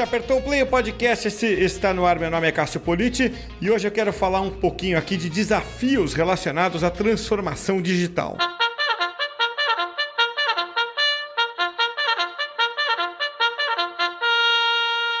Você 0.00 0.04
apertou 0.04 0.38
o 0.38 0.42
play, 0.42 0.62
o 0.62 0.66
podcast 0.66 1.28
esse 1.28 1.46
está 1.46 1.92
no 1.92 2.06
ar. 2.06 2.18
Meu 2.18 2.30
nome 2.30 2.48
é 2.48 2.50
Cássio 2.50 2.80
Politi 2.80 3.34
e 3.60 3.70
hoje 3.70 3.86
eu 3.86 3.92
quero 3.92 4.14
falar 4.14 4.40
um 4.40 4.48
pouquinho 4.48 4.96
aqui 4.96 5.14
de 5.14 5.28
desafios 5.28 6.14
relacionados 6.14 6.82
à 6.82 6.90
transformação 6.90 7.82
digital. 7.82 8.38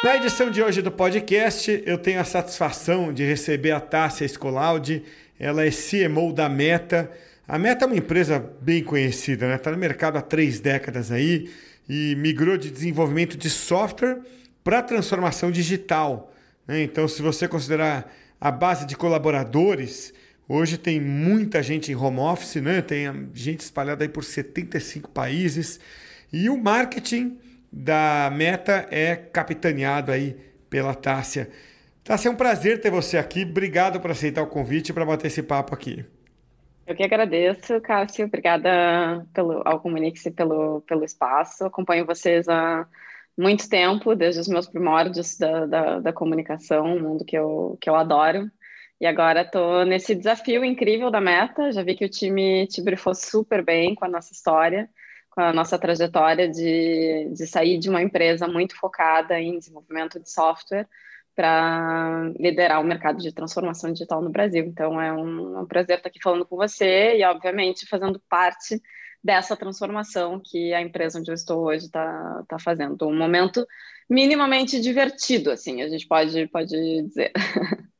Na 0.02 0.16
edição 0.16 0.50
de 0.50 0.62
hoje 0.62 0.80
do 0.80 0.90
podcast, 0.90 1.82
eu 1.84 1.98
tenho 1.98 2.18
a 2.18 2.24
satisfação 2.24 3.12
de 3.12 3.22
receber 3.22 3.72
a 3.72 3.80
Tássia 3.80 4.24
Escolaldi. 4.24 5.02
Ela 5.38 5.66
é 5.66 5.70
CMO 5.70 6.32
da 6.32 6.48
Meta. 6.48 7.10
A 7.46 7.58
Meta 7.58 7.84
é 7.84 7.86
uma 7.86 7.96
empresa 7.96 8.42
bem 8.62 8.82
conhecida, 8.82 9.46
né? 9.46 9.56
Está 9.56 9.70
no 9.70 9.76
mercado 9.76 10.16
há 10.16 10.22
três 10.22 10.58
décadas 10.58 11.12
aí 11.12 11.50
e 11.86 12.14
migrou 12.16 12.56
de 12.56 12.70
desenvolvimento 12.70 13.36
de 13.36 13.50
software 13.50 14.20
para 14.62 14.82
transformação 14.82 15.50
digital. 15.50 16.32
Né? 16.66 16.82
Então, 16.82 17.06
se 17.08 17.22
você 17.22 17.48
considerar 17.48 18.12
a 18.40 18.50
base 18.50 18.86
de 18.86 18.96
colaboradores, 18.96 20.14
hoje 20.48 20.78
tem 20.78 21.00
muita 21.00 21.62
gente 21.62 21.92
em 21.92 21.94
home 21.94 22.20
office, 22.20 22.56
né? 22.56 22.80
tem 22.82 23.28
gente 23.34 23.60
espalhada 23.60 24.04
aí 24.04 24.08
por 24.08 24.24
75 24.24 25.10
países 25.10 25.80
e 26.32 26.48
o 26.48 26.56
marketing 26.56 27.38
da 27.72 28.30
Meta 28.32 28.86
é 28.90 29.16
capitaneado 29.16 30.10
aí 30.12 30.36
pela 30.68 30.94
Tássia. 30.94 31.50
Tássia, 32.02 32.28
é 32.28 32.32
um 32.32 32.36
prazer 32.36 32.80
ter 32.80 32.90
você 32.90 33.18
aqui. 33.18 33.42
Obrigado 33.42 34.00
por 34.00 34.10
aceitar 34.10 34.42
o 34.42 34.46
convite 34.46 34.92
para 34.92 35.04
bater 35.04 35.26
esse 35.26 35.42
papo 35.42 35.74
aqui. 35.74 36.04
Eu 36.86 36.96
que 36.96 37.04
agradeço, 37.04 37.80
Cássio. 37.80 38.26
Obrigada 38.26 39.24
pelo, 39.32 39.62
ao 39.64 39.78
Comunique-se 39.78 40.30
pelo, 40.30 40.80
pelo 40.82 41.04
espaço. 41.04 41.64
Acompanho 41.64 42.04
vocês 42.04 42.48
há 42.48 42.86
muito 43.36 43.68
tempo, 43.68 44.14
desde 44.14 44.40
os 44.40 44.48
meus 44.48 44.66
primórdios 44.68 45.38
da, 45.38 45.66
da, 45.66 46.00
da 46.00 46.12
comunicação, 46.12 46.84
um 46.84 47.00
mundo 47.00 47.24
que 47.24 47.36
eu, 47.36 47.78
que 47.80 47.88
eu 47.88 47.94
adoro. 47.94 48.50
E 49.00 49.06
agora 49.06 49.42
estou 49.42 49.84
nesse 49.84 50.14
desafio 50.14 50.64
incrível 50.64 51.10
da 51.10 51.20
Meta. 51.20 51.72
Já 51.72 51.82
vi 51.82 51.94
que 51.94 52.04
o 52.04 52.10
time 52.10 52.66
te 52.66 52.82
brifou 52.82 53.14
super 53.14 53.64
bem 53.64 53.94
com 53.94 54.04
a 54.04 54.08
nossa 54.08 54.32
história 54.32 54.88
com 55.30 55.40
a 55.40 55.52
nossa 55.52 55.78
trajetória 55.78 56.48
de, 56.48 57.30
de 57.32 57.46
sair 57.46 57.78
de 57.78 57.88
uma 57.88 58.02
empresa 58.02 58.46
muito 58.48 58.76
focada 58.76 59.40
em 59.40 59.58
desenvolvimento 59.58 60.18
de 60.20 60.30
software 60.30 60.88
para 61.34 62.32
liderar 62.38 62.80
o 62.80 62.84
mercado 62.84 63.18
de 63.18 63.32
transformação 63.32 63.92
digital 63.92 64.20
no 64.20 64.28
Brasil. 64.28 64.64
Então, 64.64 65.00
é 65.00 65.12
um, 65.12 65.56
é 65.56 65.60
um 65.60 65.66
prazer 65.66 65.96
estar 65.96 66.08
aqui 66.08 66.18
falando 66.20 66.44
com 66.44 66.56
você 66.56 67.16
e, 67.16 67.24
obviamente, 67.24 67.86
fazendo 67.86 68.20
parte 68.28 68.82
dessa 69.22 69.56
transformação 69.56 70.40
que 70.42 70.72
a 70.72 70.80
empresa 70.80 71.18
onde 71.18 71.30
eu 71.30 71.34
estou 71.34 71.66
hoje 71.66 71.86
está 71.86 72.42
tá 72.48 72.58
fazendo. 72.58 73.06
Um 73.06 73.16
momento 73.16 73.66
minimamente 74.08 74.80
divertido, 74.80 75.50
assim, 75.50 75.82
a 75.82 75.88
gente 75.88 76.06
pode, 76.06 76.46
pode 76.48 76.74
dizer. 77.02 77.32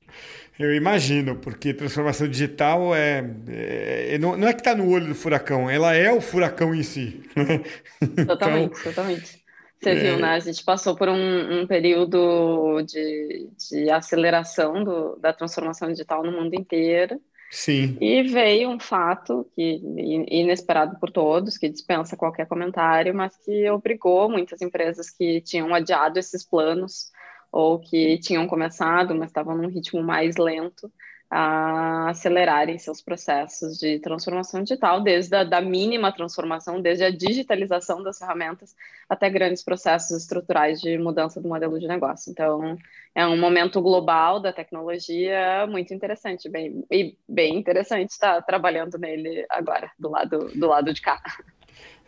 Eu 0.58 0.74
imagino, 0.74 1.36
porque 1.36 1.72
transformação 1.72 2.28
digital 2.28 2.94
é, 2.94 3.24
é 3.48 4.18
não, 4.18 4.36
não, 4.36 4.46
é 4.46 4.52
que 4.52 4.60
está 4.60 4.74
no 4.74 4.90
olho 4.90 5.06
do 5.06 5.14
furacão, 5.14 5.70
ela 5.70 5.94
é 5.94 6.12
o 6.12 6.20
furacão 6.20 6.74
em 6.74 6.82
si. 6.82 7.22
Totalmente, 8.26 8.72
então, 8.72 8.92
totalmente. 8.92 9.40
Você 9.80 9.90
é... 9.90 9.94
viu, 9.94 10.18
né? 10.18 10.32
A 10.32 10.38
gente 10.38 10.62
passou 10.62 10.94
por 10.94 11.08
um, 11.08 11.62
um 11.62 11.66
período 11.66 12.82
de, 12.82 13.48
de 13.70 13.90
aceleração 13.90 14.84
do, 14.84 15.16
da 15.16 15.32
transformação 15.32 15.88
digital 15.88 16.22
no 16.22 16.32
mundo 16.32 16.54
inteiro. 16.54 17.18
Sim. 17.50 17.98
E 18.00 18.22
veio 18.22 18.70
um 18.70 18.78
fato 18.78 19.44
que 19.56 19.80
inesperado 20.28 20.98
por 21.00 21.10
todos, 21.10 21.58
que 21.58 21.68
dispensa 21.68 22.16
qualquer 22.16 22.46
comentário, 22.46 23.12
mas 23.12 23.36
que 23.38 23.68
obrigou 23.68 24.30
muitas 24.30 24.62
empresas 24.62 25.10
que 25.10 25.40
tinham 25.40 25.74
adiado 25.74 26.18
esses 26.18 26.44
planos 26.44 27.10
ou 27.50 27.80
que 27.80 28.18
tinham 28.18 28.46
começado, 28.46 29.16
mas 29.16 29.30
estavam 29.30 29.56
num 29.56 29.68
ritmo 29.68 30.00
mais 30.00 30.36
lento, 30.36 30.92
a 31.30 32.10
acelerarem 32.10 32.76
seus 32.76 33.00
processos 33.00 33.78
de 33.78 34.00
transformação 34.00 34.64
digital, 34.64 35.00
desde 35.00 35.36
a 35.36 35.44
da 35.44 35.60
mínima 35.60 36.10
transformação, 36.10 36.82
desde 36.82 37.04
a 37.04 37.10
digitalização 37.10 38.02
das 38.02 38.18
ferramentas 38.18 38.74
até 39.08 39.30
grandes 39.30 39.62
processos 39.62 40.22
estruturais 40.22 40.80
de 40.80 40.98
mudança 40.98 41.40
do 41.40 41.48
modelo 41.48 41.78
de 41.78 41.86
negócio. 41.86 42.32
Então, 42.32 42.76
é 43.14 43.24
um 43.24 43.38
momento 43.38 43.80
global 43.80 44.40
da 44.40 44.52
tecnologia 44.52 45.68
muito 45.68 45.94
interessante, 45.94 46.48
bem, 46.48 46.84
e 46.90 47.16
bem 47.28 47.56
interessante 47.56 48.10
estar 48.10 48.42
trabalhando 48.42 48.98
nele 48.98 49.46
agora, 49.48 49.88
do 49.96 50.10
lado, 50.10 50.50
do 50.52 50.66
lado 50.66 50.92
de 50.92 51.00
cá. 51.00 51.22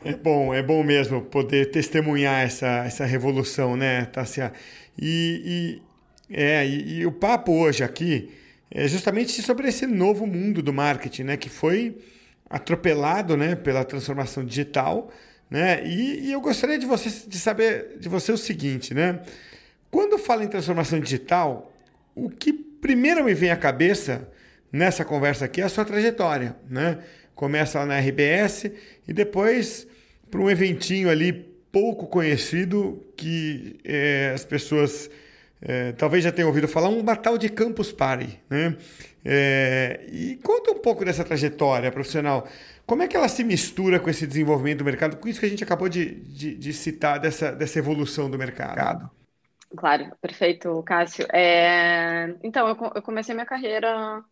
É 0.05 0.15
bom, 0.15 0.53
é 0.53 0.61
bom 0.61 0.83
mesmo 0.83 1.23
poder 1.23 1.71
testemunhar 1.71 2.43
essa, 2.43 2.85
essa 2.85 3.05
revolução, 3.05 3.77
né, 3.77 4.07
Tassia? 4.07 4.53
E, 5.01 5.81
e, 6.29 6.37
é, 6.37 6.67
e, 6.67 6.99
e 6.99 7.07
o 7.07 7.13
papo 7.13 7.53
hoje 7.53 7.85
aqui 7.85 8.43
é 8.75 8.89
justamente 8.89 9.41
sobre 9.43 9.69
esse 9.69 9.87
novo 9.87 10.27
mundo 10.27 10.63
do 10.63 10.73
marketing, 10.73 11.25
né, 11.25 11.37
que 11.37 11.49
foi 11.49 11.99
atropelado, 12.49 13.37
né, 13.37 13.55
pela 13.55 13.85
transformação 13.85 14.45
digital, 14.45 15.11
né? 15.53 15.87
E, 15.87 16.29
e 16.29 16.33
eu 16.33 16.41
gostaria 16.41 16.79
de 16.79 16.87
você 16.87 17.11
de 17.29 17.39
saber 17.39 17.99
de 17.99 18.09
você 18.09 18.33
o 18.33 18.39
seguinte, 18.39 18.95
né? 18.95 19.21
Quando 19.91 20.17
falo 20.17 20.43
em 20.43 20.49
transformação 20.49 20.99
digital, 20.99 21.71
o 22.15 22.31
que 22.31 22.55
primeiro 22.55 23.23
me 23.23 23.35
vem 23.35 23.51
à 23.51 23.57
cabeça 23.57 24.27
nessa 24.73 25.05
conversa 25.05 25.45
aqui 25.45 25.61
é 25.61 25.65
a 25.65 25.69
sua 25.69 25.85
trajetória, 25.85 26.57
né? 26.71 27.01
Começa 27.35 27.81
lá 27.81 27.85
na 27.85 27.99
RBS 27.99 28.71
e 29.07 29.13
depois 29.13 29.87
para 30.31 30.41
um 30.41 30.49
eventinho 30.49 31.11
ali 31.11 31.33
pouco 31.71 32.07
conhecido 32.07 33.05
que 33.15 33.77
é, 33.85 34.33
as 34.35 34.47
pessoas 34.47 35.11
é, 35.63 35.93
talvez 35.93 36.25
já 36.25 36.33
tenham 36.33 36.49
ouvido 36.49 36.67
falar, 36.67 36.89
um 36.89 37.03
Batal 37.03 37.39
de 37.39 37.49
Campus 37.49 37.93
Party. 37.93 38.41
Né? 38.51 38.77
É, 39.25 40.05
e 40.11 40.37
conta 40.43 40.73
um 40.73 40.79
pouco 40.79 41.05
dessa 41.05 41.25
trajetória 41.25 41.93
profissional. 41.93 42.47
Como 42.85 43.03
é 43.03 43.09
que 43.09 43.17
ela 43.17 43.29
se 43.29 43.45
mistura 43.45 44.01
com 44.01 44.11
esse 44.11 44.27
desenvolvimento 44.27 44.79
do 44.79 44.85
mercado, 44.85 45.17
com 45.17 45.29
isso 45.29 45.39
que 45.39 45.47
a 45.47 45.49
gente 45.49 45.63
acabou 45.63 45.89
de, 45.89 46.17
de, 46.25 46.57
de 46.57 46.73
citar, 46.73 47.21
dessa, 47.21 47.53
dessa 47.53 47.79
evolução 47.79 48.29
do 48.29 48.37
mercado? 48.37 49.09
Claro, 49.77 50.13
perfeito, 50.21 50.83
Cássio. 50.83 51.27
É, 51.33 52.35
então, 52.43 52.69
eu, 52.69 52.77
eu 52.97 53.03
comecei 53.03 53.35
minha 53.35 53.47
carreira 53.47 54.23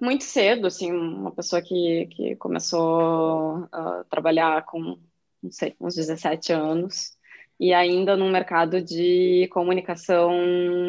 muito 0.00 0.24
cedo, 0.24 0.66
assim, 0.66 0.90
uma 0.90 1.30
pessoa 1.30 1.60
que, 1.60 2.08
que 2.10 2.36
começou 2.36 3.68
a 3.70 4.04
trabalhar 4.10 4.64
com 4.64 4.98
não 5.44 5.52
sei, 5.52 5.76
uns 5.78 5.94
17 5.94 6.52
anos, 6.54 7.13
e 7.58 7.72
ainda 7.72 8.16
num 8.16 8.30
mercado 8.30 8.80
de 8.82 9.48
comunicação 9.52 10.32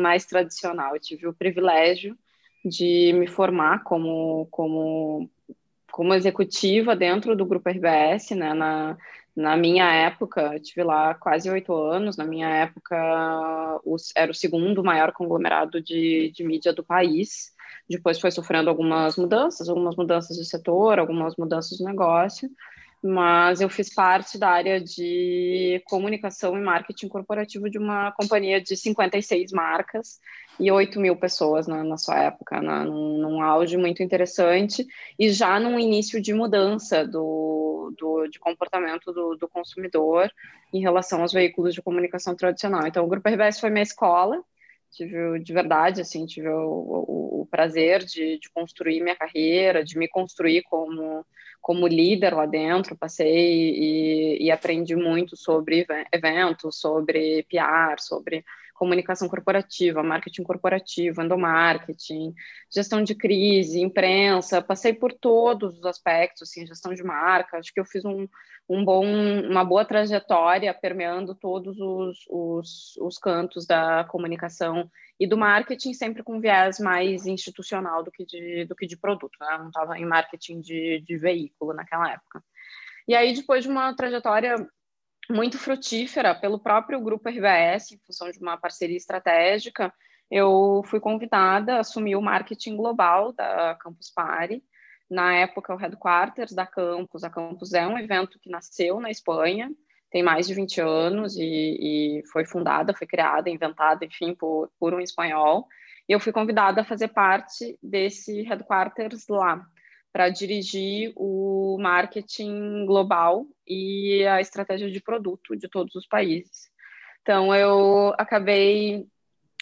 mais 0.02 0.26
tradicional. 0.26 0.96
Eu 0.96 1.02
tive 1.02 1.28
o 1.28 1.34
privilégio 1.34 2.18
de 2.64 3.14
me 3.14 3.28
formar 3.28 3.84
como, 3.84 4.48
como, 4.50 5.30
como 5.92 6.14
executiva 6.14 6.96
dentro 6.96 7.36
do 7.36 7.46
Grupo 7.46 7.70
RBS, 7.70 8.32
né, 8.32 8.54
na, 8.54 8.98
na 9.36 9.58
minha 9.58 9.92
época, 9.92 10.54
eu 10.54 10.60
tive 10.62 10.84
lá 10.84 11.14
quase 11.14 11.50
oito 11.50 11.74
anos, 11.74 12.16
na 12.16 12.26
minha 12.26 12.50
época 12.50 13.82
os, 13.84 14.12
era 14.16 14.32
o 14.32 14.36
segundo 14.36 14.84
maior 14.84 15.12
conglomerado 15.12 15.82
de, 15.82 16.32
de 16.34 16.44
mídia 16.44 16.74
do 16.74 16.84
país, 16.84 17.54
depois 17.88 18.20
foi 18.20 18.32
sofrendo 18.32 18.70
algumas 18.70 19.18
mudanças, 19.18 19.68
algumas 19.68 19.96
mudanças 19.96 20.38
de 20.38 20.46
setor, 20.46 20.98
algumas 20.98 21.36
mudanças 21.36 21.78
de 21.78 21.84
negócio, 21.84 22.50
mas 23.06 23.62
eu 23.62 23.70
fiz 23.70 23.94
parte 23.94 24.36
da 24.36 24.50
área 24.50 24.82
de 24.82 25.80
comunicação 25.86 26.58
e 26.58 26.62
marketing 26.62 27.08
corporativo 27.08 27.70
de 27.70 27.78
uma 27.78 28.12
companhia 28.14 28.60
de 28.60 28.76
56 28.76 29.52
marcas 29.52 30.20
e 30.60 30.72
8 30.72 31.00
mil 31.00 31.16
pessoas 31.16 31.68
na, 31.68 31.84
na 31.84 31.98
sua 31.98 32.18
época, 32.24 32.60
na, 32.62 32.84
num, 32.84 33.20
num 33.20 33.44
auge 33.44 33.78
muito 33.78 34.02
interessante 34.02 34.88
e 35.20 35.30
já 35.30 35.60
num 35.60 35.80
início 35.80 36.20
de 36.20 36.34
mudança 36.34 37.06
do, 37.06 37.94
do 37.96 38.28
de 38.28 38.40
comportamento 38.40 39.14
do, 39.14 39.36
do 39.36 39.48
consumidor 39.48 40.32
em 40.74 40.82
relação 40.82 41.22
aos 41.22 41.32
veículos 41.32 41.76
de 41.76 41.84
comunicação 41.84 42.36
tradicional. 42.36 42.88
Então, 42.88 43.06
o 43.06 43.08
Grupo 43.08 43.30
RBS 43.30 43.60
foi 43.60 43.70
minha 43.70 43.84
escola, 43.84 44.42
tive 44.92 45.40
de 45.40 45.54
verdade, 45.54 46.02
assim, 46.02 46.26
tive 46.26 46.50
o, 46.50 47.06
o, 47.08 47.42
o 47.42 47.48
prazer 47.50 48.04
de, 48.04 48.40
de 48.40 48.50
construir 48.52 49.02
minha 49.02 49.16
carreira, 49.16 49.84
de 49.84 49.98
me 49.98 50.08
construir 50.08 50.64
como 50.64 51.26
como 51.66 51.88
líder 51.88 52.32
lá 52.36 52.46
dentro, 52.46 52.96
passei 52.96 53.72
e, 53.72 54.38
e, 54.46 54.52
aprendi 54.52 54.96
muito 54.96 55.36
sobre 55.36 55.84
eventos, 56.12 56.80
sobre 56.80 57.42
PR, 57.50 58.00
sobre 58.00 58.46
comunicação 58.76 59.28
corporativa, 59.28 60.04
marketing 60.04 60.44
corporativo, 60.44 61.22
endomarketing, 61.22 62.34
gestão 62.72 63.02
de 63.02 63.16
crise, 63.16 63.82
imprensa, 63.82 64.62
passei 64.62 64.94
por 64.94 65.12
todos 65.14 65.80
os 65.80 65.86
aspectos, 65.86 66.44
assim, 66.44 66.68
gestão 66.68 66.94
de 66.94 67.04
marca, 67.04 67.58
acho 67.58 67.74
que 67.74 67.80
eu 67.80 67.86
fiz 67.86 68.04
um, 68.06 68.28
um 68.70 68.84
bom, 68.84 69.06
uma 69.50 69.64
boa 69.64 69.86
trajetória 69.86 70.74
permeando 70.74 71.34
todos 71.34 71.80
os, 71.80 72.26
os, 72.30 72.98
os 72.98 73.18
cantos 73.18 73.66
da 73.66 74.04
comunicação 74.04 74.92
e 75.18 75.26
do 75.26 75.38
marketing 75.38 75.94
sempre 75.94 76.22
com 76.22 76.42
viés 76.42 76.78
mais 76.78 77.26
institucional 77.26 78.04
do 78.04 78.12
que 78.12 78.26
de, 78.26 78.66
do 78.66 78.76
que 78.76 78.86
de 78.86 78.98
produto, 78.98 79.38
né? 79.40 79.58
não 79.58 79.68
estava 79.68 79.98
em 79.98 80.06
marketing 80.06 80.60
de, 80.60 81.02
de 81.02 81.18
veículo 81.18 81.74
naquela 81.74 82.12
época. 82.12 82.44
E 83.08 83.16
aí, 83.16 83.34
depois 83.34 83.64
de 83.64 83.70
uma 83.70 83.96
trajetória 83.96 84.56
muito 85.30 85.58
frutífera 85.58 86.36
pelo 86.36 86.60
próprio 86.60 87.00
grupo 87.00 87.30
RBS, 87.30 87.92
em 87.92 87.98
função 88.00 88.30
de 88.30 88.40
uma 88.40 88.58
parceria 88.58 88.98
estratégica. 88.98 89.94
Eu 90.30 90.84
fui 90.86 91.00
convidada 91.00 91.76
a 91.76 91.80
assumir 91.80 92.16
o 92.16 92.22
marketing 92.22 92.76
global 92.76 93.34
da 93.34 93.76
Campus 93.76 94.12
Party. 94.12 94.64
Na 95.10 95.34
época, 95.36 95.74
o 95.74 95.78
headquarters 95.78 96.54
da 96.54 96.66
Campus. 96.66 97.24
A 97.24 97.30
Campus 97.30 97.74
é 97.74 97.86
um 97.88 97.98
evento 97.98 98.40
que 98.40 98.50
nasceu 98.50 99.00
na 99.00 99.12
Espanha, 99.12 99.72
tem 100.10 100.24
mais 100.24 100.48
de 100.48 100.54
20 100.54 100.82
anos 100.82 101.36
e, 101.38 101.44
e 101.44 102.24
foi 102.32 102.46
fundada, 102.46 102.94
foi 102.94 103.06
criada, 103.06 103.50
inventada, 103.50 104.06
enfim, 104.06 104.34
por, 104.34 104.72
por 104.80 104.94
um 104.94 105.00
espanhol. 105.00 105.68
E 106.08 106.14
eu 106.14 106.20
fui 106.20 106.32
convidada 106.32 106.82
a 106.82 106.86
fazer 106.86 107.10
parte 107.10 107.78
desse 107.82 108.42
headquarters 108.44 109.28
lá 109.28 109.66
para 110.16 110.30
dirigir 110.30 111.12
o 111.18 111.78
marketing 111.78 112.86
global 112.86 113.46
e 113.68 114.26
a 114.26 114.40
estratégia 114.40 114.90
de 114.90 115.02
produto 115.02 115.58
de 115.58 115.68
todos 115.68 115.94
os 115.94 116.08
países. 116.08 116.70
Então, 117.22 117.54
eu 117.54 118.14
acabei 118.18 119.06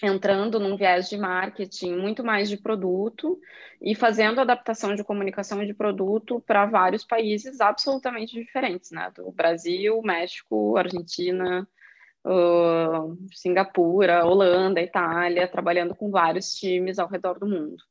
entrando 0.04 0.60
num 0.60 0.78
viés 0.78 1.10
de 1.10 1.18
marketing 1.18 1.96
muito 1.96 2.24
mais 2.24 2.50
de 2.50 2.58
produto 2.58 3.40
e 3.82 3.96
fazendo 3.96 4.42
adaptação 4.42 4.94
de 4.94 5.04
comunicação 5.04 5.66
de 5.66 5.74
produto 5.74 6.40
para 6.46 6.68
vários 6.68 7.04
países 7.04 7.60
absolutamente 7.60 8.36
diferentes, 8.36 8.92
né? 8.92 9.12
Do 9.16 9.32
Brasil, 9.32 10.00
México, 10.04 10.78
Argentina, 10.78 11.68
uh, 12.24 13.18
Singapura, 13.34 14.24
Holanda, 14.24 14.80
Itália, 14.80 15.48
trabalhando 15.48 15.96
com 15.96 16.12
vários 16.12 16.54
times 16.54 17.00
ao 17.00 17.10
redor 17.10 17.40
do 17.40 17.48
mundo. 17.48 17.84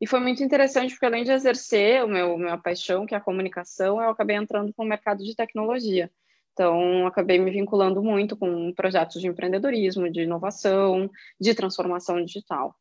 E 0.00 0.06
foi 0.06 0.20
muito 0.20 0.42
interessante, 0.42 0.90
porque 0.92 1.06
além 1.06 1.24
de 1.24 1.32
exercer 1.32 2.04
o 2.04 2.08
meu 2.08 2.38
minha 2.38 2.56
paixão, 2.56 3.04
que 3.04 3.14
é 3.14 3.18
a 3.18 3.20
comunicação, 3.20 4.00
eu 4.00 4.10
acabei 4.10 4.36
entrando 4.36 4.72
para 4.72 4.84
o 4.84 4.88
mercado 4.88 5.24
de 5.24 5.34
tecnologia. 5.34 6.10
Então, 6.52 7.06
acabei 7.06 7.38
me 7.38 7.50
vinculando 7.50 8.02
muito 8.02 8.36
com 8.36 8.72
projetos 8.74 9.20
de 9.20 9.28
empreendedorismo, 9.28 10.10
de 10.10 10.22
inovação, 10.22 11.10
de 11.40 11.54
transformação 11.54 12.24
digital. 12.24 12.74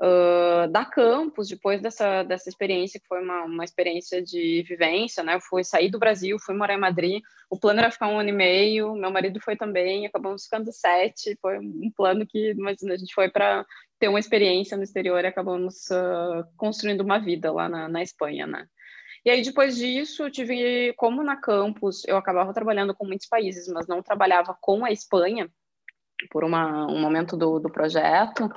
Uh, 0.00 0.70
da 0.70 0.84
campus, 0.84 1.48
depois 1.48 1.82
dessa, 1.82 2.22
dessa 2.22 2.48
experiência, 2.48 3.00
que 3.00 3.08
foi 3.08 3.20
uma, 3.20 3.42
uma 3.42 3.64
experiência 3.64 4.22
de 4.22 4.62
vivência, 4.62 5.24
né? 5.24 5.34
Eu 5.34 5.40
fui 5.40 5.64
sair 5.64 5.90
do 5.90 5.98
Brasil, 5.98 6.38
fui 6.38 6.54
morar 6.54 6.74
em 6.74 6.80
Madrid. 6.80 7.20
O 7.50 7.58
plano 7.58 7.80
era 7.80 7.90
ficar 7.90 8.06
um 8.06 8.16
ano 8.16 8.28
e 8.28 8.32
meio, 8.32 8.94
meu 8.94 9.10
marido 9.10 9.40
foi 9.40 9.56
também, 9.56 10.06
acabamos 10.06 10.44
ficando 10.44 10.70
sete. 10.72 11.36
Foi 11.42 11.58
um 11.58 11.90
plano 11.96 12.24
que, 12.24 12.52
imagina, 12.52 12.94
a 12.94 12.96
gente 12.96 13.12
foi 13.12 13.28
para 13.28 13.66
ter 13.98 14.06
uma 14.06 14.20
experiência 14.20 14.76
no 14.76 14.84
exterior 14.84 15.24
e 15.24 15.26
acabamos 15.26 15.90
uh, 15.90 16.46
construindo 16.56 17.00
uma 17.00 17.18
vida 17.18 17.52
lá 17.52 17.68
na, 17.68 17.88
na 17.88 18.00
Espanha, 18.00 18.46
né? 18.46 18.68
E 19.24 19.30
aí, 19.30 19.42
depois 19.42 19.76
disso, 19.76 20.22
eu 20.22 20.30
tive, 20.30 20.92
como 20.96 21.24
na 21.24 21.36
campus, 21.36 22.06
eu 22.06 22.16
acabava 22.16 22.54
trabalhando 22.54 22.94
com 22.94 23.04
muitos 23.04 23.26
países, 23.26 23.66
mas 23.66 23.88
não 23.88 24.00
trabalhava 24.00 24.56
com 24.60 24.84
a 24.84 24.92
Espanha, 24.92 25.50
por 26.30 26.44
uma, 26.44 26.86
um 26.86 27.00
momento 27.00 27.36
do, 27.36 27.58
do 27.58 27.70
projeto 27.70 28.48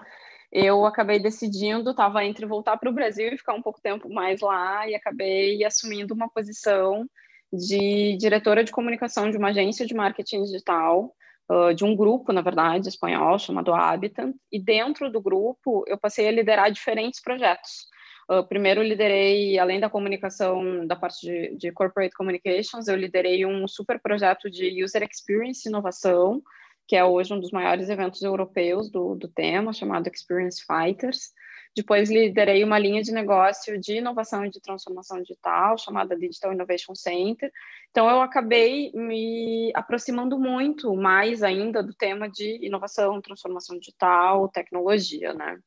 eu 0.52 0.86
acabei 0.86 1.18
decidindo, 1.18 1.92
estava 1.92 2.26
entre 2.26 2.46
voltar 2.46 2.78
para 2.78 2.90
o 2.90 2.94
Brasil 2.94 3.28
e 3.34 3.38
ficar 3.38 3.54
um 3.54 3.62
pouco 3.62 3.82
tempo 3.82 4.10
mais 4.10 4.42
lá, 4.42 4.88
e 4.88 4.94
acabei 4.94 5.64
assumindo 5.64 6.14
uma 6.14 6.30
posição 6.30 7.06
de 7.52 8.18
diretora 8.18 8.64
de 8.64 8.72
comunicação 8.72 9.30
de 9.30 9.38
uma 9.38 9.50
agência 9.50 9.86
de 9.86 9.94
marketing 9.94 10.44
digital, 10.44 11.16
uh, 11.50 11.74
de 11.74 11.86
um 11.86 11.96
grupo, 11.96 12.34
na 12.34 12.42
verdade, 12.42 12.90
espanhol, 12.90 13.40
chamado 13.40 13.74
Habitant, 13.74 14.36
e 14.52 14.60
dentro 14.60 15.10
do 15.10 15.22
grupo 15.22 15.84
eu 15.88 15.98
passei 15.98 16.28
a 16.28 16.32
liderar 16.32 16.72
diferentes 16.72 17.22
projetos. 17.22 17.90
Uh, 18.30 18.44
primeiro 18.48 18.82
liderei, 18.82 19.58
além 19.58 19.80
da 19.80 19.90
comunicação, 19.90 20.86
da 20.86 20.96
parte 20.96 21.26
de, 21.26 21.56
de 21.58 21.72
corporate 21.72 22.16
communications, 22.16 22.88
eu 22.88 22.96
liderei 22.96 23.46
um 23.46 23.68
super 23.68 24.00
projeto 24.00 24.50
de 24.50 24.84
user 24.84 25.04
experience 25.04 25.68
e 25.68 25.70
inovação, 25.70 26.42
que 26.88 26.96
é 26.96 27.04
hoje 27.04 27.34
um 27.34 27.40
dos 27.40 27.52
maiores 27.52 27.90
eventos 27.90 28.22
europeus 28.22 28.90
do, 28.90 29.16
do 29.16 29.28
tema, 29.28 29.74
chamado 29.74 30.10
Experience 30.10 30.64
Fighters. 30.66 31.32
Depois 31.76 32.10
liderei 32.10 32.64
uma 32.66 32.78
linha 32.78 33.02
de 33.02 33.14
negócio 33.14 33.80
de 33.80 33.98
inovação 33.98 34.46
e 34.46 34.50
de 34.50 34.60
transformação 34.60 35.22
digital, 35.22 35.78
chamada 35.78 36.18
Digital 36.18 36.52
Innovation 36.52 36.94
Center. 36.94 37.50
Então, 37.90 38.10
eu 38.10 38.22
acabei 38.22 38.92
me 38.94 39.72
aproximando 39.74 40.38
muito 40.38 40.94
mais 40.96 41.42
ainda 41.42 41.82
do 41.82 41.94
tema 41.94 42.30
de 42.30 42.66
inovação, 42.66 43.22
transformação 43.22 43.80
digital, 43.80 44.50
tecnologia, 44.50 45.34
né? 45.34 45.60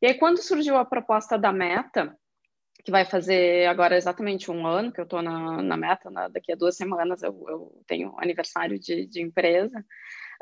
E 0.00 0.06
aí, 0.06 0.14
quando 0.14 0.42
surgiu 0.42 0.78
a 0.78 0.86
proposta 0.86 1.38
da 1.38 1.52
Meta, 1.52 2.16
que 2.82 2.90
vai 2.90 3.04
fazer 3.04 3.66
agora 3.66 3.96
exatamente 3.96 4.50
um 4.50 4.66
ano 4.66 4.90
que 4.90 5.00
eu 5.00 5.04
estou 5.04 5.22
na, 5.22 5.62
na 5.62 5.76
Meta, 5.76 6.10
na, 6.10 6.28
daqui 6.28 6.52
a 6.52 6.56
duas 6.56 6.76
semanas 6.76 7.22
eu, 7.22 7.44
eu 7.48 7.82
tenho 7.86 8.14
aniversário 8.18 8.78
de, 8.78 9.06
de 9.06 9.20
empresa, 9.22 9.84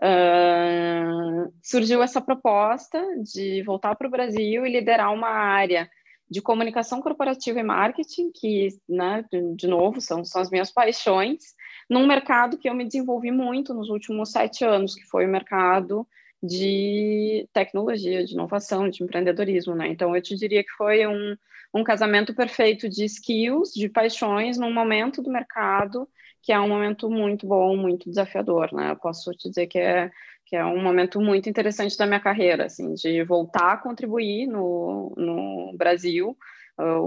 Uh, 0.03 1.53
surgiu 1.63 2.03
essa 2.03 2.23
proposta 2.23 2.99
de 3.23 3.63
voltar 3.63 3.95
para 3.95 4.09
o 4.09 4.11
Brasil 4.11 4.65
e 4.65 4.73
liderar 4.73 5.13
uma 5.13 5.29
área 5.29 5.91
de 6.31 6.41
comunicação 6.41 7.03
corporativa 7.03 7.61
e 7.61 7.63
marketing, 7.63 8.31
que, 8.33 8.69
né, 8.89 9.25
de, 9.31 9.55
de, 9.57 9.67
novo, 9.67 10.01
são, 10.01 10.25
são 10.25 10.41
as 10.41 10.49
minhas 10.49 10.71
paixões, 10.71 11.55
num 11.89 12.07
mercado 12.07 12.57
que 12.57 12.69
eu 12.69 12.75
me 12.75 12.85
desenvolvi 12.85 13.31
muito 13.31 13.75
nos 13.75 13.91
últimos 13.91 14.31
sete 14.31 14.65
anos, 14.65 14.95
que 14.95 15.05
foi 15.05 15.27
o 15.27 15.31
mercado 15.31 16.07
de 16.43 17.49
tecnologia, 17.53 18.25
de 18.25 18.33
inovação, 18.35 18.89
de 18.89 19.03
empreendedorismo, 19.03 19.75
né? 19.75 19.89
Então, 19.89 20.15
eu 20.17 20.23
te 20.23 20.37
diria 20.37 20.63
que 20.63 20.71
foi 20.73 21.07
um, 21.07 21.37
um 21.75 21.85
casamento 21.85 22.35
perfeito 22.35 22.89
de 22.89 23.05
skills, 23.05 23.73
de 23.75 23.89
paixões, 23.89 24.59
num 24.59 24.73
momento 24.73 25.23
do 25.23 25.31
mercado 25.31 26.09
que 26.43 26.53
é 26.53 26.61
um 26.61 26.69
momento 26.69 27.11
muito 27.11 27.47
bom, 27.47 27.77
muito 27.77 28.09
desafiador, 28.09 28.73
né? 28.73 28.91
Eu 28.91 28.97
posso 28.97 29.31
te 29.33 29.49
dizer 29.49 29.67
que 29.67 29.79
é, 29.79 30.11
que 30.47 30.57
é 30.57 30.65
um 30.65 30.83
momento 30.83 31.21
muito 31.21 31.49
interessante 31.49 31.97
da 31.97 32.07
minha 32.07 32.21
carreira, 32.21 32.67
assim, 32.67 32.95
de 32.95 33.23
voltar 33.25 33.73
a 33.75 33.77
contribuir 33.77 34.47
no, 34.47 35.13
no 35.17 35.75
Brasil. 35.77 36.37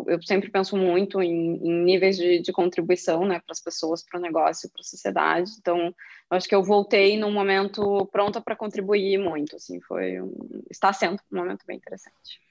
Eu, 0.08 0.22
sempre 0.22 0.50
penso 0.50 0.78
muito 0.78 1.22
em, 1.22 1.56
em 1.56 1.84
níveis 1.84 2.18
de, 2.18 2.40
de, 2.40 2.52
contribuição, 2.52 3.26
né, 3.26 3.40
para 3.40 3.52
as 3.52 3.62
pessoas, 3.62 4.04
para 4.04 4.20
o 4.20 4.22
negócio, 4.22 4.70
para 4.70 4.82
a 4.82 4.84
sociedade. 4.84 5.52
Então, 5.60 5.94
acho 6.30 6.48
que 6.48 6.56
eu 6.56 6.64
voltei 6.64 7.18
num 7.18 7.32
momento 7.32 8.06
pronta 8.12 8.42
para 8.42 8.56
contribuir 8.56 9.18
muito, 9.18 9.56
assim, 9.56 9.80
foi, 9.82 10.22
um, 10.22 10.64
está 10.70 10.92
sendo 10.94 11.20
um 11.32 11.38
momento 11.38 11.66
bem 11.66 11.78
interessante. 11.78 12.42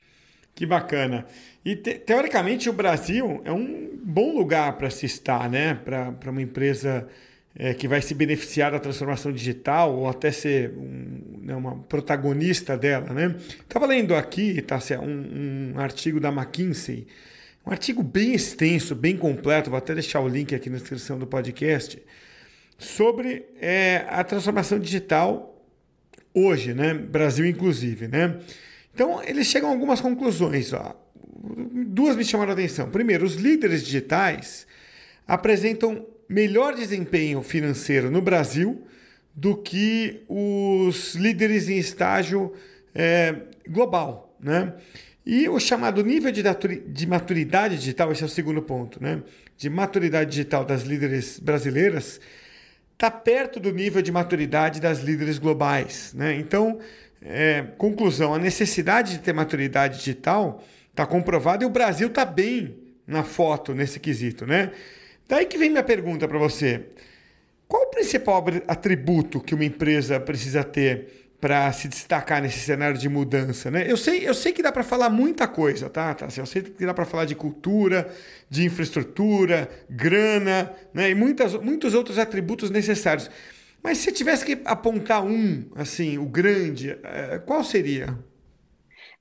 Que 0.54 0.66
bacana. 0.66 1.26
E 1.64 1.76
te, 1.76 1.94
teoricamente 1.94 2.68
o 2.68 2.72
Brasil 2.72 3.40
é 3.44 3.52
um 3.52 3.98
bom 4.02 4.34
lugar 4.34 4.76
para 4.76 4.90
se 4.90 5.06
estar, 5.06 5.48
né? 5.48 5.74
Para 5.74 6.30
uma 6.30 6.42
empresa 6.42 7.08
é, 7.54 7.74
que 7.74 7.86
vai 7.86 8.00
se 8.00 8.14
beneficiar 8.14 8.72
da 8.72 8.78
transformação 8.78 9.32
digital 9.32 9.94
ou 9.94 10.08
até 10.08 10.30
ser 10.30 10.70
um, 10.70 11.40
né, 11.42 11.54
uma 11.54 11.76
protagonista 11.76 12.76
dela, 12.76 13.12
né? 13.12 13.36
Estava 13.60 13.86
lendo 13.86 14.14
aqui, 14.14 14.62
tá, 14.62 14.78
um, 15.00 15.74
um 15.74 15.78
artigo 15.78 16.18
da 16.18 16.30
McKinsey, 16.30 17.06
um 17.66 17.70
artigo 17.70 18.02
bem 18.02 18.34
extenso, 18.34 18.94
bem 18.94 19.16
completo, 19.16 19.70
vou 19.70 19.76
até 19.76 19.94
deixar 19.94 20.20
o 20.20 20.28
link 20.28 20.54
aqui 20.54 20.70
na 20.70 20.78
descrição 20.78 21.18
do 21.18 21.26
podcast, 21.26 22.02
sobre 22.78 23.44
é, 23.60 24.04
a 24.08 24.24
transformação 24.24 24.78
digital 24.78 25.62
hoje, 26.34 26.74
né? 26.74 26.94
Brasil 26.94 27.46
inclusive, 27.46 28.08
né? 28.08 28.38
Então, 28.94 29.22
eles 29.22 29.46
chegam 29.46 29.70
a 29.70 29.72
algumas 29.72 30.00
conclusões. 30.00 30.72
Ó. 30.72 30.94
Duas 31.86 32.16
me 32.16 32.24
chamaram 32.24 32.50
a 32.50 32.54
atenção. 32.54 32.90
Primeiro, 32.90 33.24
os 33.24 33.36
líderes 33.36 33.82
digitais 33.84 34.66
apresentam 35.26 36.06
melhor 36.32 36.74
desempenho 36.74 37.42
financeiro 37.42 38.10
no 38.10 38.22
Brasil 38.22 38.86
do 39.34 39.56
que 39.56 40.22
os 40.28 41.14
líderes 41.14 41.68
em 41.68 41.78
estágio 41.78 42.52
é, 42.94 43.34
global. 43.68 44.36
Né? 44.40 44.74
E 45.24 45.48
o 45.48 45.58
chamado 45.60 46.04
nível 46.04 46.32
de 46.32 47.06
maturidade 47.06 47.76
digital, 47.76 48.10
esse 48.12 48.22
é 48.22 48.26
o 48.26 48.28
segundo 48.28 48.62
ponto, 48.62 49.02
né? 49.02 49.22
de 49.56 49.70
maturidade 49.70 50.30
digital 50.30 50.64
das 50.64 50.82
líderes 50.82 51.38
brasileiras, 51.38 52.20
está 52.92 53.10
perto 53.10 53.60
do 53.60 53.72
nível 53.72 54.02
de 54.02 54.12
maturidade 54.12 54.80
das 54.80 55.00
líderes 55.00 55.38
globais. 55.38 56.12
Né? 56.14 56.36
Então, 56.36 56.78
é, 57.20 57.62
conclusão, 57.78 58.34
a 58.34 58.38
necessidade 58.38 59.12
de 59.12 59.18
ter 59.20 59.32
maturidade 59.32 59.98
digital 59.98 60.62
está 60.90 61.06
comprovada 61.06 61.64
e 61.64 61.66
o 61.66 61.70
Brasil 61.70 62.08
está 62.08 62.24
bem 62.24 62.76
na 63.06 63.22
foto 63.22 63.74
nesse 63.74 63.98
quesito, 63.98 64.46
né? 64.46 64.70
Daí 65.28 65.46
que 65.46 65.58
vem 65.58 65.70
minha 65.70 65.82
pergunta 65.82 66.26
para 66.28 66.38
você. 66.38 66.86
Qual 67.66 67.84
o 67.84 67.90
principal 67.90 68.44
atributo 68.68 69.40
que 69.40 69.54
uma 69.54 69.64
empresa 69.64 70.20
precisa 70.20 70.62
ter 70.62 71.22
para 71.42 71.72
se 71.72 71.88
destacar 71.88 72.40
nesse 72.40 72.60
cenário 72.60 72.96
de 72.96 73.08
mudança, 73.08 73.68
né? 73.68 73.84
Eu 73.90 73.96
sei, 73.96 74.28
eu 74.28 74.32
sei 74.32 74.52
que 74.52 74.62
dá 74.62 74.70
para 74.70 74.84
falar 74.84 75.10
muita 75.10 75.48
coisa, 75.48 75.90
tá? 75.90 76.16
Eu 76.36 76.46
sei 76.46 76.62
que 76.62 76.86
dá 76.86 76.94
para 76.94 77.04
falar 77.04 77.24
de 77.24 77.34
cultura, 77.34 78.08
de 78.48 78.64
infraestrutura, 78.64 79.68
grana, 79.90 80.72
né? 80.94 81.10
E 81.10 81.16
muitas, 81.16 81.54
muitos 81.54 81.94
outros 81.94 82.16
atributos 82.16 82.70
necessários. 82.70 83.28
Mas 83.82 83.98
se 83.98 84.12
tivesse 84.12 84.44
que 84.44 84.60
apontar 84.64 85.24
um, 85.24 85.64
assim, 85.74 86.16
o 86.16 86.26
grande, 86.26 86.96
é, 87.02 87.40
qual 87.44 87.64
seria? 87.64 88.16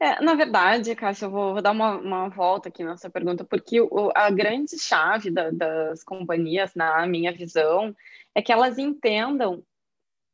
É, 0.02 0.20
na 0.20 0.34
verdade, 0.34 0.96
Cássio, 0.96 1.28
eu 1.28 1.30
vou, 1.30 1.54
vou 1.54 1.62
dar 1.62 1.70
uma, 1.70 1.96
uma, 1.96 2.28
volta 2.28 2.70
aqui 2.70 2.84
nessa 2.84 3.08
pergunta, 3.08 3.44
porque 3.44 3.80
o, 3.80 4.12
a 4.16 4.32
grande 4.32 4.80
chave 4.80 5.30
da, 5.30 5.52
das 5.52 6.04
companhias, 6.04 6.74
na 6.74 7.06
minha 7.06 7.32
visão, 7.32 7.96
é 8.34 8.42
que 8.42 8.52
elas 8.52 8.80
entendam 8.80 9.64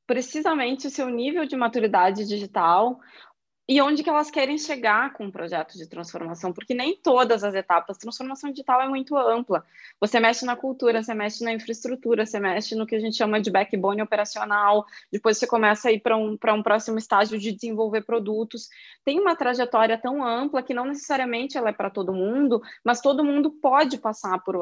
precisamente 0.07 0.87
o 0.87 0.89
seu 0.89 1.09
nível 1.09 1.45
de 1.45 1.57
maturidade 1.57 2.25
digital, 2.25 2.97
e 3.69 3.81
onde 3.81 4.01
que 4.01 4.09
elas 4.09 4.31
querem 4.31 4.57
chegar 4.57 5.11
com 5.11 5.27
o 5.27 5.31
projeto 5.31 5.73
de 5.77 5.85
transformação, 5.87 6.53
porque 6.53 6.73
nem 6.73 6.95
todas 6.95 7.43
as 7.43 7.53
etapas, 7.53 7.97
transformação 7.97 8.49
digital 8.49 8.81
é 8.81 8.87
muito 8.87 9.17
ampla. 9.17 9.65
Você 9.99 10.21
mexe 10.21 10.45
na 10.45 10.55
cultura, 10.55 11.03
você 11.03 11.13
mexe 11.13 11.43
na 11.43 11.51
infraestrutura, 11.51 12.25
você 12.25 12.39
mexe 12.39 12.75
no 12.75 12.87
que 12.87 12.95
a 12.95 12.99
gente 12.99 13.17
chama 13.17 13.41
de 13.41 13.51
backbone 13.51 14.01
operacional, 14.01 14.85
depois 15.11 15.37
você 15.37 15.45
começa 15.45 15.89
a 15.89 15.91
ir 15.91 15.99
para 15.99 16.15
um, 16.15 16.37
um 16.41 16.63
próximo 16.63 16.97
estágio 16.97 17.37
de 17.37 17.51
desenvolver 17.51 18.03
produtos. 18.03 18.69
Tem 19.03 19.19
uma 19.19 19.35
trajetória 19.35 19.97
tão 19.97 20.25
ampla 20.25 20.63
que 20.63 20.73
não 20.73 20.85
necessariamente 20.85 21.57
ela 21.57 21.69
é 21.69 21.73
para 21.73 21.89
todo 21.89 22.13
mundo, 22.13 22.61
mas 22.85 23.01
todo 23.01 23.23
mundo 23.23 23.51
pode 23.51 23.97
passar 23.97 24.39
por, 24.45 24.55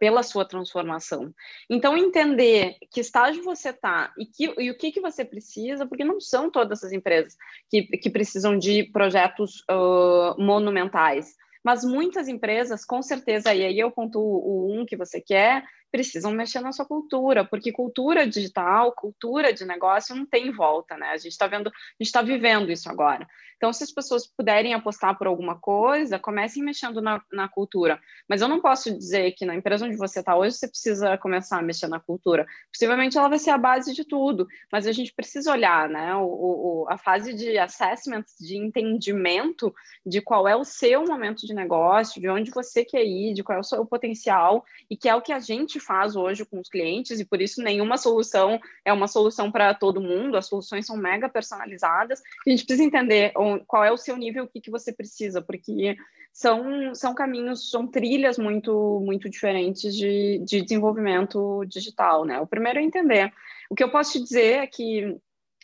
pela 0.00 0.24
sua 0.24 0.44
transformação. 0.44 1.32
Então, 1.70 1.96
entender 1.96 2.76
que 2.90 3.00
estágio 3.00 3.44
você 3.44 3.68
está 3.68 4.12
e, 4.18 4.26
que, 4.26 4.52
e 4.58 4.70
o 4.70 4.76
que, 4.76 4.90
que 4.90 5.00
você 5.00 5.24
precisa, 5.24 5.86
porque 5.86 6.04
não 6.04 6.20
são 6.20 6.50
todas 6.50 6.82
as 6.82 6.90
empresas 6.90 7.36
que, 7.70 7.82
que 7.82 8.10
precisam 8.10 8.31
de 8.58 8.84
projetos 8.84 9.64
uh, 9.70 10.40
monumentais. 10.40 11.34
Mas 11.64 11.84
muitas 11.84 12.26
empresas, 12.26 12.84
com 12.84 13.00
certeza, 13.02 13.54
e 13.54 13.64
aí 13.64 13.78
eu 13.78 13.90
conto 13.90 14.18
o 14.18 14.72
um 14.72 14.84
que 14.84 14.96
você 14.96 15.20
quer, 15.20 15.62
precisam 15.92 16.32
mexer 16.32 16.60
na 16.60 16.72
sua 16.72 16.86
cultura, 16.86 17.44
porque 17.44 17.70
cultura 17.70 18.26
digital, 18.26 18.92
cultura 18.92 19.52
de 19.52 19.66
negócio 19.66 20.16
não 20.16 20.24
tem 20.24 20.50
volta, 20.50 20.96
né? 20.96 21.10
A 21.10 21.18
gente 21.18 21.32
está 21.32 21.46
vendo, 21.46 21.68
a 21.68 21.72
gente 22.00 22.08
está 22.08 22.22
vivendo 22.22 22.72
isso 22.72 22.90
agora. 22.90 23.28
Então, 23.62 23.72
se 23.72 23.84
as 23.84 23.92
pessoas 23.92 24.26
puderem 24.26 24.74
apostar 24.74 25.16
por 25.16 25.28
alguma 25.28 25.56
coisa, 25.56 26.18
comecem 26.18 26.64
mexendo 26.64 27.00
na, 27.00 27.22
na 27.30 27.48
cultura. 27.48 28.00
Mas 28.28 28.40
eu 28.40 28.48
não 28.48 28.60
posso 28.60 28.90
dizer 28.90 29.30
que 29.36 29.46
na 29.46 29.54
empresa 29.54 29.86
onde 29.86 29.96
você 29.96 30.18
está 30.18 30.36
hoje, 30.36 30.56
você 30.56 30.66
precisa 30.66 31.16
começar 31.16 31.60
a 31.60 31.62
mexer 31.62 31.86
na 31.86 32.00
cultura. 32.00 32.44
Possivelmente 32.72 33.16
ela 33.16 33.28
vai 33.28 33.38
ser 33.38 33.50
a 33.50 33.58
base 33.58 33.94
de 33.94 34.04
tudo, 34.04 34.48
mas 34.72 34.84
a 34.84 34.90
gente 34.90 35.14
precisa 35.14 35.52
olhar, 35.52 35.88
né? 35.88 36.12
O, 36.16 36.24
o, 36.24 36.86
a 36.88 36.98
fase 36.98 37.32
de 37.34 37.56
assessment, 37.56 38.24
de 38.40 38.56
entendimento 38.56 39.72
de 40.04 40.20
qual 40.20 40.48
é 40.48 40.56
o 40.56 40.64
seu 40.64 41.04
momento 41.04 41.46
de 41.46 41.54
negócio, 41.54 42.20
de 42.20 42.28
onde 42.28 42.50
você 42.50 42.84
quer 42.84 43.04
ir, 43.04 43.32
de 43.32 43.44
qual 43.44 43.58
é 43.58 43.60
o 43.60 43.64
seu 43.64 43.86
potencial, 43.86 44.64
e 44.90 44.96
que 44.96 45.08
é 45.08 45.14
o 45.14 45.22
que 45.22 45.32
a 45.32 45.38
gente 45.38 45.78
faz 45.82 46.16
hoje 46.16 46.44
com 46.44 46.60
os 46.60 46.68
clientes, 46.68 47.20
e 47.20 47.24
por 47.24 47.40
isso 47.40 47.62
nenhuma 47.62 47.96
solução 47.96 48.60
é 48.84 48.92
uma 48.92 49.08
solução 49.08 49.50
para 49.50 49.74
todo 49.74 50.00
mundo, 50.00 50.36
as 50.36 50.46
soluções 50.46 50.86
são 50.86 50.96
mega 50.96 51.28
personalizadas, 51.28 52.22
a 52.46 52.50
gente 52.50 52.64
precisa 52.64 52.86
entender 52.86 53.32
qual 53.66 53.84
é 53.84 53.92
o 53.92 53.96
seu 53.96 54.16
nível, 54.16 54.44
o 54.44 54.48
que, 54.48 54.60
que 54.60 54.70
você 54.70 54.92
precisa, 54.92 55.42
porque 55.42 55.96
são, 56.32 56.94
são 56.94 57.14
caminhos, 57.14 57.70
são 57.70 57.86
trilhas 57.86 58.38
muito, 58.38 59.00
muito 59.04 59.28
diferentes 59.28 59.94
de, 59.94 60.38
de 60.44 60.62
desenvolvimento 60.62 61.64
digital, 61.66 62.24
né? 62.24 62.40
O 62.40 62.46
primeiro 62.46 62.78
é 62.78 62.82
entender. 62.82 63.32
O 63.68 63.74
que 63.74 63.84
eu 63.84 63.90
posso 63.90 64.12
te 64.12 64.22
dizer 64.22 64.62
é 64.62 64.66
que 64.66 65.18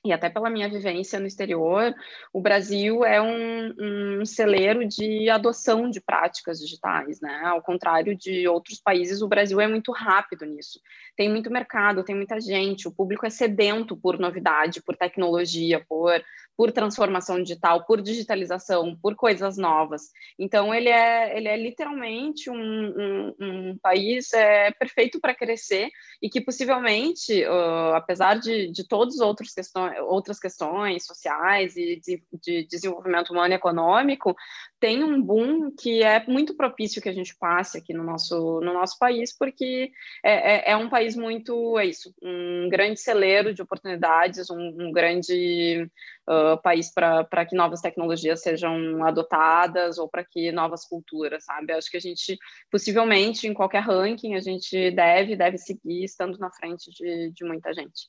e 0.05 0.13
até 0.13 0.31
pela 0.31 0.49
minha 0.49 0.69
vivência 0.69 1.19
no 1.19 1.27
exterior, 1.27 1.95
o 2.33 2.41
Brasil 2.41 3.05
é 3.05 3.21
um, 3.21 4.21
um, 4.21 4.25
celeiro 4.25 4.87
de 4.87 5.29
adoção 5.29 5.91
de 5.91 6.01
práticas 6.01 6.61
digitais, 6.61 7.21
né? 7.21 7.43
Ao 7.45 7.61
contrário 7.61 8.17
de 8.17 8.47
outros 8.47 8.81
países, 8.81 9.23
o 9.23 9.29
Brasil 9.29 9.61
é 9.61 9.67
muito 9.67 9.91
rápido 9.91 10.47
nisso. 10.47 10.81
Tem 11.17 11.29
muito 11.29 11.51
mercado, 11.51 12.05
tem 12.05 12.15
muita 12.15 12.41
gente, 12.41 12.87
o 12.87 12.93
público 12.93 13.27
é 13.27 13.31
sedento 13.31 13.97
por 13.97 14.19
novidade, 14.19 14.83
por 14.83 14.97
tecnologia, 14.97 15.85
por 15.89 16.23
por 16.59 16.73
transformação 16.73 17.41
digital, 17.41 17.85
por 17.85 18.03
digitalização, 18.03 18.97
por 19.01 19.15
coisas 19.15 19.57
novas. 19.57 20.11
Então, 20.37 20.75
ele 20.75 20.89
é, 20.89 21.39
ele 21.39 21.47
é 21.47 21.57
literalmente 21.57 22.51
um, 22.51 22.57
um, 22.59 23.35
um 23.41 23.79
país 23.81 24.33
é, 24.33 24.73
perfeito 24.73 25.21
para 25.21 25.37
crescer 25.37 25.89
e 26.21 26.29
que 26.29 26.41
possivelmente, 26.41 27.45
uh, 27.45 27.95
apesar 27.95 28.41
de, 28.41 28.73
de 28.73 28.83
todas 28.89 29.21
outras 29.21 29.55
questões, 29.55 29.88
outras 30.03 30.39
questões 30.39 31.07
sociais 31.07 31.77
e 31.77 32.01
de, 32.01 32.23
de 32.43 32.67
desenvolvimento 32.67 33.31
humano 33.31 33.53
e 33.53 33.57
econômico, 33.57 34.35
tem 34.81 35.03
um 35.03 35.21
boom 35.21 35.71
que 35.73 36.03
é 36.03 36.25
muito 36.27 36.55
propício 36.55 37.03
que 37.03 37.09
a 37.09 37.13
gente 37.13 37.37
passe 37.37 37.79
aqui 37.79 37.93
no 37.93 38.05
nosso, 38.05 38.61
no 38.61 38.73
nosso 38.73 38.97
país, 38.99 39.37
porque 39.37 39.91
é, 40.25 40.71
é, 40.71 40.73
é 40.73 40.77
um 40.77 40.89
país 40.89 41.17
muito, 41.17 41.79
é 41.79 41.87
isso, 41.87 42.15
um 42.23 42.69
grande 42.69 43.01
celeiro 43.01 43.53
de 43.53 43.61
oportunidades, 43.61 44.51
um, 44.51 44.77
um 44.79 44.93
grande 44.93 45.91
uh, 46.29 46.61
país 46.63 46.93
para 46.93 47.45
que 47.47 47.57
novas 47.57 47.81
tecnologias 47.81 48.41
sejam 48.41 49.05
adotadas 49.05 49.99
ou 49.99 50.09
para 50.09 50.25
que 50.25 50.53
novas 50.53 50.85
culturas, 50.85 51.45
sabe? 51.45 51.73
Acho 51.73 51.91
que 51.91 51.97
a 51.97 52.01
gente, 52.01 52.39
possivelmente, 52.71 53.49
em 53.49 53.55
qualquer 53.55 53.83
ranking, 53.83 54.35
a 54.35 54.41
gente 54.41 54.91
deve, 54.93 55.35
deve 55.35 55.59
seguir 55.59 56.05
estando 56.05 56.39
na 56.39 56.51
frente 56.51 56.91
de, 56.93 57.33
de 57.33 57.45
muita 57.45 57.73
gente, 57.73 58.09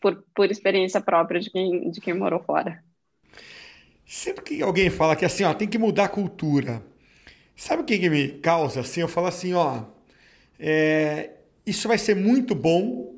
por, 0.00 0.24
por 0.34 0.50
experiência 0.50 1.00
própria 1.00 1.40
de 1.40 1.50
quem, 1.50 1.90
de 1.90 2.00
quem 2.00 2.14
morou 2.14 2.40
fora. 2.40 2.82
Sempre 4.06 4.44
que 4.44 4.62
alguém 4.62 4.90
fala 4.90 5.16
que 5.16 5.24
assim, 5.24 5.44
ó, 5.44 5.54
tem 5.54 5.68
que 5.68 5.78
mudar 5.78 6.04
a 6.04 6.08
cultura, 6.08 6.82
sabe 7.56 7.82
o 7.82 7.84
que, 7.84 7.98
que 7.98 8.10
me 8.10 8.28
causa 8.28 8.80
assim? 8.80 9.00
Eu 9.00 9.08
falo 9.08 9.26
assim, 9.26 9.54
ó, 9.54 9.84
é, 10.58 11.30
isso 11.66 11.88
vai 11.88 11.98
ser 11.98 12.14
muito 12.14 12.54
bom 12.54 13.14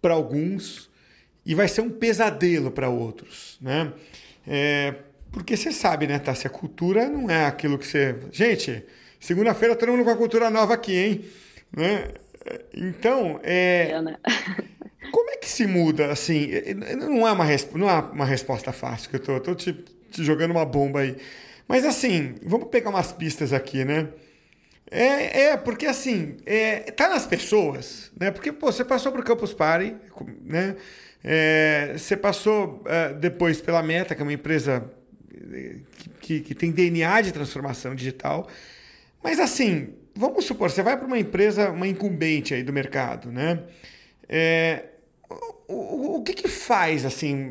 para 0.00 0.14
alguns 0.14 0.90
e 1.44 1.54
vai 1.54 1.68
ser 1.68 1.80
um 1.80 1.90
pesadelo 1.90 2.70
para 2.70 2.88
outros, 2.88 3.58
né? 3.60 3.92
É, 4.46 4.94
porque 5.30 5.56
você 5.56 5.70
sabe, 5.70 6.06
né, 6.06 6.18
Tassi? 6.18 6.46
A 6.46 6.50
cultura 6.50 7.08
não 7.08 7.28
é 7.28 7.44
aquilo 7.44 7.78
que 7.78 7.86
você. 7.86 8.16
Gente, 8.32 8.84
segunda-feira 9.20 9.76
todo 9.76 9.92
mundo 9.92 10.04
com 10.04 10.10
a 10.10 10.16
cultura 10.16 10.48
nova 10.48 10.74
aqui, 10.74 10.96
hein? 10.96 11.24
Né? 11.76 12.08
Então, 12.74 13.40
é. 13.42 13.90
é 13.90 14.02
né? 14.02 14.16
Como 15.10 15.30
é 15.30 15.36
que 15.36 15.48
se 15.48 15.66
muda 15.66 16.10
assim? 16.10 16.50
Não 16.96 17.26
é 17.26 17.32
uma, 17.32 17.46
não 17.74 17.90
é 17.90 18.00
uma 18.00 18.24
resposta 18.24 18.72
fácil 18.72 19.10
que 19.10 19.16
eu 19.16 19.20
tô, 19.20 19.40
tô 19.40 19.54
te 19.54 19.72
te 20.10 20.24
jogando 20.24 20.50
uma 20.52 20.64
bomba 20.64 21.00
aí. 21.00 21.16
Mas 21.68 21.84
assim, 21.84 22.34
vamos 22.42 22.68
pegar 22.68 22.90
umas 22.90 23.12
pistas 23.12 23.52
aqui, 23.52 23.84
né? 23.84 24.08
É, 24.90 25.48
é 25.48 25.56
porque 25.56 25.86
assim, 25.86 26.36
é, 26.46 26.80
tá 26.92 27.08
nas 27.08 27.26
pessoas, 27.26 28.12
né? 28.18 28.30
Porque 28.30 28.52
pô, 28.52 28.70
você 28.70 28.84
passou 28.84 29.10
por 29.12 29.24
Campus 29.24 29.52
Party, 29.52 29.94
né? 30.44 30.76
É, 31.24 31.94
você 31.96 32.16
passou 32.16 32.82
é, 32.86 33.12
depois 33.12 33.60
pela 33.60 33.82
Meta, 33.82 34.14
que 34.14 34.22
é 34.22 34.24
uma 34.24 34.32
empresa 34.32 34.88
é, 35.52 35.76
que, 35.98 36.08
que, 36.20 36.40
que, 36.40 36.54
tem 36.54 36.70
DNA 36.70 37.20
de 37.20 37.32
transformação 37.32 37.94
digital. 37.96 38.48
Mas 39.22 39.40
assim, 39.40 39.94
vamos 40.14 40.44
supor, 40.44 40.70
você 40.70 40.84
vai 40.84 40.96
para 40.96 41.06
uma 41.06 41.18
empresa, 41.18 41.70
uma 41.70 41.88
incumbente 41.88 42.54
aí 42.54 42.62
do 42.62 42.72
mercado, 42.72 43.32
né? 43.32 43.64
É, 44.28 44.84
o, 45.68 46.16
o 46.16 46.22
que, 46.22 46.32
que 46.32 46.48
faz 46.48 47.04
assim 47.04 47.50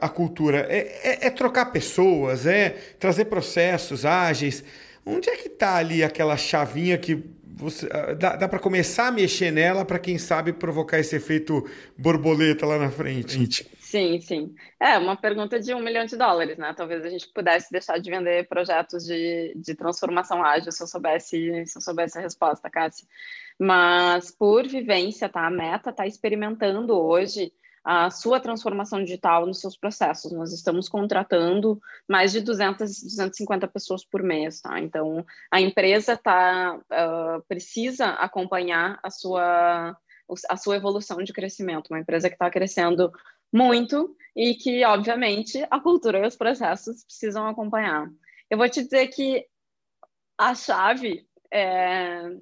a, 0.00 0.06
a 0.06 0.08
cultura? 0.08 0.66
É, 0.68 0.78
é, 1.02 1.26
é, 1.26 1.30
trocar 1.30 1.66
pessoas, 1.66 2.46
é 2.46 2.70
trazer 2.98 3.26
processos 3.26 4.04
ágeis. 4.04 4.62
Onde 5.04 5.30
é 5.30 5.36
que 5.36 5.48
está 5.48 5.76
ali 5.76 6.02
aquela 6.02 6.36
chavinha 6.36 6.98
que 6.98 7.22
você, 7.56 7.88
ah, 7.90 8.12
dá, 8.12 8.36
dá 8.36 8.48
para 8.48 8.58
começar 8.58 9.06
a 9.06 9.10
mexer 9.10 9.50
nela 9.50 9.84
para 9.84 9.98
quem 9.98 10.18
sabe 10.18 10.52
provocar 10.52 10.98
esse 10.98 11.16
efeito 11.16 11.66
borboleta 11.96 12.66
lá 12.66 12.78
na 12.78 12.90
frente? 12.90 13.66
Sim, 13.78 14.20
sim. 14.20 14.54
É 14.78 14.98
uma 14.98 15.16
pergunta 15.16 15.58
de 15.58 15.72
um 15.72 15.80
milhão 15.80 16.04
de 16.04 16.16
dólares, 16.16 16.58
né? 16.58 16.74
Talvez 16.76 17.04
a 17.04 17.08
gente 17.08 17.28
pudesse 17.28 17.70
deixar 17.70 17.98
de 17.98 18.10
vender 18.10 18.46
projetos 18.46 19.04
de, 19.04 19.54
de 19.56 19.74
transformação 19.74 20.44
ágil 20.44 20.70
se 20.70 20.82
eu 20.82 20.86
soubesse, 20.86 21.64
se 21.66 21.78
eu 21.78 21.80
soubesse 21.80 22.18
a 22.18 22.20
resposta, 22.20 22.68
Cássia. 22.68 23.06
Mas 23.58 24.30
por 24.30 24.66
vivência, 24.66 25.28
tá? 25.28 25.46
A 25.46 25.50
Meta 25.50 25.90
está 25.90 26.06
experimentando 26.06 26.94
hoje 26.94 27.52
a 27.86 28.10
sua 28.10 28.40
transformação 28.40 29.02
digital 29.02 29.46
nos 29.46 29.60
seus 29.60 29.76
processos. 29.76 30.32
Nós 30.32 30.52
estamos 30.52 30.88
contratando 30.88 31.80
mais 32.08 32.32
de 32.32 32.40
200, 32.40 32.80
250 33.04 33.68
pessoas 33.68 34.04
por 34.04 34.24
mês, 34.24 34.60
tá? 34.60 34.80
Então, 34.80 35.24
a 35.52 35.60
empresa 35.60 36.16
tá, 36.16 36.76
uh, 36.76 37.42
precisa 37.46 38.06
acompanhar 38.06 38.98
a 39.04 39.08
sua, 39.08 39.96
a 40.48 40.56
sua 40.56 40.74
evolução 40.74 41.22
de 41.22 41.32
crescimento. 41.32 41.86
Uma 41.88 42.00
empresa 42.00 42.28
que 42.28 42.34
está 42.34 42.50
crescendo 42.50 43.12
muito 43.52 44.16
e 44.34 44.56
que, 44.56 44.84
obviamente, 44.84 45.64
a 45.70 45.78
cultura 45.78 46.18
e 46.18 46.26
os 46.26 46.34
processos 46.34 47.04
precisam 47.04 47.46
acompanhar. 47.46 48.10
Eu 48.50 48.58
vou 48.58 48.68
te 48.68 48.82
dizer 48.82 49.06
que 49.08 49.46
a 50.36 50.56
chave 50.56 51.24
é, 51.52 52.36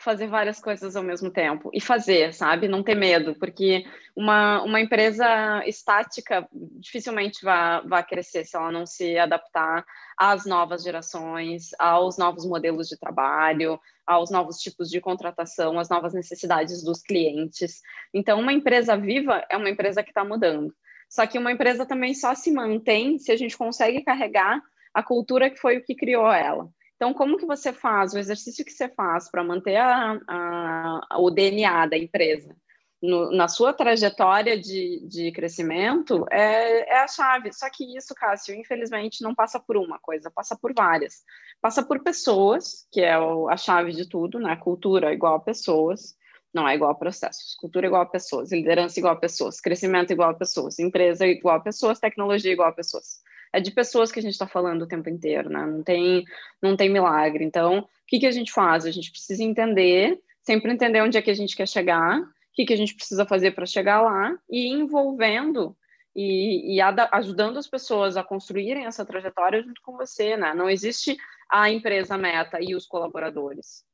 fazer 0.00 0.26
várias 0.28 0.60
coisas 0.60 0.96
ao 0.96 1.02
mesmo 1.02 1.30
tempo 1.30 1.70
e 1.72 1.80
fazer, 1.80 2.32
sabe? 2.32 2.66
Não 2.66 2.82
ter 2.82 2.94
medo, 2.94 3.34
porque 3.38 3.84
uma, 4.16 4.62
uma 4.62 4.80
empresa 4.80 5.62
estática 5.66 6.48
dificilmente 6.52 7.44
vai, 7.44 7.86
vai 7.86 8.04
crescer 8.04 8.44
se 8.44 8.56
ela 8.56 8.72
não 8.72 8.86
se 8.86 9.18
adaptar 9.18 9.84
às 10.18 10.46
novas 10.46 10.82
gerações, 10.82 11.70
aos 11.78 12.16
novos 12.16 12.46
modelos 12.46 12.88
de 12.88 12.98
trabalho, 12.98 13.78
aos 14.06 14.30
novos 14.30 14.56
tipos 14.56 14.88
de 14.88 15.00
contratação, 15.00 15.78
às 15.78 15.88
novas 15.88 16.14
necessidades 16.14 16.82
dos 16.82 17.02
clientes. 17.02 17.80
Então, 18.12 18.40
uma 18.40 18.52
empresa 18.52 18.96
viva 18.96 19.44
é 19.50 19.56
uma 19.56 19.70
empresa 19.70 20.02
que 20.02 20.10
está 20.10 20.24
mudando. 20.24 20.74
Só 21.08 21.26
que 21.26 21.38
uma 21.38 21.52
empresa 21.52 21.84
também 21.84 22.14
só 22.14 22.34
se 22.34 22.50
mantém 22.50 23.18
se 23.18 23.30
a 23.30 23.36
gente 23.36 23.56
consegue 23.56 24.02
carregar 24.02 24.62
a 24.94 25.02
cultura 25.02 25.50
que 25.50 25.58
foi 25.58 25.76
o 25.76 25.84
que 25.84 25.94
criou 25.94 26.30
ela. 26.32 26.68
Então, 27.00 27.14
como 27.14 27.38
que 27.38 27.46
você 27.46 27.72
faz, 27.72 28.12
o 28.12 28.18
exercício 28.18 28.64
que 28.64 28.70
você 28.70 28.86
faz 28.88 29.30
para 29.30 29.42
manter 29.42 29.76
a, 29.76 30.20
a, 30.28 31.18
o 31.18 31.30
DNA 31.30 31.86
da 31.86 31.96
empresa? 31.96 32.54
no, 33.02 33.30
na 33.32 33.48
sua 33.48 33.72
trajetória 33.72 34.60
de, 34.60 35.00
de 35.08 35.32
crescimento 35.32 36.26
é, 36.30 36.94
é 36.94 37.00
a 37.00 37.08
chave. 37.08 37.52
Só 37.52 37.68
que 37.70 37.96
isso, 37.96 38.14
Cássio, 38.14 38.54
infelizmente, 38.54 39.22
não 39.22 39.34
passa 39.34 39.58
por 39.58 39.76
uma 39.76 39.98
coisa, 39.98 40.30
passa 40.30 40.56
por 40.56 40.72
várias. 40.74 41.22
Passa 41.60 41.82
por 41.82 42.02
pessoas, 42.02 42.86
que 42.92 43.00
é 43.00 43.14
a 43.14 43.56
chave 43.56 43.92
de 43.92 44.08
tudo, 44.08 44.38
né? 44.38 44.56
Cultura 44.56 45.12
igual 45.12 45.36
a 45.36 45.40
pessoas, 45.40 46.14
não 46.52 46.68
é 46.68 46.74
igual 46.74 46.90
a 46.90 46.94
processos. 46.94 47.54
Cultura 47.56 47.86
igual 47.86 48.02
a 48.02 48.06
pessoas, 48.06 48.52
liderança 48.52 48.98
igual 48.98 49.14
a 49.14 49.20
pessoas, 49.20 49.60
crescimento 49.60 50.12
igual 50.12 50.30
a 50.30 50.34
pessoas, 50.34 50.78
empresa 50.78 51.26
igual 51.26 51.56
a 51.56 51.60
pessoas, 51.60 51.98
tecnologia 51.98 52.52
igual 52.52 52.68
a 52.68 52.72
pessoas. 52.72 53.20
É 53.52 53.60
de 53.60 53.70
pessoas 53.70 54.12
que 54.12 54.18
a 54.18 54.22
gente 54.22 54.32
está 54.32 54.46
falando 54.46 54.82
o 54.82 54.86
tempo 54.86 55.08
inteiro, 55.08 55.48
né? 55.48 55.66
Não 55.66 55.82
tem, 55.82 56.24
não 56.62 56.76
tem 56.76 56.88
milagre. 56.88 57.44
Então, 57.44 57.80
o 57.80 57.86
que, 58.06 58.20
que 58.20 58.26
a 58.26 58.30
gente 58.30 58.52
faz? 58.52 58.86
A 58.86 58.90
gente 58.90 59.10
precisa 59.10 59.42
entender, 59.42 60.20
sempre 60.42 60.72
entender 60.72 61.02
onde 61.02 61.18
é 61.18 61.22
que 61.22 61.30
a 61.30 61.34
gente 61.34 61.56
quer 61.56 61.66
chegar 61.66 62.20
o 62.50 62.52
que, 62.52 62.66
que 62.66 62.72
a 62.72 62.76
gente 62.76 62.94
precisa 62.94 63.24
fazer 63.24 63.52
para 63.52 63.64
chegar 63.64 64.02
lá 64.02 64.36
e 64.50 64.68
envolvendo 64.68 65.76
e, 66.14 66.76
e 66.76 66.80
ajudando 66.80 67.58
as 67.58 67.68
pessoas 67.68 68.16
a 68.16 68.24
construírem 68.24 68.86
essa 68.86 69.06
trajetória 69.06 69.62
junto 69.62 69.80
com 69.82 69.96
você, 69.96 70.36
né? 70.36 70.52
Não 70.52 70.68
existe 70.68 71.16
a 71.48 71.70
empresa 71.70 72.18
meta 72.18 72.58
e 72.60 72.74
os 72.74 72.86
colaboradores. 72.86 73.84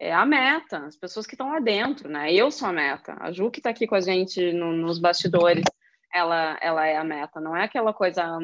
É 0.00 0.12
a 0.12 0.24
meta, 0.24 0.78
as 0.78 0.96
pessoas 0.96 1.26
que 1.26 1.34
estão 1.34 1.50
lá 1.50 1.58
dentro, 1.58 2.08
né? 2.08 2.32
Eu 2.32 2.50
sou 2.50 2.68
a 2.68 2.72
meta. 2.72 3.16
A 3.20 3.30
Ju 3.32 3.50
que 3.50 3.60
está 3.60 3.70
aqui 3.70 3.86
com 3.86 3.94
a 3.94 4.00
gente 4.00 4.52
no, 4.52 4.72
nos 4.72 4.98
bastidores, 4.98 5.64
ela, 6.12 6.58
ela 6.62 6.86
é 6.86 6.96
a 6.96 7.04
meta. 7.04 7.40
Não 7.40 7.54
é 7.54 7.64
aquela 7.64 7.92
coisa, 7.92 8.38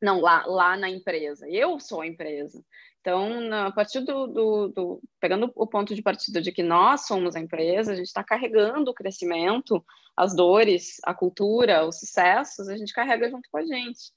não, 0.00 0.20
lá, 0.20 0.44
lá 0.46 0.76
na 0.76 0.88
empresa. 0.88 1.48
Eu 1.48 1.78
sou 1.78 2.00
a 2.00 2.06
empresa. 2.06 2.62
Então, 3.00 3.52
a 3.52 3.70
partir 3.72 4.00
do, 4.00 4.26
do, 4.26 4.68
do, 4.68 5.02
pegando 5.18 5.50
o 5.54 5.66
ponto 5.66 5.94
de 5.94 6.02
partida 6.02 6.40
de 6.40 6.52
que 6.52 6.62
nós 6.62 7.06
somos 7.06 7.34
a 7.34 7.40
empresa, 7.40 7.92
a 7.92 7.94
gente 7.94 8.06
está 8.06 8.22
carregando 8.22 8.90
o 8.90 8.94
crescimento, 8.94 9.82
as 10.14 10.34
dores, 10.34 10.98
a 11.04 11.14
cultura, 11.14 11.86
os 11.86 11.98
sucessos, 11.98 12.68
a 12.68 12.76
gente 12.76 12.92
carrega 12.92 13.30
junto 13.30 13.48
com 13.50 13.58
a 13.58 13.64
gente. 13.64 14.12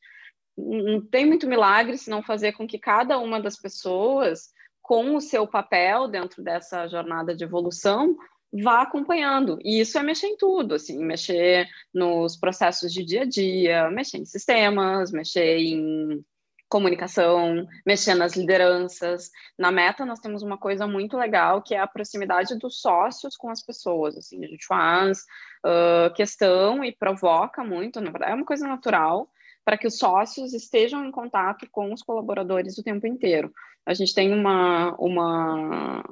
Não 0.57 1.01
tem 1.01 1.25
muito 1.25 1.47
milagre 1.47 1.97
se 1.97 2.09
não 2.09 2.21
fazer 2.21 2.51
com 2.51 2.67
que 2.67 2.77
cada 2.77 3.17
uma 3.19 3.41
das 3.41 3.55
pessoas, 3.55 4.51
com 4.81 5.15
o 5.15 5.21
seu 5.21 5.47
papel 5.47 6.09
dentro 6.09 6.43
dessa 6.43 6.87
jornada 6.87 7.33
de 7.33 7.45
evolução, 7.45 8.17
vá 8.61 8.81
acompanhando. 8.81 9.57
E 9.63 9.79
isso 9.79 9.97
é 9.97 10.03
mexer 10.03 10.27
em 10.27 10.37
tudo, 10.37 10.75
assim, 10.75 11.03
mexer 11.03 11.67
nos 11.93 12.37
processos 12.37 12.91
de 12.93 13.03
dia 13.03 13.21
a 13.21 13.25
dia, 13.25 13.89
mexer 13.89 14.17
em 14.17 14.25
sistemas, 14.25 15.11
mexer 15.11 15.57
em 15.57 16.23
comunicação, 16.69 17.67
mexer 17.85 18.15
nas 18.15 18.35
lideranças. 18.35 19.29
Na 19.57 19.71
Meta, 19.71 20.05
nós 20.05 20.19
temos 20.19 20.41
uma 20.41 20.57
coisa 20.57 20.87
muito 20.87 21.15
legal, 21.15 21.61
que 21.61 21.75
é 21.75 21.79
a 21.79 21.87
proximidade 21.87 22.57
dos 22.57 22.81
sócios 22.81 23.37
com 23.37 23.49
as 23.49 23.63
pessoas. 23.63 24.17
Assim, 24.17 24.43
a 24.43 24.47
gente 24.47 24.65
faz 24.65 25.19
uh, 25.63 26.11
questão 26.15 26.83
e 26.83 26.91
provoca 26.91 27.63
muito, 27.63 28.01
na 28.01 28.09
verdade, 28.09 28.31
é 28.31 28.35
uma 28.35 28.45
coisa 28.45 28.67
natural, 28.67 29.29
para 29.63 29.77
que 29.77 29.85
os 29.85 29.99
sócios 29.99 30.51
estejam 30.53 31.05
em 31.05 31.11
contato 31.11 31.67
com 31.71 31.93
os 31.93 32.01
colaboradores 32.01 32.77
o 32.77 32.83
tempo 32.83 33.05
inteiro. 33.05 33.53
A 33.85 33.93
gente 33.93 34.13
tem 34.13 34.33
uma, 34.33 34.95
uma, 34.97 36.03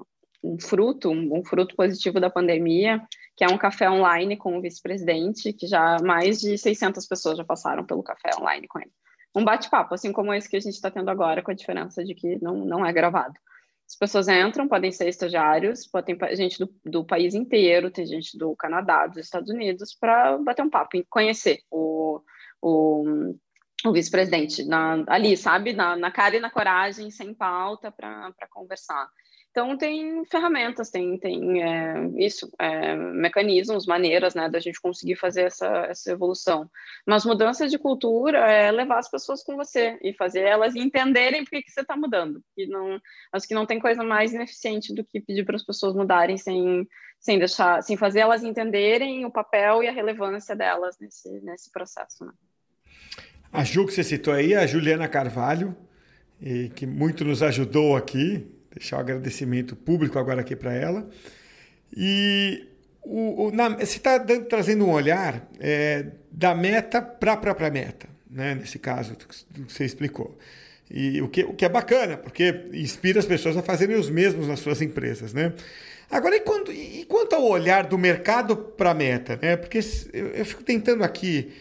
um 0.43 0.60
fruto, 0.60 1.10
um 1.10 1.43
fruto 1.43 1.75
positivo 1.75 2.19
da 2.19 2.29
pandemia, 2.29 3.01
que 3.36 3.43
é 3.43 3.48
um 3.48 3.57
café 3.57 3.89
online 3.89 4.38
com 4.38 4.57
o 4.57 4.62
vice-presidente, 4.62 5.53
que 5.53 5.67
já 5.67 5.98
mais 6.03 6.39
de 6.39 6.57
600 6.57 7.05
pessoas 7.07 7.38
já 7.38 7.43
passaram 7.43 7.86
pelo 7.86 8.03
café 8.03 8.31
online 8.39 8.67
com 8.67 8.79
ele 8.79 8.91
um 9.36 9.43
bate-papo, 9.43 9.93
assim 9.93 10.12
como 10.12 10.33
esse 10.33 10.50
que 10.50 10.57
a 10.57 10.60
gente 10.60 10.74
está 10.74 10.91
tendo 10.91 11.10
agora, 11.10 11.41
com 11.41 11.51
a 11.51 11.55
diferença 11.55 12.03
de 12.03 12.13
que 12.13 12.38
não, 12.41 12.65
não 12.65 12.86
é 12.86 12.91
gravado. 12.91 13.33
As 13.88 13.95
pessoas 13.95 14.27
entram, 14.27 14.67
podem 14.67 14.91
ser 14.91 15.07
estagiários, 15.07 15.86
podem 15.88 16.17
gente 16.33 16.60
do, 16.60 16.74
do 16.86 17.05
país 17.05 17.33
inteiro, 17.33 17.91
tem 17.91 18.05
gente 18.05 18.38
do 18.38 18.55
Canadá, 18.55 19.07
dos 19.07 19.17
Estados 19.17 19.50
Unidos, 19.50 19.95
para 20.00 20.38
bater 20.38 20.63
um 20.63 20.69
papo 20.69 20.97
e 20.97 21.06
conhecer 21.10 21.60
o, 21.69 22.21
o, 22.62 23.36
o 23.86 23.91
vice-presidente 23.91 24.65
ali, 25.08 25.36
sabe? 25.36 25.73
Na, 25.73 25.95
na 25.95 26.12
cara 26.12 26.38
e 26.38 26.39
na 26.39 26.49
coragem, 26.49 27.12
sem 27.12 27.34
pauta, 27.34 27.91
para 27.91 28.34
conversar. 28.49 29.10
Então, 29.51 29.77
tem 29.77 30.23
ferramentas, 30.25 30.89
tem, 30.89 31.17
tem 31.17 31.61
é, 31.61 32.09
isso, 32.15 32.49
é, 32.57 32.95
mecanismos, 32.95 33.85
maneiras 33.85 34.33
né, 34.33 34.47
da 34.47 34.61
gente 34.61 34.79
conseguir 34.79 35.17
fazer 35.17 35.41
essa, 35.41 35.67
essa 35.89 36.09
evolução. 36.09 36.71
Mas 37.05 37.25
mudança 37.25 37.67
de 37.67 37.77
cultura 37.77 38.39
é 38.49 38.71
levar 38.71 38.99
as 38.99 39.11
pessoas 39.11 39.43
com 39.43 39.57
você 39.57 39.99
e 40.01 40.13
fazer 40.13 40.43
elas 40.43 40.73
entenderem 40.73 41.43
por 41.43 41.49
que, 41.49 41.69
você 41.69 41.81
está 41.81 41.97
mudando. 41.97 42.41
E 42.55 42.65
não, 42.65 42.97
acho 43.33 43.45
que 43.45 43.53
não 43.53 43.65
tem 43.65 43.77
coisa 43.77 44.01
mais 44.05 44.33
ineficiente 44.33 44.95
do 44.95 45.03
que 45.03 45.19
pedir 45.19 45.43
para 45.43 45.57
as 45.57 45.65
pessoas 45.65 45.93
mudarem 45.93 46.37
sem, 46.37 46.87
sem, 47.19 47.37
deixar, 47.37 47.83
sem 47.83 47.97
fazer 47.97 48.21
elas 48.21 48.45
entenderem 48.45 49.25
o 49.25 49.31
papel 49.31 49.83
e 49.83 49.87
a 49.89 49.91
relevância 49.91 50.55
delas 50.55 50.97
nesse, 50.97 51.29
nesse 51.41 51.69
processo. 51.69 52.23
Né? 52.23 52.31
A 53.51 53.65
Ju 53.65 53.85
que 53.85 53.91
você 53.91 54.03
citou 54.03 54.33
aí, 54.33 54.55
a 54.55 54.65
Juliana 54.65 55.09
Carvalho, 55.09 55.75
que 56.73 56.87
muito 56.87 57.25
nos 57.25 57.43
ajudou 57.43 57.97
aqui 57.97 58.61
deixar 58.73 58.97
o 58.97 58.99
um 58.99 59.01
agradecimento 59.01 59.75
público 59.75 60.17
agora 60.17 60.41
aqui 60.41 60.55
para 60.55 60.73
ela. 60.73 61.10
E 61.95 62.67
o, 63.03 63.47
o, 63.47 63.51
na, 63.51 63.69
você 63.69 63.97
está 63.97 64.19
trazendo 64.19 64.86
um 64.86 64.91
olhar 64.91 65.47
é, 65.60 66.07
da 66.31 66.55
meta 66.55 67.01
para 67.01 67.34
a 67.34 67.38
própria 67.38 67.69
meta, 67.69 68.07
né? 68.29 68.55
nesse 68.55 68.79
caso 68.79 69.15
que 69.15 69.25
você 69.67 69.86
explicou. 69.86 70.38
E 70.89 71.21
o 71.21 71.29
que, 71.29 71.43
o 71.43 71.53
que 71.53 71.63
é 71.63 71.69
bacana, 71.69 72.17
porque 72.17 72.65
inspira 72.73 73.19
as 73.19 73.25
pessoas 73.25 73.55
a 73.55 73.62
fazerem 73.62 73.95
os 73.95 74.10
mesmos 74.10 74.47
nas 74.47 74.60
suas 74.60 74.81
empresas. 74.81 75.34
Né? 75.34 75.53
Agora, 76.10 76.36
e 76.36 76.41
quanto, 76.41 76.71
e 76.71 77.05
quanto 77.05 77.34
ao 77.34 77.45
olhar 77.45 77.86
do 77.86 77.97
mercado 77.97 78.57
para 78.57 78.91
a 78.91 78.93
meta? 78.93 79.39
Né? 79.41 79.55
Porque 79.55 79.79
eu, 80.12 80.27
eu, 80.27 80.45
fico 80.45 80.63
tentando 80.63 81.03
aqui 81.03 81.53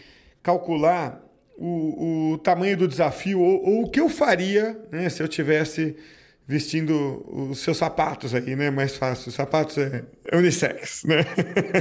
calcular 0.43 1.23
o, 1.57 2.33
o 2.33 2.37
tamanho 2.39 2.75
do 2.75 2.87
desafio 2.87 3.39
ou, 3.39 3.63
ou 3.65 3.83
o 3.83 3.89
que 3.89 4.01
eu 4.01 4.09
faria 4.09 4.77
né, 4.91 5.07
se 5.09 5.23
eu 5.23 5.27
tivesse 5.27 5.95
vestindo 6.51 7.25
os 7.29 7.59
seus 7.59 7.77
sapatos 7.77 8.35
aí, 8.35 8.57
né? 8.57 8.69
Mais 8.69 8.97
fácil. 8.97 9.29
Os 9.29 9.35
sapatos 9.35 9.77
é, 9.77 10.03
é 10.29 10.37
unissex, 10.37 11.05
né? 11.05 11.25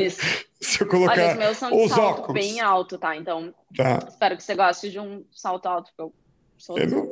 Isso. 0.00 0.20
Se 0.60 0.82
eu 0.82 0.86
colocar 0.86 1.12
Olha, 1.12 1.32
os 1.32 1.38
meus 1.38 1.56
são 1.56 1.70
de 1.70 1.88
salto 1.88 2.20
óculos. 2.20 2.44
bem 2.44 2.60
alto, 2.60 2.98
tá? 2.98 3.16
Então, 3.16 3.52
tá. 3.74 3.98
espero 4.06 4.36
que 4.36 4.42
você 4.42 4.54
goste 4.54 4.90
de 4.90 5.00
um 5.00 5.24
salto 5.32 5.66
alto, 5.66 5.90
porque 5.96 6.02
eu 6.02 6.12
sou 6.58 6.78
eu 6.78 6.86
não, 6.86 7.10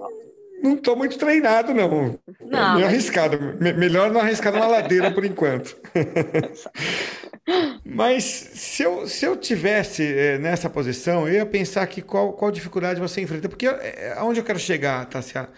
não 0.62 0.77
tô 0.77 0.94
muito 0.94 1.18
treinado, 1.18 1.73
não. 1.73 2.18
Não. 2.40 2.73
É 2.73 2.75
meio 2.75 2.87
arriscado. 2.87 3.38
Melhor 3.59 4.11
não 4.11 4.21
arriscar 4.21 4.53
numa 4.53 4.66
ladeira 4.66 5.11
por 5.11 5.25
enquanto. 5.25 5.77
Mas 7.83 8.25
se 8.25 8.83
eu, 8.83 9.07
se 9.09 9.25
eu 9.25 9.35
tivesse 9.35 10.05
é, 10.05 10.38
nessa 10.38 10.68
posição, 10.68 11.27
eu 11.27 11.35
ia 11.35 11.47
pensar 11.47 11.87
que 11.87 12.03
qual, 12.03 12.35
qual 12.35 12.51
dificuldade 12.51 13.01
você 13.01 13.23
enfrenta. 13.23 13.49
Porque 13.49 13.66
é, 13.66 14.14
aonde 14.18 14.40
eu 14.40 14.44
quero 14.44 14.59
chegar, 14.59 15.07
Tassia? 15.07 15.49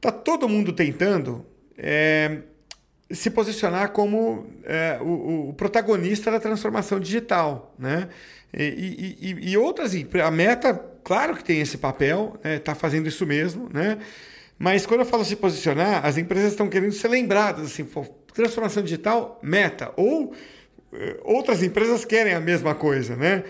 Está 0.00 0.10
todo 0.10 0.48
mundo 0.48 0.72
tentando 0.72 1.44
é, 1.76 2.38
se 3.10 3.28
posicionar 3.28 3.90
como 3.90 4.46
é, 4.64 4.98
o, 4.98 5.50
o, 5.50 5.52
protagonista 5.52 6.30
da 6.30 6.40
transformação 6.40 6.98
digital, 6.98 7.74
né? 7.78 8.08
E, 8.56 9.18
e, 9.20 9.50
e, 9.50 9.58
outras, 9.58 9.92
a 9.94 10.30
Meta, 10.30 10.74
claro 11.04 11.36
que 11.36 11.44
tem 11.44 11.60
esse 11.60 11.76
papel, 11.76 12.40
está 12.42 12.72
né? 12.72 12.78
Fazendo 12.78 13.08
isso 13.08 13.26
mesmo, 13.26 13.68
né? 13.70 13.98
Mas 14.58 14.86
quando 14.86 15.00
eu 15.00 15.06
falo 15.06 15.22
se 15.22 15.36
posicionar, 15.36 16.04
as 16.06 16.16
empresas 16.16 16.52
estão 16.52 16.66
querendo 16.66 16.92
ser 16.92 17.08
lembradas, 17.08 17.66
assim, 17.66 17.86
transformação 18.32 18.82
digital, 18.82 19.38
Meta, 19.42 19.92
ou 19.98 20.34
é, 20.94 21.20
outras 21.24 21.62
empresas 21.62 22.06
querem 22.06 22.32
a 22.32 22.40
mesma 22.40 22.74
coisa, 22.74 23.16
né? 23.16 23.44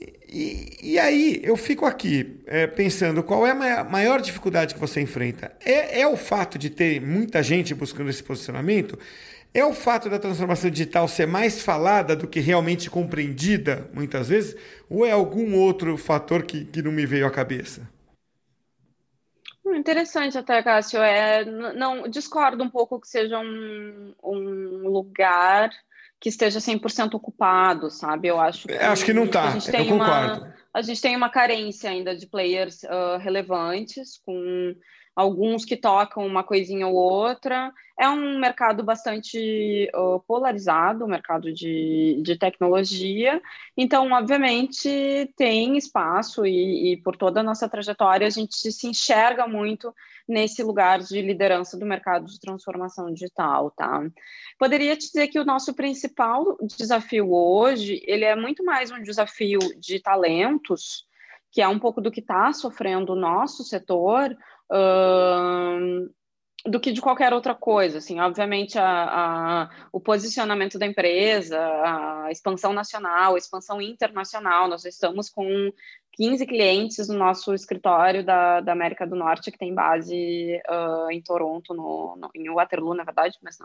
E, 0.00 0.78
e 0.82 0.98
aí 0.98 1.40
eu 1.42 1.56
fico 1.56 1.86
aqui 1.86 2.40
é, 2.46 2.66
pensando 2.66 3.22
qual 3.22 3.46
é 3.46 3.50
a 3.50 3.84
maior 3.84 4.20
dificuldade 4.20 4.74
que 4.74 4.80
você 4.80 5.00
enfrenta. 5.00 5.56
É, 5.64 6.00
é 6.00 6.06
o 6.06 6.16
fato 6.16 6.58
de 6.58 6.68
ter 6.68 7.00
muita 7.00 7.42
gente 7.42 7.74
buscando 7.74 8.10
esse 8.10 8.22
posicionamento? 8.22 8.98
É 9.54 9.64
o 9.64 9.72
fato 9.72 10.10
da 10.10 10.18
transformação 10.18 10.68
digital 10.68 11.08
ser 11.08 11.26
mais 11.26 11.62
falada 11.62 12.14
do 12.14 12.26
que 12.26 12.40
realmente 12.40 12.90
compreendida, 12.90 13.88
muitas 13.94 14.28
vezes? 14.28 14.54
Ou 14.90 15.06
é 15.06 15.12
algum 15.12 15.56
outro 15.58 15.96
fator 15.96 16.42
que, 16.42 16.66
que 16.66 16.82
não 16.82 16.92
me 16.92 17.06
veio 17.06 17.26
à 17.26 17.30
cabeça? 17.30 17.88
Hum, 19.64 19.74
interessante 19.74 20.36
até, 20.36 20.62
Cássio. 20.62 21.00
É, 21.00 21.44
não, 21.44 22.06
discordo 22.06 22.62
um 22.62 22.68
pouco 22.68 23.00
que 23.00 23.08
seja 23.08 23.38
um, 23.38 24.14
um 24.22 24.88
lugar 24.88 25.70
que 26.20 26.28
esteja 26.28 26.58
100% 26.58 27.14
ocupado, 27.14 27.90
sabe? 27.90 28.28
Eu 28.28 28.40
acho 28.40 28.66
que, 28.66 28.74
acho 28.74 29.04
que 29.04 29.12
não 29.12 29.24
está, 29.24 29.54
eu 29.78 29.86
concordo. 29.86 30.44
Uma, 30.44 30.54
a 30.72 30.82
gente 30.82 31.00
tem 31.00 31.16
uma 31.16 31.30
carência 31.30 31.90
ainda 31.90 32.14
de 32.16 32.26
players 32.26 32.82
uh, 32.82 33.18
relevantes, 33.18 34.20
com 34.24 34.74
alguns 35.16 35.64
que 35.64 35.74
tocam 35.74 36.26
uma 36.26 36.44
coisinha 36.44 36.86
ou 36.86 36.94
outra. 36.94 37.72
É 37.98 38.06
um 38.06 38.38
mercado 38.38 38.84
bastante 38.84 39.90
uh, 39.94 40.20
polarizado, 40.28 41.06
o 41.06 41.08
mercado 41.08 41.50
de, 41.50 42.20
de 42.22 42.36
tecnologia. 42.36 43.40
Então, 43.74 44.12
obviamente, 44.12 45.32
tem 45.34 45.78
espaço 45.78 46.44
e, 46.44 46.92
e, 46.92 46.96
por 46.98 47.16
toda 47.16 47.40
a 47.40 47.42
nossa 47.42 47.66
trajetória, 47.66 48.26
a 48.26 48.30
gente 48.30 48.54
se 48.70 48.86
enxerga 48.86 49.48
muito 49.48 49.94
nesse 50.28 50.62
lugar 50.62 50.98
de 50.98 51.22
liderança 51.22 51.78
do 51.78 51.86
mercado 51.86 52.26
de 52.26 52.40
transformação 52.40 53.12
digital, 53.12 53.70
tá? 53.70 54.02
Poderia 54.58 54.96
te 54.96 55.06
dizer 55.06 55.28
que 55.28 55.38
o 55.38 55.44
nosso 55.44 55.74
principal 55.74 56.56
desafio 56.76 57.32
hoje, 57.32 58.02
ele 58.06 58.24
é 58.24 58.34
muito 58.34 58.64
mais 58.64 58.90
um 58.90 59.02
desafio 59.02 59.60
de 59.78 60.00
talentos, 60.00 61.06
que 61.52 61.62
é 61.62 61.68
um 61.68 61.78
pouco 61.78 62.00
do 62.00 62.10
que 62.10 62.20
está 62.20 62.52
sofrendo 62.52 63.12
o 63.12 63.16
nosso 63.16 63.64
setor, 63.64 64.36
uh, 64.70 66.10
do 66.64 66.80
que 66.80 66.92
de 66.92 67.00
qualquer 67.00 67.32
outra 67.32 67.54
coisa. 67.54 67.98
Assim, 67.98 68.18
obviamente, 68.20 68.78
a, 68.78 68.84
a, 68.84 69.70
o 69.92 70.00
posicionamento 70.00 70.78
da 70.78 70.86
empresa, 70.86 71.58
a 71.58 72.28
expansão 72.30 72.72
nacional, 72.72 73.34
a 73.34 73.38
expansão 73.38 73.80
internacional. 73.80 74.68
Nós 74.68 74.84
estamos 74.84 75.28
com 75.28 75.72
15 76.16 76.46
clientes 76.46 77.08
no 77.08 77.14
nosso 77.14 77.52
escritório 77.52 78.24
da, 78.24 78.60
da 78.60 78.72
América 78.72 79.06
do 79.06 79.14
Norte, 79.14 79.50
que 79.50 79.58
tem 79.58 79.74
base 79.74 80.60
uh, 80.68 81.10
em 81.10 81.20
Toronto, 81.22 81.74
no, 81.74 82.16
no, 82.16 82.30
em 82.34 82.50
Waterloo, 82.50 82.94
na 82.94 83.04
verdade, 83.04 83.36
mas 83.42 83.58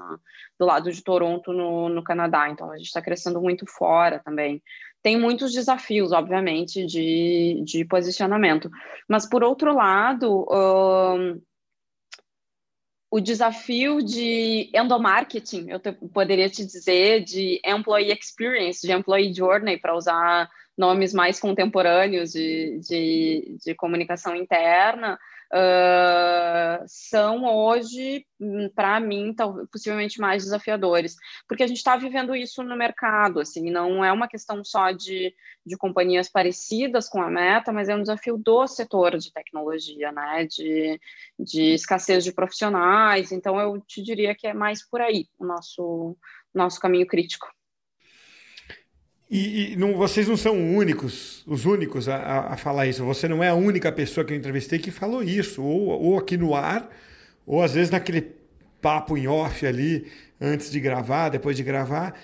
do 0.59 0.65
lado 0.65 0.91
de 0.91 1.01
Toronto, 1.01 1.53
no, 1.53 1.87
no 1.87 2.03
Canadá. 2.03 2.49
Então, 2.49 2.69
a 2.69 2.77
gente 2.77 2.87
está 2.87 3.01
crescendo 3.01 3.41
muito 3.41 3.65
fora 3.65 4.19
também. 4.19 4.61
Tem 5.01 5.17
muitos 5.17 5.53
desafios, 5.53 6.11
obviamente, 6.11 6.85
de, 6.85 7.63
de 7.65 7.85
posicionamento. 7.85 8.69
Mas, 9.07 9.27
por 9.27 9.43
outro 9.43 9.73
lado, 9.73 10.41
uh, 10.41 11.41
o 13.11 13.19
desafio 13.19 14.01
de 14.01 14.69
endomarketing, 14.73 15.69
eu 15.69 15.79
te, 15.79 15.91
poderia 15.91 16.49
te 16.49 16.65
dizer, 16.65 17.25
de 17.25 17.61
employee 17.65 18.13
experience, 18.13 18.87
de 18.87 18.93
employee 18.93 19.33
journey, 19.33 19.77
para 19.77 19.93
usar 19.93 20.49
nomes 20.77 21.13
mais 21.13 21.37
contemporâneos 21.37 22.31
de, 22.31 22.79
de, 22.79 23.57
de 23.65 23.75
comunicação 23.75 24.33
interna, 24.33 25.19
uh, 25.53 26.83
são 26.87 27.45
hoje, 27.45 28.25
hum, 28.39 28.69
para 28.73 28.99
mim, 28.99 29.35
possivelmente 29.71 30.19
mais 30.19 30.43
desafiadores, 30.43 31.15
porque 31.47 31.63
a 31.63 31.67
gente 31.67 31.77
está 31.77 31.95
vivendo 31.95 32.35
isso 32.35 32.63
no 32.63 32.75
mercado, 32.75 33.39
assim, 33.39 33.69
não 33.69 34.03
é 34.03 34.11
uma 34.11 34.27
questão 34.27 34.63
só 34.63 34.91
de, 34.91 35.33
de 35.65 35.77
companhias 35.77 36.29
parecidas 36.29 37.09
com 37.09 37.21
a 37.21 37.29
Meta, 37.29 37.71
mas 37.71 37.89
é 37.89 37.95
um 37.95 38.01
desafio 38.01 38.37
do 38.37 38.67
setor 38.67 39.17
de 39.17 39.31
tecnologia, 39.31 40.11
né, 40.11 40.45
de, 40.45 40.99
de 41.37 41.73
escassez 41.73 42.23
de 42.23 42.33
profissionais, 42.33 43.31
então 43.31 43.59
eu 43.59 43.79
te 43.81 44.01
diria 44.01 44.35
que 44.35 44.47
é 44.47 44.53
mais 44.53 44.87
por 44.87 45.01
aí 45.01 45.27
o 45.37 45.45
nosso, 45.45 46.17
nosso 46.53 46.79
caminho 46.79 47.05
crítico. 47.05 47.47
E, 49.31 49.71
e 49.71 49.75
não, 49.77 49.93
vocês 49.93 50.27
não 50.27 50.35
são 50.35 50.75
únicos, 50.75 51.41
os 51.47 51.63
únicos 51.63 52.09
a, 52.09 52.49
a, 52.49 52.57
falar 52.57 52.85
isso. 52.87 53.05
Você 53.05 53.29
não 53.29 53.41
é 53.41 53.47
a 53.47 53.55
única 53.55 53.89
pessoa 53.89 54.25
que 54.25 54.33
eu 54.33 54.37
entrevistei 54.37 54.77
que 54.77 54.91
falou 54.91 55.23
isso, 55.23 55.63
ou, 55.63 55.87
ou 55.87 56.19
aqui 56.19 56.35
no 56.35 56.53
ar, 56.53 56.89
ou 57.47 57.63
às 57.63 57.73
vezes 57.73 57.89
naquele 57.89 58.33
papo 58.81 59.17
em 59.17 59.29
off 59.29 59.65
ali, 59.65 60.05
antes 60.39 60.69
de 60.69 60.81
gravar, 60.81 61.29
depois 61.29 61.55
de 61.55 61.63
gravar, 61.63 62.19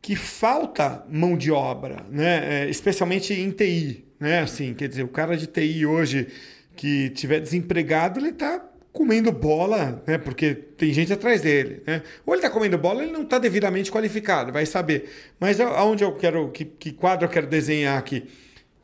que 0.00 0.14
falta 0.14 1.04
mão 1.10 1.36
de 1.36 1.50
obra, 1.50 2.06
né? 2.08 2.62
É, 2.62 2.70
especialmente 2.70 3.32
em 3.32 3.50
TI. 3.50 4.04
Né? 4.20 4.40
Assim, 4.40 4.74
quer 4.74 4.86
dizer, 4.86 5.02
o 5.02 5.08
cara 5.08 5.36
de 5.36 5.48
TI 5.48 5.84
hoje 5.84 6.28
que 6.76 7.10
tiver 7.10 7.40
desempregado, 7.40 8.20
ele 8.20 8.28
está 8.28 8.64
comendo 8.94 9.32
bola, 9.32 10.00
né? 10.06 10.16
Porque 10.16 10.54
tem 10.54 10.92
gente 10.92 11.12
atrás 11.12 11.42
dele, 11.42 11.82
né? 11.84 12.00
Ou 12.24 12.32
ele 12.32 12.40
está 12.40 12.48
comendo 12.48 12.78
bola, 12.78 13.02
ele 13.02 13.12
não 13.12 13.22
está 13.22 13.40
devidamente 13.40 13.90
qualificado, 13.90 14.52
vai 14.52 14.64
saber. 14.64 15.10
Mas 15.38 15.60
aonde 15.60 16.04
eu 16.04 16.12
quero, 16.14 16.48
que, 16.52 16.64
que 16.64 16.92
quadro 16.92 17.26
eu 17.26 17.28
quero 17.28 17.48
desenhar 17.48 17.98
aqui? 17.98 18.24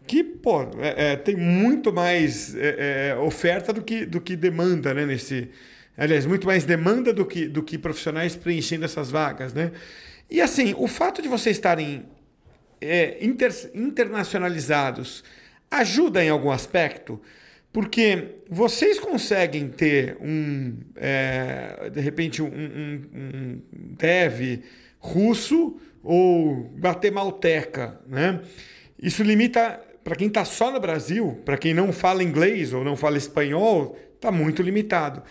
Que, 0.08 0.24
pô, 0.24 0.62
é, 0.80 1.12
é, 1.12 1.16
tem 1.16 1.36
muito 1.36 1.92
mais 1.92 2.56
é, 2.56 3.10
é, 3.10 3.16
oferta 3.18 3.72
do 3.72 3.82
que, 3.82 4.04
do 4.04 4.20
que 4.20 4.34
demanda, 4.34 4.92
né? 4.92 5.06
Nesse, 5.06 5.48
aliás, 5.96 6.26
muito 6.26 6.44
mais 6.44 6.64
demanda 6.64 7.12
do 7.12 7.24
que, 7.24 7.46
do 7.46 7.62
que 7.62 7.78
profissionais 7.78 8.34
preenchendo 8.34 8.84
essas 8.84 9.12
vagas, 9.12 9.54
né? 9.54 9.70
E 10.28 10.40
assim, 10.40 10.74
o 10.76 10.88
fato 10.88 11.22
de 11.22 11.28
vocês 11.28 11.56
estarem 11.56 12.04
é, 12.80 13.24
inter, 13.24 13.52
internacionalizados 13.72 15.22
ajuda 15.70 16.24
em 16.24 16.30
algum 16.30 16.50
aspecto? 16.50 17.20
Porque 17.72 18.36
vocês 18.48 18.98
conseguem 18.98 19.68
ter 19.68 20.16
um, 20.20 20.76
é, 20.96 21.88
de 21.92 22.00
repente, 22.00 22.42
um, 22.42 22.46
um, 22.46 23.02
um, 23.14 23.60
dev 23.72 24.62
russo 24.98 25.78
ou 26.02 26.68
guatemalteca, 26.78 28.00
né? 28.08 28.40
Isso 29.00 29.22
limita, 29.22 29.80
para 30.02 30.16
quem 30.16 30.26
está 30.26 30.44
só 30.44 30.70
no 30.70 30.80
Brasil, 30.80 31.40
para 31.44 31.56
quem 31.56 31.72
não 31.72 31.92
fala 31.92 32.24
inglês 32.24 32.72
ou 32.72 32.84
não 32.84 32.96
fala 32.96 33.16
espanhol, 33.16 33.96
está 34.16 34.32
muito 34.32 34.62
limitado. 34.62 35.22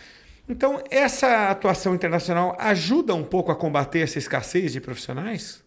Então, 0.47 0.81
essa 0.89 1.49
atuação 1.49 1.93
internacional 1.93 2.55
ajuda 2.57 3.13
um 3.13 3.23
pouco 3.23 3.51
a 3.51 3.55
combater 3.55 3.99
essa 3.99 4.17
escassez 4.17 4.71
de 4.71 4.81
profissionais? 4.81 5.63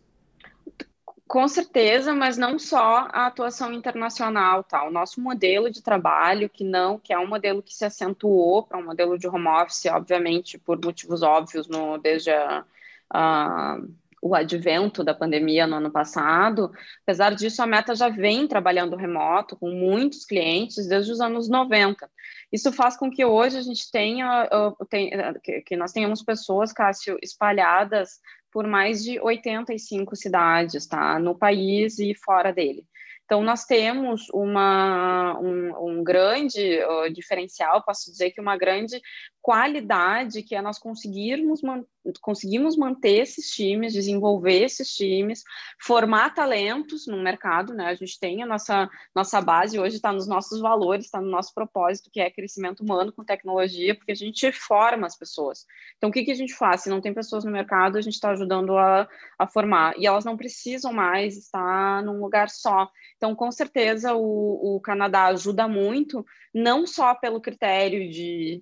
Com 1.33 1.49
certeza, 1.49 2.15
mas 2.15 2.37
não 2.37 2.59
só 2.59 3.09
a 3.11 3.27
atuação 3.27 3.73
internacional, 3.73 4.63
tá? 4.63 4.87
O 4.87 4.91
nosso 4.91 5.19
modelo 5.19 5.71
de 5.71 5.83
trabalho, 5.83 6.47
que 6.47 6.63
não, 6.63 6.99
que 6.99 7.11
é 7.11 7.19
um 7.19 7.27
modelo 7.27 7.63
que 7.63 7.75
se 7.75 7.87
acentuou 7.87 8.63
para 8.63 8.77
um 8.77 8.85
modelo 8.85 9.19
de 9.19 9.27
home 9.27 9.49
office, 9.49 9.87
obviamente 9.87 10.59
por 10.59 10.79
motivos 10.85 11.23
óbvios, 11.23 11.67
no, 11.69 11.97
desde 11.97 12.31
a, 12.33 12.67
a, 13.09 13.79
o 14.21 14.35
advento 14.35 15.03
da 15.03 15.15
pandemia 15.15 15.67
no 15.67 15.77
ano 15.77 15.91
passado. 15.91 16.71
Apesar 17.03 17.35
disso, 17.35 17.63
a 17.63 17.67
Meta 17.67 17.95
já 17.95 18.11
vem 18.11 18.47
trabalhando 18.47 18.95
remoto 18.95 19.57
com 19.57 19.71
muitos 19.71 20.27
clientes 20.27 20.87
desde 20.87 21.13
os 21.13 21.21
anos 21.23 21.49
90. 21.49 22.11
Isso 22.53 22.71
faz 22.71 22.95
com 22.95 23.11
que 23.11 23.25
hoje 23.25 23.57
a 23.57 23.63
gente 23.63 23.91
tenha, 23.91 24.51
uh, 24.53 24.85
tem, 24.85 25.11
que, 25.43 25.63
que 25.63 25.77
nós 25.79 25.93
tenhamos 25.93 26.23
pessoas, 26.23 26.75
Cássio, 26.75 27.17
espalhadas 27.23 28.21
por 28.53 28.67
mais 28.67 29.03
de 29.03 29.19
85 29.19 30.15
cidades, 30.15 30.87
tá? 30.87 31.19
No 31.19 31.35
país 31.35 31.99
e 31.99 32.15
fora 32.15 32.53
dele. 32.53 32.85
Então, 33.25 33.43
nós 33.43 33.65
temos 33.65 34.29
uma, 34.31 35.39
um, 35.41 35.89
um 35.89 36.05
grande 36.05 36.81
uh, 36.85 37.11
diferencial, 37.11 37.83
posso 37.83 38.11
dizer 38.11 38.31
que 38.31 38.41
uma 38.41 38.59
grande 38.59 39.01
qualidade, 39.43 40.43
que 40.45 40.55
é 40.55 40.63
nós 40.63 40.79
conseguirmos, 40.79 41.61
man 41.63 41.85
conseguimos 42.21 42.77
manter 42.77 43.21
esses 43.21 43.49
times, 43.51 43.93
desenvolver 43.93 44.65
esses 44.65 44.93
times, 44.93 45.45
formar 45.81 46.35
talentos 46.35 47.07
no 47.07 47.23
mercado, 47.23 47.73
né? 47.73 47.87
A 47.87 47.95
gente 47.95 48.19
tem 48.19 48.43
a 48.43 48.47
nossa, 48.47 48.91
nossa 49.15 49.41
base, 49.41 49.79
hoje 49.79 49.97
está 49.97 50.13
nos 50.13 50.27
nossos 50.27 50.61
valores, 50.61 51.05
está 51.05 51.21
no 51.21 51.31
nosso 51.31 51.55
propósito, 51.55 52.11
que 52.11 52.21
é 52.21 52.29
crescimento 52.29 52.81
humano 52.81 53.13
com 53.13 53.23
tecnologia, 53.23 53.95
porque 53.95 54.11
a 54.11 54.17
gente 54.17 54.51
forma 54.51 55.07
as 55.07 55.17
pessoas. 55.17 55.65
Então, 55.97 56.11
o 56.11 56.13
que, 56.13 56.25
que 56.25 56.33
a 56.33 56.37
gente 56.37 56.55
faz? 56.55 56.83
Se 56.83 56.91
não 56.91 57.01
tem 57.01 57.15
pessoas 57.15 57.45
no 57.45 57.53
mercado, 57.53 57.97
a 57.97 58.01
gente 58.01 58.15
está 58.15 58.31
ajudando 58.31 58.77
a, 58.77 59.09
a 59.39 59.47
formar. 59.47 59.95
E 59.97 60.05
elas 60.05 60.25
não 60.25 60.37
precisam 60.37 60.93
mais 60.93 61.37
estar 61.37 62.03
num 62.03 62.21
lugar 62.21 62.51
só. 62.51 62.91
Então, 63.17 63.33
com 63.33 63.53
certeza, 63.53 64.13
o, 64.13 64.77
o 64.77 64.81
Canadá 64.81 65.27
ajuda 65.27 65.69
muito, 65.69 66.27
não 66.53 66.85
só 66.85 67.15
pelo 67.15 67.41
critério 67.41 68.11
de 68.11 68.61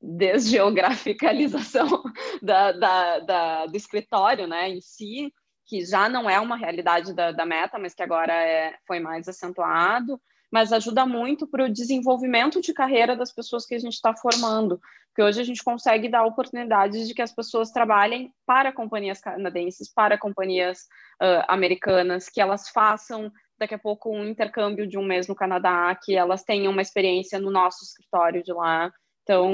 desgeograficalização 0.00 2.02
da, 2.42 2.72
da, 2.72 3.18
da, 3.20 3.66
do 3.66 3.76
escritório 3.76 4.46
né, 4.46 4.70
em 4.70 4.80
si, 4.80 5.32
que 5.66 5.84
já 5.84 6.08
não 6.08 6.28
é 6.28 6.40
uma 6.40 6.56
realidade 6.56 7.14
da, 7.14 7.32
da 7.32 7.46
meta, 7.46 7.78
mas 7.78 7.94
que 7.94 8.02
agora 8.02 8.32
é, 8.32 8.76
foi 8.86 8.98
mais 8.98 9.28
acentuado, 9.28 10.20
mas 10.50 10.72
ajuda 10.72 11.06
muito 11.06 11.46
para 11.46 11.64
o 11.64 11.72
desenvolvimento 11.72 12.60
de 12.60 12.72
carreira 12.72 13.16
das 13.16 13.32
pessoas 13.32 13.64
que 13.64 13.74
a 13.74 13.78
gente 13.78 13.92
está 13.92 14.14
formando, 14.16 14.80
porque 15.08 15.22
hoje 15.22 15.40
a 15.40 15.44
gente 15.44 15.62
consegue 15.62 16.08
dar 16.08 16.24
oportunidades 16.24 17.06
de 17.06 17.14
que 17.14 17.22
as 17.22 17.32
pessoas 17.32 17.70
trabalhem 17.70 18.32
para 18.44 18.72
companhias 18.72 19.20
canadenses, 19.20 19.92
para 19.92 20.18
companhias 20.18 20.80
uh, 21.22 21.44
americanas, 21.46 22.28
que 22.28 22.40
elas 22.40 22.68
façam 22.68 23.30
daqui 23.58 23.74
a 23.74 23.78
pouco 23.78 24.10
um 24.10 24.24
intercâmbio 24.24 24.86
de 24.86 24.98
um 24.98 25.04
mês 25.04 25.28
no 25.28 25.34
Canadá, 25.34 25.96
que 26.02 26.16
elas 26.16 26.42
tenham 26.42 26.72
uma 26.72 26.82
experiência 26.82 27.38
no 27.38 27.50
nosso 27.50 27.84
escritório 27.84 28.42
de 28.42 28.52
lá. 28.52 28.90
Então, 29.22 29.52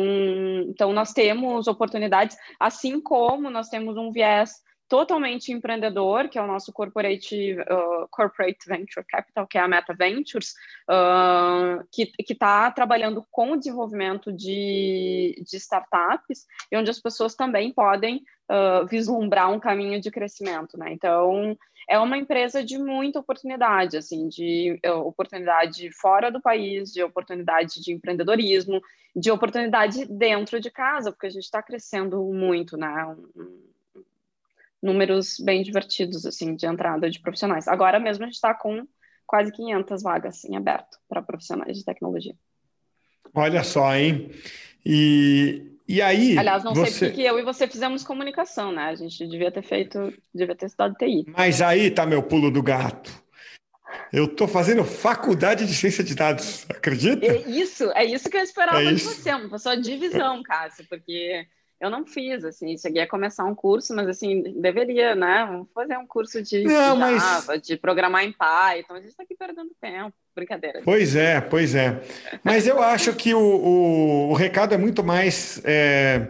então 0.68 0.92
nós 0.92 1.12
temos 1.12 1.66
oportunidades, 1.66 2.36
assim 2.58 3.00
como 3.00 3.50
nós 3.50 3.68
temos 3.68 3.96
um 3.96 4.10
viés 4.10 4.62
totalmente 4.88 5.52
empreendedor, 5.52 6.28
que 6.28 6.38
é 6.38 6.42
o 6.42 6.46
nosso 6.46 6.72
corporate, 6.72 7.54
uh, 7.60 8.06
corporate 8.10 8.58
venture 8.68 9.04
capital, 9.04 9.46
que 9.46 9.58
é 9.58 9.60
a 9.60 9.68
Meta 9.68 9.92
Ventures, 9.94 10.54
uh, 10.88 11.84
que 11.90 12.12
está 12.28 12.70
trabalhando 12.70 13.26
com 13.30 13.52
o 13.52 13.56
desenvolvimento 13.56 14.32
de, 14.32 15.42
de 15.44 15.56
startups, 15.56 16.46
e 16.70 16.76
onde 16.76 16.90
as 16.90 17.00
pessoas 17.00 17.34
também 17.34 17.72
podem 17.72 18.22
uh, 18.50 18.86
vislumbrar 18.86 19.52
um 19.52 19.60
caminho 19.60 20.00
de 20.00 20.10
crescimento, 20.10 20.78
né? 20.78 20.92
Então, 20.92 21.56
é 21.88 21.98
uma 21.98 22.18
empresa 22.18 22.64
de 22.64 22.78
muita 22.78 23.20
oportunidade, 23.20 23.96
assim, 23.96 24.28
de 24.28 24.80
uh, 24.84 24.98
oportunidade 25.06 25.90
fora 25.92 26.30
do 26.30 26.40
país, 26.40 26.92
de 26.92 27.02
oportunidade 27.02 27.80
de 27.80 27.92
empreendedorismo, 27.92 28.80
de 29.14 29.30
oportunidade 29.30 30.04
dentro 30.06 30.60
de 30.60 30.70
casa, 30.70 31.10
porque 31.10 31.26
a 31.26 31.30
gente 31.30 31.44
está 31.44 31.62
crescendo 31.62 32.22
muito, 32.32 32.76
né? 32.76 33.16
Números 34.82 35.38
bem 35.40 35.62
divertidos, 35.62 36.26
assim, 36.26 36.54
de 36.54 36.66
entrada 36.66 37.08
de 37.08 37.20
profissionais. 37.20 37.66
Agora 37.66 37.98
mesmo 37.98 38.24
a 38.24 38.26
gente 38.26 38.34
está 38.34 38.52
com 38.52 38.86
quase 39.26 39.50
500 39.50 40.02
vagas 40.02 40.44
em 40.44 40.56
aberto 40.56 40.98
para 41.08 41.22
profissionais 41.22 41.76
de 41.76 41.84
tecnologia. 41.84 42.34
Olha 43.34 43.64
só, 43.64 43.94
hein? 43.94 44.30
E, 44.84 45.75
e 45.88 46.02
aí. 46.02 46.38
Aliás, 46.38 46.64
não 46.64 46.74
você... 46.74 46.90
sei 46.90 47.08
porque 47.08 47.22
eu 47.22 47.38
e 47.38 47.42
você 47.42 47.66
fizemos 47.66 48.02
comunicação, 48.02 48.72
né? 48.72 48.86
A 48.86 48.94
gente 48.94 49.26
devia 49.26 49.50
ter 49.50 49.62
feito, 49.62 50.12
devia 50.34 50.54
ter 50.54 50.66
estudado 50.66 50.94
TI. 50.94 51.24
Mas 51.28 51.62
aí 51.62 51.90
tá 51.90 52.04
meu 52.04 52.22
pulo 52.22 52.50
do 52.50 52.62
gato. 52.62 53.10
Eu 54.12 54.26
estou 54.26 54.46
fazendo 54.46 54.84
faculdade 54.84 55.66
de 55.66 55.74
ciência 55.74 56.02
de 56.04 56.14
dados, 56.14 56.66
acredita? 56.68 57.24
É 57.24 57.48
isso, 57.48 57.90
é 57.92 58.04
isso 58.04 58.28
que 58.28 58.36
eu 58.36 58.42
esperava 58.42 58.82
é 58.82 58.92
de 58.92 59.02
você, 59.02 59.30
uma 59.32 59.48
pessoa 59.48 59.76
de 59.76 59.96
visão, 59.96 60.42
Cássio, 60.42 60.84
porque 60.88 61.46
eu 61.78 61.90
não 61.90 62.06
fiz, 62.06 62.42
assim, 62.44 62.76
cheguei 62.78 63.02
a 63.02 63.08
começar 63.08 63.44
um 63.44 63.54
curso, 63.54 63.94
mas 63.94 64.08
assim, 64.08 64.42
deveria, 64.60 65.14
né? 65.14 65.46
Vamos 65.46 65.68
fazer 65.74 65.98
um 65.98 66.06
curso 66.06 66.42
de, 66.42 66.64
não, 66.64 66.96
de 66.96 67.18
Java, 67.18 67.46
mas... 67.48 67.62
de 67.62 67.76
programar 67.76 68.24
em 68.24 68.32
Python. 68.32 68.94
A 68.94 69.00
gente 69.00 69.10
está 69.10 69.22
aqui 69.22 69.36
perdendo 69.36 69.70
tempo, 69.80 70.14
brincadeira. 70.34 70.80
Pois 70.84 71.14
é, 71.14 71.40
pois 71.40 71.74
é. 71.74 72.00
Mas 72.42 72.66
eu 72.66 72.82
acho 72.82 73.14
que 73.14 73.34
o, 73.34 73.38
o, 73.38 74.30
o 74.30 74.32
recado 74.32 74.74
é 74.74 74.78
muito 74.78 75.04
mais 75.04 75.60
é, 75.64 76.28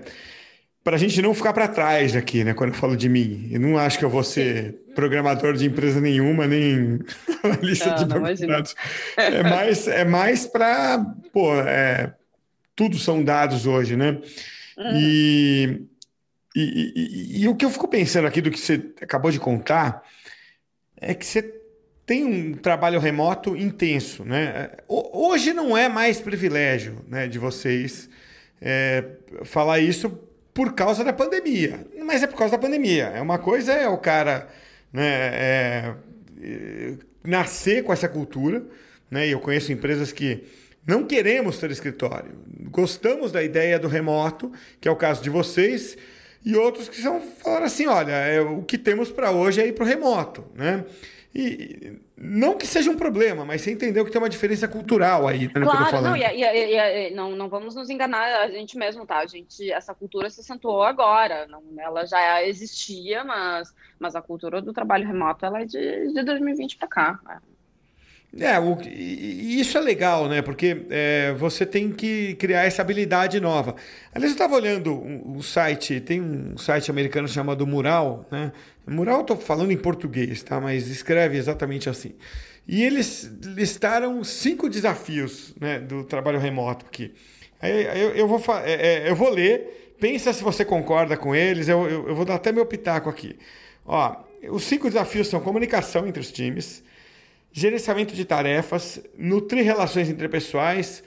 para 0.83 0.97
a 0.97 0.99
gente 0.99 1.23
não 1.23 1.33
ficar 1.33 1.53
para 1.53 1.69
trás 1.69 2.17
aqui, 2.17 2.43
né? 2.43 2.53
Quando 2.53 2.71
eu 2.71 2.77
falo 2.77 2.97
de 2.97 3.09
mim. 3.09 3.49
Eu 3.53 3.61
não 3.61 3.79
acho 3.79 4.01
que 4.01 4.05
eu 4.05 4.11
vou 4.11 4.25
ser 4.25 4.81
programador 4.97 5.53
de 5.53 5.67
empresa 5.67 6.01
nenhuma, 6.01 6.49
nem 6.49 6.99
lista 7.63 7.91
não, 7.91 7.97
de 7.97 8.07
programados. 8.07 8.75
É 9.17 9.43
mais, 9.45 9.87
é 9.87 10.05
mais 10.05 10.45
para, 10.45 11.05
pô, 11.33 11.55
é, 11.61 12.13
tudo 12.75 12.99
são 12.99 13.23
dados 13.23 13.65
hoje, 13.65 13.95
né? 13.95 14.19
E, 14.79 15.87
e, 16.55 16.93
e, 16.95 17.43
e, 17.43 17.49
o 17.49 17.57
que 17.57 17.65
eu 17.65 17.71
fico 17.71 17.89
pensando 17.89 18.27
aqui 18.27 18.41
do 18.41 18.51
que 18.51 18.59
você 18.59 18.93
acabou 19.01 19.31
de 19.31 19.41
contar 19.41 20.03
é 21.01 21.15
que 21.15 21.25
você 21.25 21.43
tem 22.05 22.25
um 22.25 22.55
trabalho 22.55 23.01
remoto 23.01 23.57
intenso, 23.57 24.25
né? 24.25 24.71
Hoje 24.89 25.53
não 25.53 25.77
é 25.77 25.89
mais 25.89 26.21
privilégio 26.21 27.05
né, 27.09 27.27
de 27.27 27.39
vocês 27.39 28.09
é, 28.61 29.05
falar 29.45 29.81
isso 29.81 30.11
por 30.55 30.73
causa 30.73 31.03
da 31.03 31.13
pandemia, 31.13 31.87
mas 32.05 32.23
é 32.23 32.27
por 32.27 32.39
causa 32.39 32.53
da 32.53 32.63
pandemia. 32.63 33.07
É 33.07 33.21
uma 33.21 33.39
coisa 33.39 33.73
é 33.73 33.89
o 33.89 33.99
cara 33.99 34.49
né, 34.93 35.05
é, 35.35 35.95
nascer 37.25 37.83
com 37.83 37.93
essa 37.93 38.09
cultura, 38.09 38.65
né? 39.11 39.27
E 39.27 39.33
eu 39.33 39.41
conheço 39.41 39.73
empresas 39.73 40.13
que 40.13 40.45
não 40.87 41.05
queremos 41.05 41.59
ter 41.59 41.71
escritório. 41.71 42.39
Gostamos 42.71 43.33
da 43.33 43.43
ideia 43.43 43.79
do 43.79 43.89
remoto, 43.89 44.53
que 44.81 44.89
é 44.89 44.91
o 44.91 44.97
caso 44.97 45.23
de 45.23 45.31
vocês, 45.31 45.97
e 46.45 46.55
outros 46.55 46.89
que 46.89 46.97
são 46.97 47.21
falaram 47.21 47.67
assim: 47.67 47.87
olha, 47.87 48.13
é, 48.13 48.41
o 48.41 48.63
que 48.63 48.79
temos 48.79 49.11
para 49.11 49.31
hoje 49.33 49.61
é 49.61 49.67
ir 49.67 49.73
para 49.73 49.85
o 49.85 49.87
remoto. 49.87 50.45
Né? 50.55 50.85
E 51.35 51.99
não 52.17 52.57
que 52.57 52.67
seja 52.67 52.91
um 52.91 52.97
problema, 52.97 53.45
mas 53.45 53.61
você 53.61 53.71
entendeu 53.71 54.05
que 54.05 54.11
tem 54.11 54.19
uma 54.19 54.29
diferença 54.29 54.67
cultural 54.67 55.29
aí. 55.29 55.49
Né, 55.49 55.61
claro, 55.61 56.01
não, 56.01 56.17
e, 56.17 56.23
e, 56.23 57.11
e, 57.11 57.15
não, 57.15 57.37
não 57.37 57.49
vamos 57.49 57.75
nos 57.75 57.91
enganar 57.91 58.41
a 58.41 58.49
gente 58.49 58.79
mesmo, 58.79 59.05
tá? 59.05 59.19
A 59.19 59.27
gente, 59.27 59.71
essa 59.71 59.95
cultura 59.95 60.31
se 60.31 60.41
acentuou 60.41 60.83
agora, 60.83 61.47
não, 61.47 61.63
ela 61.79 62.07
já 62.07 62.43
existia, 62.43 63.23
mas, 63.23 63.75
mas 63.99 64.17
a 64.17 64.23
cultura 64.23 64.63
do 64.63 64.73
trabalho 64.73 65.07
remoto 65.07 65.45
ela 65.45 65.61
é 65.61 65.67
de, 65.67 66.13
de 66.13 66.23
2020 66.23 66.79
para 66.79 66.89
cá. 66.89 67.21
Né? 67.23 67.39
É, 68.39 68.59
o, 68.59 68.79
e 68.83 69.61
isso 69.61 69.79
é 69.79 69.81
legal, 69.81 70.29
né? 70.29 70.43
Porque 70.43 70.85
é, 70.91 71.33
você 71.39 71.65
tem 71.65 71.91
que 71.91 72.35
criar 72.35 72.65
essa 72.65 72.83
habilidade 72.83 73.41
nova. 73.41 73.75
Aliás, 74.13 74.33
eu 74.33 74.35
estava 74.35 74.55
olhando 74.55 74.95
um, 74.95 75.37
um, 75.37 75.43
site, 75.43 76.01
tem 76.01 76.21
um 76.21 76.59
site 76.59 76.91
americano 76.91 77.27
chamado 77.27 77.67
Mural, 77.67 78.27
né? 78.31 78.53
Mural, 78.87 79.23
estou 79.23 79.37
falando 79.37 79.73
em 79.73 79.77
português, 79.77 80.43
tá? 80.43 80.61
Mas 80.61 80.89
escreve 80.89 81.37
exatamente 81.37 81.89
assim. 81.89 82.15
E 82.69 82.83
eles 82.83 83.31
listaram 83.43 84.23
cinco 84.25 84.69
desafios 84.69 85.55
né, 85.61 85.79
do 85.79 86.05
trabalho 86.05 86.39
remoto 86.39 86.85
aqui. 86.87 87.15
Aí, 87.61 87.85
eu, 88.01 88.11
eu, 88.11 88.29
vou, 88.29 88.41
é, 88.59 88.73
é, 88.73 89.11
eu 89.11 89.17
vou 89.17 89.31
ler, 89.31 89.95
pensa 89.99 90.33
se 90.33 90.43
você 90.43 90.65
concorda 90.65 91.17
com 91.17 91.35
eles, 91.35 91.69
eu, 91.69 91.89
eu, 91.89 92.09
eu 92.09 92.15
vou 92.15 92.25
dar 92.25 92.35
até 92.35 92.53
meu 92.53 92.67
pitaco 92.67 93.09
aqui. 93.09 93.37
Ó, 93.85 94.17
os 94.51 94.65
cinco 94.65 94.89
desafios 94.89 95.29
são 95.29 95.41
comunicação 95.41 96.07
entre 96.07 96.21
os 96.21 96.31
times, 96.31 96.83
gerenciamento 97.57 98.15
de 98.15 98.23
tarefas, 98.27 99.01
nutrir 99.17 99.65
relações 99.65 100.11
interpessoais, 100.11 101.03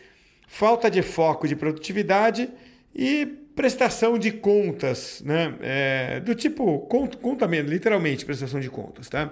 falta 0.48 0.90
de 0.90 1.04
foco 1.04 1.48
de 1.48 1.56
produtividade 1.56 2.50
e 2.94 3.24
prestação 3.56 4.18
de 4.18 4.32
contas, 4.32 5.22
né? 5.24 5.54
É, 5.62 6.20
do 6.22 6.34
tipo, 6.34 6.80
conta, 6.88 7.18
conta 7.18 7.48
mesmo, 7.48 7.70
literalmente, 7.70 8.26
prestação 8.26 8.60
de 8.60 8.68
contas, 8.68 9.08
tá? 9.08 9.32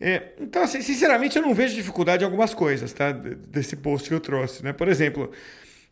É, 0.00 0.30
então, 0.40 0.62
assim, 0.62 0.80
sinceramente, 0.80 1.36
eu 1.36 1.42
não 1.42 1.52
vejo 1.52 1.74
dificuldade 1.74 2.22
em 2.22 2.24
algumas 2.24 2.54
coisas, 2.54 2.94
tá? 2.94 3.12
Desse 3.12 3.76
post 3.76 4.08
que 4.08 4.14
eu 4.14 4.20
trouxe, 4.20 4.64
né? 4.64 4.72
Por 4.72 4.88
exemplo, 4.88 5.30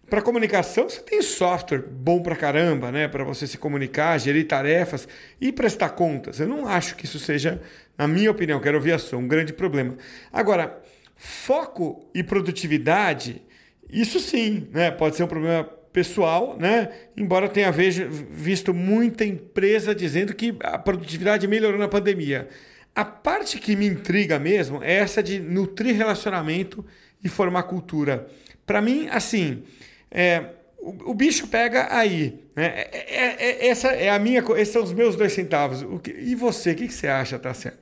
para 0.09 0.23
comunicação, 0.23 0.89
você 0.89 1.01
tem 1.01 1.21
software 1.21 1.83
bom 1.87 2.23
para 2.23 2.35
caramba, 2.35 2.91
né? 2.91 3.09
Para 3.09 3.25
você 3.25 3.47
se 3.47 3.59
comunicar, 3.59 4.19
gerir 4.19 4.47
tarefas 4.47 5.07
e 5.39 5.53
prestar 5.53 5.91
contas. 5.91 6.41
Eu 6.41 6.49
não 6.49 6.67
acho 6.67 6.97
que 6.97 7.05
isso 7.05 7.19
seja 7.19 7.61
na 7.97 8.09
minha 8.09 8.31
opinião, 8.31 8.61
quero 8.61 8.79
ouvir 8.79 8.93
a 8.93 8.99
sua, 8.99 9.19
um 9.19 9.29
grande 9.29 9.53
problema. 9.53 9.97
Agora, 10.33 10.81
foco 11.17 12.09
e 12.15 12.23
produtividade, 12.23 13.43
isso 13.89 14.19
sim, 14.19 14.69
né? 14.73 14.91
Pode 14.91 15.17
ser 15.17 15.25
um 15.25 15.29
problema 15.29 15.65
pessoal, 15.93 16.57
né? 16.59 16.91
Embora 17.17 17.49
tenha 17.49 17.71
visto 17.71 18.73
muita 18.73 19.25
empresa 19.25 19.95
dizendo 19.95 20.35
que 20.35 20.57
a 20.61 20.79
produtividade 20.79 21.47
melhorou 21.47 21.79
na 21.79 21.89
pandemia. 21.89 22.49
A 22.95 23.05
parte 23.05 23.59
que 23.59 23.77
me 23.77 23.87
intriga 23.87 24.39
mesmo 24.39 24.83
é 24.83 24.95
essa 24.95 25.23
de 25.23 25.39
nutrir 25.39 25.95
relacionamento 25.95 26.85
e 27.23 27.29
formar 27.29 27.65
cultura. 27.65 28.27
Para 28.67 28.81
mim, 28.81 29.09
assim, 29.11 29.63
é, 30.11 30.47
o, 30.83 31.15
bicho 31.15 31.47
pega 31.47 31.87
aí. 31.95 32.45
Né? 32.57 32.67
É, 32.67 32.91
é, 32.93 33.67
é, 33.67 33.69
essa 33.69 33.89
é 33.89 34.11
a 34.11 34.19
minha, 34.19 34.41
esses 34.57 34.73
são 34.73 34.83
os 34.83 34.93
meus 34.93 35.15
dois 35.15 35.33
centavos. 35.33 35.85
Que, 36.01 36.11
e 36.11 36.35
você, 36.35 36.73
o 36.73 36.77
que, 36.77 36.89
que 36.89 36.95
você 36.95 37.07
acha, 37.07 37.39
tá 37.39 37.55
certo? 37.55 37.81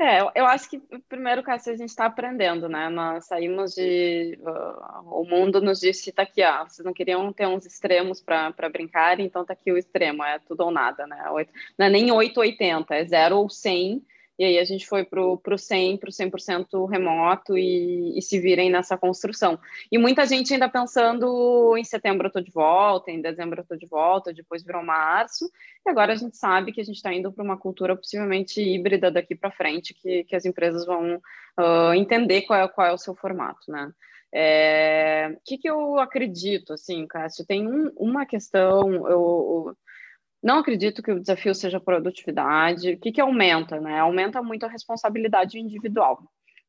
É, 0.00 0.20
eu 0.40 0.46
acho 0.46 0.70
que 0.70 0.80
primeiro, 1.08 1.42
Cássio, 1.42 1.72
a 1.72 1.76
gente 1.76 1.88
está 1.88 2.06
aprendendo, 2.06 2.68
né? 2.68 2.88
Nós 2.88 3.26
saímos 3.26 3.74
de. 3.74 4.38
Uh, 4.40 5.20
o 5.20 5.24
mundo 5.24 5.60
nos 5.60 5.80
disse: 5.80 6.12
tá 6.12 6.22
aqui, 6.22 6.42
ó, 6.42 6.64
vocês 6.64 6.86
não 6.86 6.92
queriam 6.92 7.32
ter 7.32 7.48
uns 7.48 7.66
extremos 7.66 8.20
para 8.20 8.68
brincar, 8.72 9.18
então 9.18 9.44
tá 9.44 9.54
aqui 9.54 9.72
o 9.72 9.76
extremo, 9.76 10.22
é 10.22 10.38
tudo 10.38 10.60
ou 10.62 10.70
nada, 10.70 11.04
né? 11.04 11.24
Não 11.76 11.86
é 11.86 11.90
nem 11.90 12.12
880, 12.12 12.94
é 12.94 13.04
0 13.04 13.36
ou 13.36 13.50
100 13.50 14.00
e 14.38 14.44
aí 14.44 14.58
a 14.58 14.64
gente 14.64 14.86
foi 14.86 15.04
para 15.04 15.20
o 15.20 15.58
100, 15.58 15.96
para 15.96 16.08
o 16.08 16.12
100% 16.12 16.88
remoto 16.88 17.58
e, 17.58 18.16
e, 18.16 18.22
se 18.22 18.38
virem 18.38 18.70
nessa 18.70 18.96
construção. 18.96 19.58
E 19.90 19.98
muita 19.98 20.24
gente 20.24 20.52
ainda 20.52 20.68
pensando 20.68 21.76
em 21.76 21.82
setembro 21.82 22.26
eu 22.26 22.28
estou 22.28 22.42
de 22.42 22.52
volta, 22.52 23.10
em 23.10 23.20
dezembro 23.20 23.58
eu 23.58 23.62
estou 23.62 23.76
de 23.76 23.86
volta, 23.86 24.32
depois 24.32 24.62
virou 24.62 24.84
março. 24.84 25.50
E 25.84 25.90
agora 25.90 26.12
a 26.12 26.16
gente 26.16 26.36
sabe 26.36 26.70
que 26.70 26.80
a 26.80 26.84
gente 26.84 26.96
está 26.96 27.12
indo 27.12 27.32
para 27.32 27.42
uma 27.42 27.58
cultura 27.58 27.96
possivelmente 27.96 28.62
híbrida 28.62 29.10
daqui 29.10 29.34
para 29.34 29.50
frente, 29.50 29.92
que, 29.92 30.22
que 30.22 30.36
as 30.36 30.44
empresas 30.44 30.86
vão 30.86 31.16
uh, 31.16 31.94
entender 31.94 32.42
qual 32.42 32.60
é, 32.60 32.68
qual 32.68 32.86
é 32.86 32.92
o 32.92 32.98
seu 32.98 33.16
formato, 33.16 33.72
né? 33.72 33.92
É, 34.32 35.32
o 35.36 35.40
que, 35.44 35.58
que 35.58 35.68
eu 35.68 35.98
acredito, 35.98 36.74
assim, 36.74 37.06
Cássio? 37.06 37.46
Tem 37.46 37.66
um, 37.66 37.90
uma 37.96 38.26
questão, 38.26 39.08
eu 39.08 39.74
não 40.42 40.58
acredito 40.58 41.02
que 41.02 41.12
o 41.12 41.20
desafio 41.20 41.54
seja 41.54 41.80
produtividade. 41.80 42.92
O 42.92 42.98
que, 42.98 43.12
que 43.12 43.20
aumenta? 43.20 43.80
Né? 43.80 43.98
Aumenta 43.98 44.42
muito 44.42 44.64
a 44.64 44.68
responsabilidade 44.68 45.58
individual. 45.58 46.22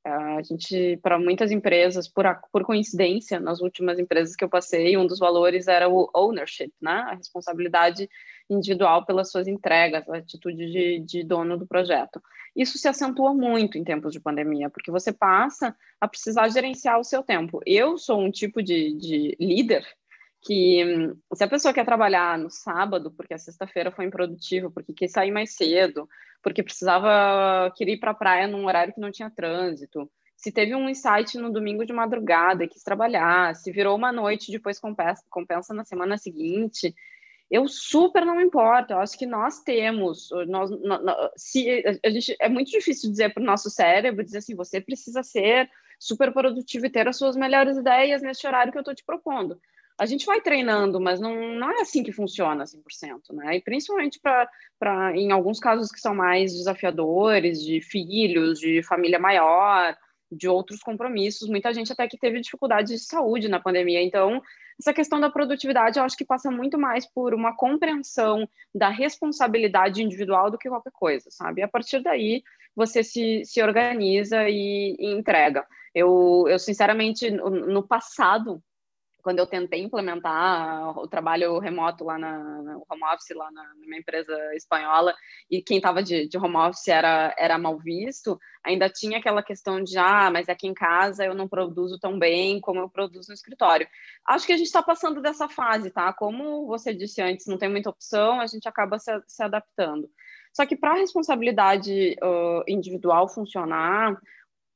É, 0.04 0.10
a 0.10 0.42
gente, 0.42 0.98
para 1.04 1.20
muitas 1.20 1.52
empresas, 1.52 2.08
por, 2.08 2.26
a, 2.26 2.36
por 2.36 2.64
coincidência, 2.64 3.40
nas 3.40 3.60
últimas 3.60 4.00
empresas 4.00 4.36
que 4.36 4.44
eu 4.44 4.50
passei, 4.50 4.98
um 4.98 5.06
dos 5.06 5.20
valores 5.20 5.68
era 5.68 5.90
o 5.90 6.10
ownership, 6.16 6.72
né? 6.82 7.06
a 7.10 7.16
responsabilidade 7.16 8.10
individual 8.50 9.06
pelas 9.06 9.30
suas 9.30 9.48
entregas, 9.48 10.10
a 10.10 10.18
atitude 10.18 10.72
de, 10.72 11.00
de 11.00 11.24
dono 11.24 11.58
do 11.58 11.68
projeto. 11.68 12.22
Isso 12.56 12.78
se 12.78 12.88
acentua 12.88 13.34
muito 13.34 13.78
em 13.78 13.84
tempos 13.84 14.12
de 14.12 14.20
pandemia, 14.20 14.70
porque 14.70 14.90
você 14.90 15.12
passa 15.12 15.76
a 16.02 16.08
precisar 16.08 16.50
gerenciar 16.50 17.00
o 17.00 17.04
seu 17.04 17.22
tempo. 17.22 17.62
Eu 17.66 17.98
sou 17.98 18.20
um 18.20 18.32
tipo 18.32 18.64
de, 18.64 18.96
de 18.96 19.38
líder 19.40 19.86
que 20.42 21.14
se 21.34 21.44
a 21.44 21.48
pessoa 21.48 21.74
quer 21.74 21.86
trabalhar 21.86 22.38
no 22.38 22.50
sábado, 22.50 23.12
porque 23.12 23.34
a 23.34 23.38
sexta-feira 23.38 23.92
foi 23.92 24.06
improdutiva, 24.06 24.72
porque 24.72 24.94
quis 24.94 25.12
sair 25.12 25.32
mais 25.32 25.54
cedo, 25.56 26.08
porque 26.42 26.64
precisava 26.64 27.72
querer 27.76 27.94
ir 27.94 28.00
para 28.00 28.12
a 28.12 28.16
praia 28.16 28.48
num 28.48 28.66
horário 28.66 28.94
que 28.94 29.02
não 29.02 29.12
tinha 29.12 29.30
trânsito, 29.30 30.10
se 30.38 30.54
teve 30.54 30.74
um 30.74 30.88
insight 30.88 31.38
no 31.38 31.52
domingo 31.52 31.86
de 31.86 31.92
madrugada 31.92 32.64
e 32.64 32.68
quis 32.70 32.82
trabalhar, 32.82 33.54
se 33.56 33.74
virou 33.74 33.98
uma 33.98 34.10
noite 34.12 34.54
depois 34.54 34.80
compensa, 34.80 35.22
compensa 35.30 35.74
na 35.74 35.84
semana 35.84 36.18
seguinte, 36.18 36.96
Eu 37.52 37.68
super 37.68 38.24
não 38.26 38.40
importo, 38.40 38.94
eu 38.94 39.00
acho 39.00 39.18
que 39.18 39.26
nós 39.26 39.62
temos, 39.64 40.30
nós, 40.48 40.70
se, 41.36 41.84
a 42.06 42.10
gente, 42.10 42.36
é 42.40 42.48
muito 42.48 42.70
difícil 42.70 43.10
dizer 43.10 43.34
para 43.34 43.42
o 43.42 43.46
nosso 43.46 43.72
cérebro, 43.72 44.24
dizer 44.24 44.38
assim, 44.38 44.56
você 44.56 44.80
precisa 44.80 45.24
ser 45.24 45.68
super 46.00 46.32
produtivo 46.32 46.86
e 46.86 46.92
ter 46.92 47.08
as 47.08 47.18
suas 47.18 47.36
melhores 47.36 47.76
ideias 47.76 48.22
nesse 48.22 48.46
horário 48.46 48.72
que 48.72 48.78
eu 48.78 48.82
estou 48.82 48.94
te 48.94 49.04
propondo. 49.04 49.60
A 50.00 50.06
gente 50.06 50.26
vai 50.26 50.40
treinando, 50.40 51.00
mas 51.00 51.20
não, 51.20 51.36
não 51.56 51.70
é 51.72 51.82
assim 51.82 52.04
que 52.04 52.12
funciona 52.12 52.64
100%, 52.64 53.34
né? 53.34 53.58
E 53.58 53.62
principalmente 53.62 54.20
para, 54.80 55.16
em 55.16 55.32
alguns 55.32 55.60
casos 55.60 55.92
que 55.92 56.00
são 56.00 56.16
mais 56.16 56.54
desafiadores, 56.54 57.62
de 57.62 57.82
filhos, 57.82 58.60
de 58.60 58.82
família 58.82 59.20
maior, 59.20 59.98
de 60.32 60.48
outros 60.48 60.82
compromissos, 60.82 61.50
muita 61.50 61.74
gente 61.74 61.92
até 61.92 62.08
que 62.08 62.18
teve 62.18 62.40
dificuldade 62.40 62.94
de 62.94 63.00
saúde 63.00 63.50
na 63.50 63.60
pandemia. 63.60 64.02
Então, 64.02 64.42
essa 64.80 64.94
questão 64.94 65.20
da 65.20 65.30
produtividade, 65.30 66.00
eu 66.00 66.06
acho 66.06 66.16
que 66.16 66.24
passa 66.24 66.50
muito 66.50 66.78
mais 66.78 67.06
por 67.06 67.34
uma 67.34 67.56
compreensão 67.56 68.48
da 68.74 68.90
responsabilidade 68.90 70.02
individual 70.02 70.50
do 70.50 70.58
que 70.58 70.70
qualquer 70.70 70.94
coisa, 70.94 71.30
sabe? 71.30 71.60
E 71.62 71.64
a 71.64 71.68
partir 71.68 72.02
daí, 72.02 72.42
você 72.74 73.04
se, 73.04 73.44
se 73.44 73.62
organiza 73.62 74.48
e, 74.48 74.96
e 74.98 75.12
entrega. 75.12 75.66
Eu, 75.94 76.46
eu, 76.48 76.58
sinceramente, 76.58 77.30
no 77.30 77.84
passado, 77.84 78.64
quando 79.22 79.40
eu 79.40 79.48
tentei 79.48 79.82
implementar 79.82 80.98
o 80.98 81.08
trabalho 81.08 81.60
remoto 81.60 82.04
lá 82.04 82.18
na, 82.18 82.38
no 82.62 82.86
home 82.90 83.04
office 83.14 83.36
lá 83.36 83.52
na, 83.52 83.74
numa 83.76 83.98
empresa 83.98 84.34
espanhola 84.56 85.14
e 85.50 85.62
quem 85.62 85.78
estava 85.78 86.02
de, 86.02 86.28
de, 86.28 86.38
home 86.38 86.56
office 86.56 86.88
era, 86.88 87.34
era 87.38 87.58
mal 87.58 87.78
visto, 87.78 88.40
ainda 88.64 88.90
tinha 88.90 89.20
aquela 89.20 89.44
questão 89.44 89.84
de 89.84 89.98
ah, 89.98 90.30
mas 90.32 90.50
aqui 90.50 90.68
em 90.68 90.74
casa 90.74 91.26
eu 91.26 91.34
não 91.34 91.48
produzo 91.48 92.00
tão 92.00 92.18
bem 92.18 92.60
como 92.62 92.80
eu 92.80 92.90
produzo 92.90 93.30
no 93.30 93.36
escritório. 93.36 93.88
Acho 94.28 94.46
que 94.46 94.54
a 94.54 94.58
gente 94.58 94.68
está 94.68 94.82
passando 94.82 95.22
dessa 95.22 95.48
fase, 95.50 95.92
tá? 95.92 96.14
Como 96.14 96.66
você 96.68 96.94
disse 96.94 97.22
antes, 97.22 97.48
não 97.48 97.58
tem 97.58 97.70
muita 97.70 97.90
opção, 97.90 98.40
a 98.40 98.48
gente 98.48 98.68
acaba 98.68 99.00
se, 99.00 99.12
se 99.28 99.44
adaptando. 99.44 100.10
Só 100.54 100.66
que 100.66 100.76
para 100.76 100.92
a 100.92 100.98
responsabilidade 100.98 102.16
uh, 102.24 102.64
individual 102.68 103.28
funcionar, 103.30 104.20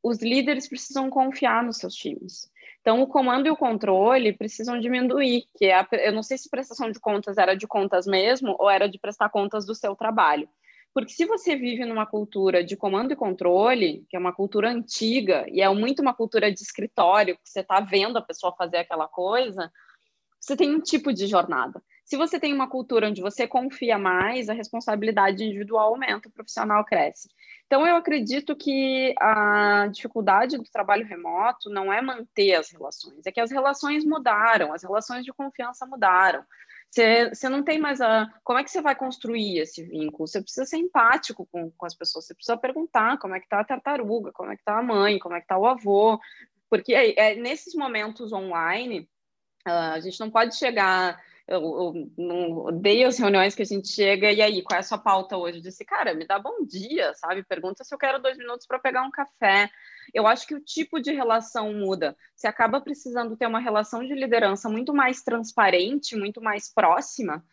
os 0.03 0.21
líderes 0.21 0.67
precisam 0.67 1.09
confiar 1.09 1.63
nos 1.63 1.77
seus 1.77 1.95
times. 1.95 2.51
Então, 2.83 3.01
o 3.01 3.07
comando 3.07 3.47
e 3.47 3.49
o 3.49 3.55
controle 3.55 4.33
precisam 4.33 4.77
diminuir, 4.77 5.45
que 5.57 5.67
é 5.67 5.73
a, 5.73 5.87
eu 5.93 6.11
não 6.11 6.21
sei 6.21 6.37
se 6.37 6.49
prestação 6.49 6.91
de 6.91 6.99
contas 6.99 7.37
era 7.37 7.55
de 7.55 7.65
contas 7.65 8.05
mesmo 8.05 8.57
ou 8.59 8.69
era 8.69 8.89
de 8.89 8.99
prestar 8.99 9.29
contas 9.29 9.65
do 9.65 9.73
seu 9.73 9.95
trabalho. 9.95 10.49
Porque 10.93 11.13
se 11.13 11.25
você 11.25 11.55
vive 11.55 11.85
numa 11.85 12.05
cultura 12.05 12.61
de 12.61 12.75
comando 12.75 13.13
e 13.13 13.15
controle, 13.15 14.05
que 14.09 14.17
é 14.17 14.19
uma 14.19 14.33
cultura 14.33 14.69
antiga 14.69 15.45
e 15.49 15.61
é 15.61 15.69
muito 15.73 16.01
uma 16.01 16.13
cultura 16.13 16.51
de 16.51 16.59
escritório, 16.59 17.35
que 17.35 17.49
você 17.49 17.61
está 17.61 17.79
vendo 17.79 18.17
a 18.17 18.21
pessoa 18.21 18.53
fazer 18.53 18.79
aquela 18.79 19.07
coisa, 19.07 19.71
você 20.37 20.57
tem 20.57 20.75
um 20.75 20.81
tipo 20.81 21.13
de 21.13 21.25
jornada. 21.25 21.81
Se 22.03 22.17
você 22.17 22.37
tem 22.37 22.53
uma 22.53 22.69
cultura 22.69 23.07
onde 23.07 23.21
você 23.21 23.47
confia 23.47 23.97
mais, 23.97 24.49
a 24.49 24.53
responsabilidade 24.53 25.41
individual 25.41 25.93
aumenta, 25.93 26.27
o 26.27 26.31
profissional 26.33 26.83
cresce. 26.83 27.29
Então, 27.73 27.87
eu 27.87 27.95
acredito 27.95 28.55
que 28.55 29.15
a 29.19 29.87
dificuldade 29.87 30.57
do 30.57 30.63
trabalho 30.63 31.07
remoto 31.07 31.71
não 31.71 31.91
é 31.91 32.03
manter 32.03 32.53
as 32.53 32.69
relações, 32.69 33.25
é 33.25 33.31
que 33.31 33.39
as 33.39 33.49
relações 33.49 34.05
mudaram, 34.05 34.71
as 34.71 34.83
relações 34.83 35.25
de 35.25 35.33
confiança 35.33 35.83
mudaram. 35.87 36.45
Você, 36.91 37.49
não 37.49 37.63
tem 37.63 37.79
mais 37.79 37.99
a. 37.99 38.31
Como 38.43 38.59
é 38.59 38.63
que 38.63 38.69
você 38.69 38.79
vai 38.79 38.93
construir 38.93 39.57
esse 39.57 39.81
vínculo? 39.81 40.27
Você 40.27 40.39
precisa 40.39 40.67
ser 40.67 40.77
empático 40.77 41.47
com, 41.51 41.71
com 41.71 41.85
as 41.87 41.95
pessoas, 41.95 42.27
você 42.27 42.35
precisa 42.35 42.55
perguntar 42.55 43.17
como 43.17 43.33
é 43.33 43.39
que 43.39 43.47
está 43.47 43.61
a 43.61 43.65
tartaruga, 43.65 44.31
como 44.31 44.51
é 44.51 44.55
que 44.55 44.61
está 44.61 44.77
a 44.77 44.83
mãe, 44.83 45.17
como 45.17 45.33
é 45.33 45.39
que 45.39 45.45
está 45.45 45.57
o 45.57 45.65
avô, 45.65 46.19
porque 46.69 46.93
é, 46.93 47.31
é 47.31 47.35
nesses 47.37 47.73
momentos 47.73 48.31
online, 48.31 49.09
uh, 49.67 49.95
a 49.95 49.99
gente 49.99 50.19
não 50.19 50.29
pode 50.29 50.55
chegar 50.55 51.19
eu, 51.47 51.61
odeio 52.65 53.07
as 53.07 53.17
reuniões 53.19 53.53
que 53.53 53.61
a 53.61 53.65
gente 53.65 53.89
chega 53.89 54.31
e 54.31 54.41
aí, 54.41 54.63
qual 54.63 54.77
é 54.77 54.79
a 54.79 54.83
sua 54.83 54.97
pauta 54.97 55.37
hoje? 55.37 55.57
Eu 55.57 55.61
disse, 55.61 55.83
cara, 55.83 56.13
me 56.13 56.25
dá 56.25 56.39
bom 56.39 56.65
dia, 56.65 57.13
sabe? 57.15 57.43
Pergunta 57.43 57.83
se 57.83 57.93
eu 57.93 57.97
quero 57.97 58.21
dois 58.21 58.37
minutos 58.37 58.65
para 58.65 58.79
pegar 58.79 59.03
um 59.03 59.11
café. 59.11 59.69
Eu 60.13 60.25
acho 60.25 60.47
que 60.47 60.55
o 60.55 60.63
tipo 60.63 61.01
de 61.01 61.11
relação 61.11 61.73
muda. 61.73 62.15
Você 62.35 62.47
acaba 62.47 62.79
precisando 62.79 63.35
ter 63.35 63.47
uma 63.47 63.59
relação 63.59 64.05
de 64.05 64.13
liderança 64.13 64.69
muito 64.69 64.93
mais 64.93 65.21
transparente, 65.21 66.15
muito 66.15 66.41
mais 66.41 66.73
próxima, 66.73 67.43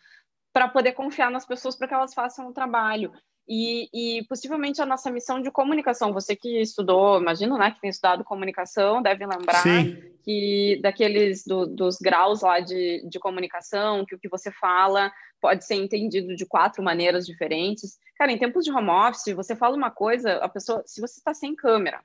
para 0.52 0.68
poder 0.68 0.92
confiar 0.92 1.30
nas 1.30 1.46
pessoas 1.46 1.76
para 1.76 1.88
que 1.88 1.94
elas 1.94 2.14
façam 2.14 2.48
o 2.48 2.52
trabalho. 2.52 3.12
E, 3.48 3.88
e, 3.92 4.24
possivelmente 4.28 4.80
a 4.80 4.86
nossa 4.86 5.10
missão 5.10 5.42
de 5.42 5.50
comunicação, 5.50 6.12
você 6.12 6.36
que 6.36 6.60
estudou, 6.60 7.20
imagino, 7.20 7.58
né, 7.58 7.72
que 7.72 7.80
tem 7.80 7.90
estudado 7.90 8.22
comunicação, 8.22 9.02
deve 9.02 9.26
lembrar 9.26 9.62
Sim. 9.62 10.00
que 10.22 10.78
daqueles 10.80 11.44
do, 11.44 11.66
dos 11.66 11.96
graus 11.98 12.42
lá 12.42 12.60
de, 12.60 13.04
de 13.08 13.18
comunicação, 13.18 14.06
que 14.06 14.14
o 14.14 14.18
que 14.18 14.28
você 14.28 14.52
fala 14.52 15.10
pode 15.40 15.64
ser 15.64 15.74
entendido 15.74 16.36
de 16.36 16.46
quatro 16.46 16.82
maneiras 16.82 17.26
diferentes. 17.26 17.98
Cara, 18.16 18.30
em 18.30 18.38
tempos 18.38 18.64
de 18.64 18.70
home 18.70 18.90
office, 18.90 19.34
você 19.34 19.56
fala 19.56 19.76
uma 19.76 19.90
coisa, 19.90 20.34
a 20.34 20.48
pessoa, 20.48 20.82
se 20.86 21.00
você 21.00 21.18
está 21.18 21.34
sem 21.34 21.56
câmera, 21.56 22.00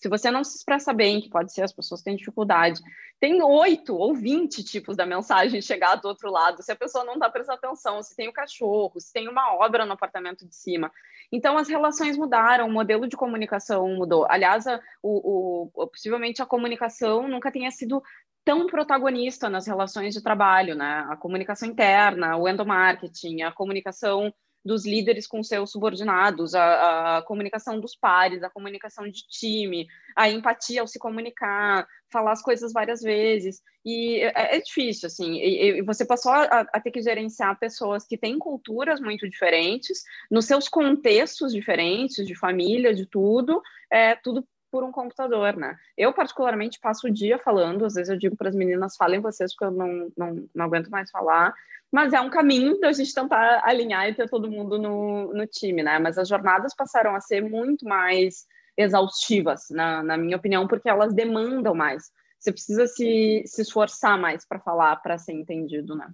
se 0.00 0.08
você 0.08 0.30
não 0.30 0.42
se 0.42 0.56
expressa 0.56 0.94
bem, 0.94 1.20
que 1.20 1.28
pode 1.28 1.52
ser 1.52 1.62
as 1.62 1.72
pessoas 1.72 2.00
têm 2.00 2.16
dificuldade, 2.16 2.80
tem 3.20 3.42
oito 3.42 3.94
ou 3.94 4.14
vinte 4.14 4.64
tipos 4.64 4.96
da 4.96 5.04
mensagem 5.04 5.60
chegar 5.62 5.96
do 5.96 6.08
outro 6.08 6.30
lado, 6.30 6.62
se 6.62 6.72
a 6.72 6.76
pessoa 6.76 7.04
não 7.04 7.14
está 7.14 7.28
prestando 7.28 7.58
atenção, 7.58 8.02
se 8.02 8.16
tem 8.16 8.26
o 8.26 8.32
cachorro, 8.32 8.98
se 8.98 9.12
tem 9.12 9.28
uma 9.28 9.54
obra 9.54 9.84
no 9.84 9.92
apartamento 9.92 10.46
de 10.46 10.56
cima. 10.56 10.90
Então, 11.30 11.58
as 11.58 11.68
relações 11.68 12.16
mudaram, 12.16 12.66
o 12.66 12.72
modelo 12.72 13.06
de 13.06 13.16
comunicação 13.16 13.86
mudou. 13.94 14.26
Aliás, 14.28 14.66
a, 14.66 14.80
o, 15.02 15.68
o, 15.74 15.86
possivelmente 15.86 16.42
a 16.42 16.46
comunicação 16.46 17.28
nunca 17.28 17.52
tenha 17.52 17.70
sido 17.70 18.02
tão 18.42 18.66
protagonista 18.66 19.50
nas 19.50 19.66
relações 19.66 20.14
de 20.14 20.22
trabalho, 20.22 20.74
né? 20.74 21.06
A 21.10 21.16
comunicação 21.16 21.68
interna, 21.68 22.36
o 22.36 22.48
endomarketing, 22.48 23.42
a 23.42 23.52
comunicação 23.52 24.32
dos 24.64 24.84
líderes 24.84 25.26
com 25.26 25.42
seus 25.42 25.70
subordinados, 25.70 26.54
a, 26.54 27.18
a, 27.18 27.22
comunicação 27.22 27.80
dos 27.80 27.96
pares, 27.96 28.42
a 28.42 28.50
comunicação 28.50 29.08
de 29.08 29.26
time, 29.26 29.86
a 30.14 30.28
empatia 30.28 30.82
ao 30.82 30.86
se 30.86 30.98
comunicar, 30.98 31.86
falar 32.12 32.32
as 32.32 32.42
coisas 32.42 32.72
várias 32.72 33.00
vezes. 33.00 33.62
E 33.84 34.20
é, 34.20 34.56
é 34.56 34.60
difícil, 34.60 35.06
assim, 35.06 35.36
e, 35.36 35.78
e 35.78 35.82
você 35.82 36.04
passou 36.04 36.32
a, 36.32 36.42
a, 36.44 36.80
ter 36.80 36.90
que 36.90 37.00
gerenciar 37.00 37.58
pessoas 37.58 38.06
que 38.06 38.18
têm 38.18 38.38
culturas 38.38 39.00
muito 39.00 39.28
diferentes, 39.28 40.02
nos 40.30 40.44
seus 40.44 40.68
contextos 40.68 41.52
diferentes, 41.52 42.26
de 42.26 42.34
família, 42.34 42.94
de 42.94 43.06
tudo, 43.06 43.62
é 43.90 44.14
tudo 44.16 44.46
por 44.70 44.84
um 44.84 44.92
computador, 44.92 45.56
né? 45.56 45.76
Eu, 45.96 46.12
particularmente, 46.12 46.80
passo 46.80 47.06
o 47.06 47.10
dia 47.10 47.38
falando, 47.38 47.84
às 47.84 47.94
vezes 47.94 48.10
eu 48.10 48.18
digo 48.18 48.36
para 48.36 48.48
as 48.48 48.54
meninas, 48.54 48.96
falem 48.96 49.20
vocês, 49.20 49.52
porque 49.52 49.64
eu 49.64 49.70
não, 49.70 50.12
não, 50.16 50.48
não 50.54 50.64
aguento 50.64 50.90
mais 50.90 51.10
falar, 51.10 51.54
mas 51.90 52.12
é 52.12 52.20
um 52.20 52.30
caminho 52.30 52.78
da 52.78 52.92
gente 52.92 53.12
tentar 53.12 53.62
alinhar 53.64 54.08
e 54.08 54.14
ter 54.14 54.28
todo 54.28 54.50
mundo 54.50 54.78
no, 54.78 55.32
no 55.34 55.46
time, 55.46 55.82
né? 55.82 55.98
Mas 55.98 56.16
as 56.16 56.28
jornadas 56.28 56.74
passaram 56.74 57.14
a 57.14 57.20
ser 57.20 57.42
muito 57.42 57.84
mais 57.84 58.46
exaustivas, 58.76 59.68
na, 59.70 60.02
na 60.02 60.16
minha 60.16 60.36
opinião, 60.36 60.66
porque 60.66 60.88
elas 60.88 61.12
demandam 61.12 61.74
mais. 61.74 62.10
Você 62.38 62.52
precisa 62.52 62.86
se, 62.86 63.42
se 63.44 63.62
esforçar 63.62 64.18
mais 64.18 64.46
para 64.46 64.60
falar, 64.60 64.96
para 64.96 65.18
ser 65.18 65.32
entendido, 65.32 65.94
né? 65.94 66.08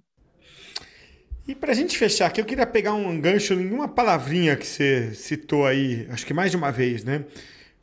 E 1.47 1.55
para 1.55 1.71
a 1.71 1.75
gente 1.75 1.97
fechar 1.97 2.27
aqui, 2.27 2.41
eu 2.41 2.45
queria 2.45 2.67
pegar 2.67 2.93
um 2.93 3.21
gancho 3.21 3.53
em 3.53 3.71
uma 3.71 3.87
palavrinha 3.87 4.57
que 4.57 4.67
você 4.67 5.13
citou 5.13 5.65
aí, 5.65 6.05
acho 6.11 6.25
que 6.25 6.33
mais 6.33 6.51
de 6.51 6.57
uma 6.57 6.71
vez, 6.71 7.05
né? 7.05 7.23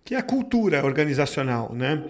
Que 0.05 0.15
é 0.15 0.19
a 0.19 0.23
cultura 0.23 0.85
organizacional, 0.85 1.73
né? 1.75 2.05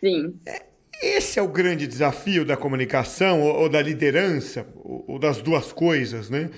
Sim. 0.00 0.38
É, 0.46 0.62
esse 1.02 1.38
é 1.38 1.42
o 1.42 1.48
grande 1.48 1.86
desafio 1.86 2.44
da 2.44 2.56
comunicação 2.56 3.40
ou, 3.40 3.62
ou 3.62 3.68
da 3.68 3.82
liderança, 3.82 4.66
ou, 4.84 5.04
ou, 5.08 5.18
das 5.18 5.42
duas 5.42 5.72
coisas, 5.72 6.30
né? 6.30 6.50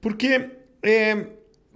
Porque 0.00 0.50
é, 0.82 1.26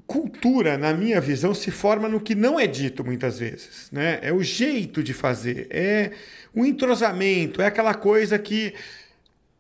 cultura, 0.07 0.79
na 0.79 0.95
minha 0.95 1.21
visão, 1.21 1.53
se 1.53 1.71
forma 1.71 2.09
no 2.09 2.21
que 2.21 2.35
não 2.35 2.59
é 2.59 2.67
dito 2.67 3.05
muitas 3.05 3.39
vezes, 3.39 3.91
né? 3.91 4.19
É 4.23 4.33
o 4.33 4.43
jeito 4.43 5.03
de 5.03 5.13
fazer, 5.13 5.67
é 5.71 6.13
o 6.55 6.65
entrosamento, 6.65 7.61
é 7.61 7.67
aquela 7.67 7.95
coisa 7.95 8.39
que 8.39 8.75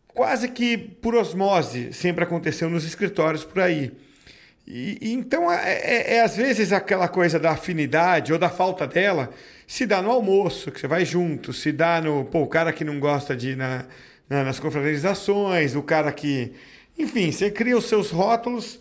quase 0.09 0.49
que 0.49 0.77
por 0.77 1.15
osmose 1.15 1.93
sempre 1.93 2.25
aconteceu 2.25 2.69
nos 2.71 2.85
escritórios 2.85 3.45
por 3.45 3.61
aí. 3.61 3.93
E, 4.67 4.99
e 5.01 5.13
então 5.13 5.51
é, 5.51 5.73
é, 5.73 6.15
é, 6.15 6.21
às 6.21 6.37
vezes 6.37 6.73
aquela 6.73 7.09
coisa 7.09 7.39
da 7.39 7.51
afinidade 7.51 8.33
ou 8.33 8.39
da 8.39 8.49
falta 8.49 8.87
dela 8.87 9.31
se 9.67 9.87
dá 9.87 10.01
no 10.01 10.11
almoço, 10.11 10.71
que 10.71 10.79
você 10.79 10.87
vai 10.87 11.05
junto, 11.05 11.53
se 11.53 11.73
dá 11.73 12.01
no 12.01 12.25
pô, 12.25 12.43
o 12.43 12.47
cara 12.47 12.73
que 12.73 12.85
não 12.85 13.01
gosta 13.01 13.35
de 13.35 13.51
ir 13.51 13.57
na, 13.57 13.87
na, 14.29 14.45
nas 14.45 14.61
confraternizações, 14.61 15.75
o 15.75 15.83
cara 15.83 16.13
que. 16.13 16.53
Enfim, 16.99 17.33
você 17.33 17.51
cria 17.51 17.77
os 17.77 17.87
seus 17.87 18.11
rótulos. 18.11 18.81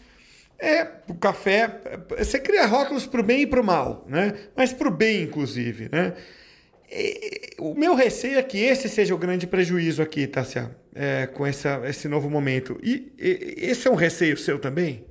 É, 0.60 0.86
o 1.08 1.15
café, 1.15 1.80
você 2.15 2.38
cria 2.39 2.67
rótulos 2.67 3.08
para 3.08 3.20
o 3.20 3.24
bem 3.24 3.41
e 3.41 3.48
para 3.48 3.60
o 3.60 3.63
mal, 3.63 4.06
né? 4.08 4.34
Mas 4.56 4.72
para 4.72 4.88
o 4.88 4.91
bem, 4.91 5.24
inclusive, 5.24 5.89
né? 5.91 6.13
E, 6.91 7.56
o 7.58 7.74
meu 7.74 7.96
receio 7.96 8.38
é 8.38 8.44
que 8.44 8.60
esse 8.60 8.88
seja 8.88 9.15
o 9.15 9.17
grande 9.17 9.48
prejuízo 9.48 10.04
aqui, 10.04 10.28
Tássia, 10.28 10.70
é, 10.94 11.26
com 11.26 11.48
essa, 11.48 11.82
esse 11.86 12.08
novo 12.08 12.30
momento. 12.30 12.80
E, 12.84 13.12
e 13.18 13.56
esse 13.58 13.88
é 13.88 13.91
um 13.91 13.95
receio 13.95 14.38
seu 14.38 14.60
também? 14.60 15.03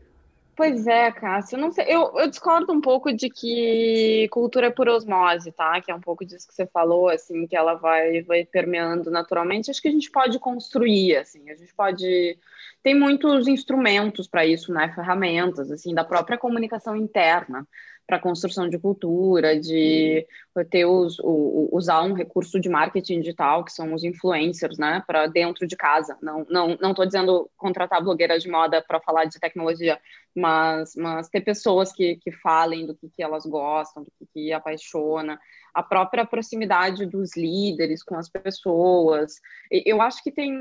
Pois 0.60 0.86
é, 0.86 1.10
Cássio, 1.10 1.56
não 1.56 1.72
sei, 1.72 1.86
eu, 1.88 2.12
eu, 2.18 2.28
discordo 2.28 2.70
um 2.70 2.82
pouco 2.82 3.10
de 3.14 3.30
que 3.30 4.28
cultura 4.30 4.66
é 4.66 4.70
por 4.70 4.90
osmose, 4.90 5.50
tá? 5.52 5.80
Que 5.80 5.90
é 5.90 5.94
um 5.94 6.02
pouco 6.02 6.22
disso 6.22 6.46
que 6.46 6.52
você 6.52 6.66
falou, 6.66 7.08
assim, 7.08 7.46
que 7.46 7.56
ela 7.56 7.76
vai, 7.76 8.20
vai 8.20 8.44
permeando 8.44 9.10
naturalmente. 9.10 9.70
Acho 9.70 9.80
que 9.80 9.88
a 9.88 9.90
gente 9.90 10.10
pode 10.10 10.38
construir, 10.38 11.16
assim, 11.16 11.48
a 11.48 11.54
gente 11.54 11.74
pode 11.74 12.38
tem 12.82 12.94
muitos 12.94 13.48
instrumentos 13.48 14.28
para 14.28 14.44
isso, 14.44 14.70
né? 14.70 14.92
Ferramentas, 14.94 15.70
assim, 15.70 15.94
da 15.94 16.04
própria 16.04 16.36
comunicação 16.36 16.94
interna 16.94 17.66
para 18.10 18.18
construção 18.18 18.68
de 18.68 18.76
cultura, 18.76 19.60
de 19.60 20.26
ter 20.68 20.84
os, 20.84 21.16
o, 21.20 21.68
usar 21.70 22.02
um 22.02 22.12
recurso 22.12 22.58
de 22.58 22.68
marketing 22.68 23.20
digital, 23.20 23.64
que 23.64 23.72
são 23.72 23.94
os 23.94 24.02
influencers, 24.02 24.76
né, 24.78 25.00
para 25.06 25.28
dentro 25.28 25.64
de 25.64 25.76
casa. 25.76 26.18
Não 26.20 26.44
não 26.50 26.76
não 26.80 26.90
estou 26.90 27.06
dizendo 27.06 27.48
contratar 27.56 28.02
blogueiras 28.02 28.42
de 28.42 28.50
moda 28.50 28.82
para 28.82 29.00
falar 29.00 29.26
de 29.26 29.38
tecnologia, 29.38 29.96
mas, 30.34 30.96
mas 30.96 31.28
ter 31.28 31.40
pessoas 31.40 31.92
que, 31.92 32.16
que 32.16 32.32
falem 32.32 32.84
do 32.84 32.96
que, 32.96 33.08
que 33.08 33.22
elas 33.22 33.46
gostam, 33.46 34.02
do 34.02 34.10
que, 34.18 34.26
que 34.32 34.52
apaixona, 34.52 35.38
a 35.72 35.80
própria 35.80 36.26
proximidade 36.26 37.06
dos 37.06 37.36
líderes 37.36 38.02
com 38.02 38.16
as 38.16 38.28
pessoas. 38.28 39.34
Eu 39.70 40.02
acho 40.02 40.20
que 40.24 40.32
tem 40.32 40.52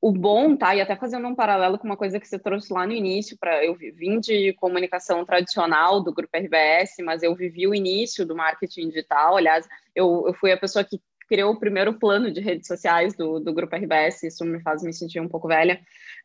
o 0.00 0.12
bom, 0.12 0.56
tá? 0.56 0.74
E 0.74 0.80
até 0.80 0.94
fazendo 0.94 1.26
um 1.26 1.34
paralelo 1.34 1.78
com 1.78 1.86
uma 1.86 1.96
coisa 1.96 2.20
que 2.20 2.28
você 2.28 2.38
trouxe 2.38 2.72
lá 2.72 2.86
no 2.86 2.92
início, 2.92 3.36
para 3.38 3.64
eu 3.64 3.74
vim 3.74 4.20
de 4.20 4.52
comunicação 4.54 5.24
tradicional 5.24 6.02
do 6.02 6.14
grupo 6.14 6.36
RBS, 6.36 6.96
mas 7.04 7.22
eu 7.22 7.34
vivi 7.34 7.66
o 7.66 7.74
início 7.74 8.24
do 8.24 8.36
marketing 8.36 8.88
digital. 8.88 9.36
Aliás, 9.36 9.66
eu, 9.94 10.24
eu 10.26 10.34
fui 10.34 10.52
a 10.52 10.56
pessoa 10.56 10.84
que 10.84 11.00
criou 11.28 11.52
o 11.52 11.58
primeiro 11.58 11.98
plano 11.98 12.30
de 12.30 12.40
redes 12.40 12.66
sociais 12.66 13.14
do, 13.14 13.40
do 13.40 13.52
grupo 13.52 13.76
RBS, 13.76 14.22
isso 14.22 14.44
me 14.44 14.60
faz 14.62 14.82
me 14.82 14.92
sentir 14.92 15.20
um 15.20 15.28
pouco 15.28 15.48
velha. 15.48 15.80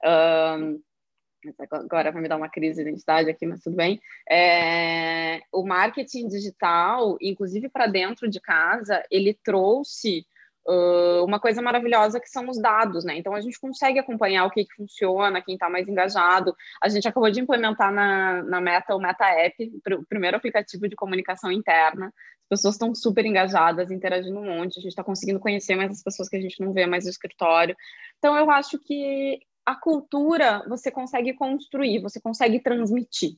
Um, 0.05 0.79
agora 1.69 2.11
vai 2.11 2.21
me 2.21 2.29
dar 2.29 2.37
uma 2.37 2.49
crise 2.49 2.81
de 2.81 2.89
identidade 2.89 3.29
aqui, 3.29 3.45
mas 3.45 3.61
tudo 3.61 3.75
bem. 3.75 3.99
É, 4.29 5.41
o 5.51 5.65
marketing 5.65 6.27
digital, 6.27 7.17
inclusive 7.19 7.67
para 7.69 7.87
dentro 7.87 8.29
de 8.29 8.39
casa, 8.39 9.03
ele 9.11 9.33
trouxe 9.43 10.25
Uh, 10.65 11.25
uma 11.25 11.41
coisa 11.41 11.61
maravilhosa 11.61 12.21
que 12.21 12.29
são 12.29 12.49
os 12.49 12.57
dados, 12.57 13.03
né? 13.03 13.17
Então 13.17 13.35
a 13.35 13.41
gente 13.41 13.59
consegue 13.59 13.99
acompanhar 13.99 14.45
o 14.45 14.49
que, 14.49 14.63
que 14.63 14.75
funciona, 14.75 15.41
quem 15.41 15.55
está 15.55 15.69
mais 15.69 15.87
engajado. 15.87 16.55
A 16.81 16.87
gente 16.87 17.07
acabou 17.07 17.29
de 17.29 17.41
implementar 17.41 17.91
na, 17.91 18.41
na 18.43 18.61
Meta 18.61 18.95
o 18.95 18.99
Meta 18.99 19.25
App, 19.25 19.55
o 19.93 20.05
primeiro 20.05 20.37
aplicativo 20.37 20.87
de 20.87 20.95
comunicação 20.95 21.51
interna. 21.51 22.13
As 22.43 22.59
pessoas 22.59 22.75
estão 22.75 22.95
super 22.95 23.25
engajadas, 23.25 23.91
interagindo 23.91 24.39
um 24.39 24.45
monte. 24.45 24.79
A 24.79 24.81
gente 24.81 24.91
está 24.91 25.03
conseguindo 25.03 25.39
conhecer 25.39 25.75
mais 25.75 25.91
as 25.91 26.01
pessoas 26.01 26.29
que 26.29 26.37
a 26.37 26.41
gente 26.41 26.61
não 26.61 26.71
vê 26.71 26.85
mais 26.85 27.03
no 27.03 27.09
escritório. 27.09 27.75
Então 28.17 28.37
eu 28.37 28.49
acho 28.49 28.79
que 28.79 29.39
a 29.65 29.75
cultura 29.75 30.63
você 30.67 30.89
consegue 30.91 31.33
construir, 31.33 32.01
você 32.01 32.21
consegue 32.21 32.59
transmitir. 32.61 33.37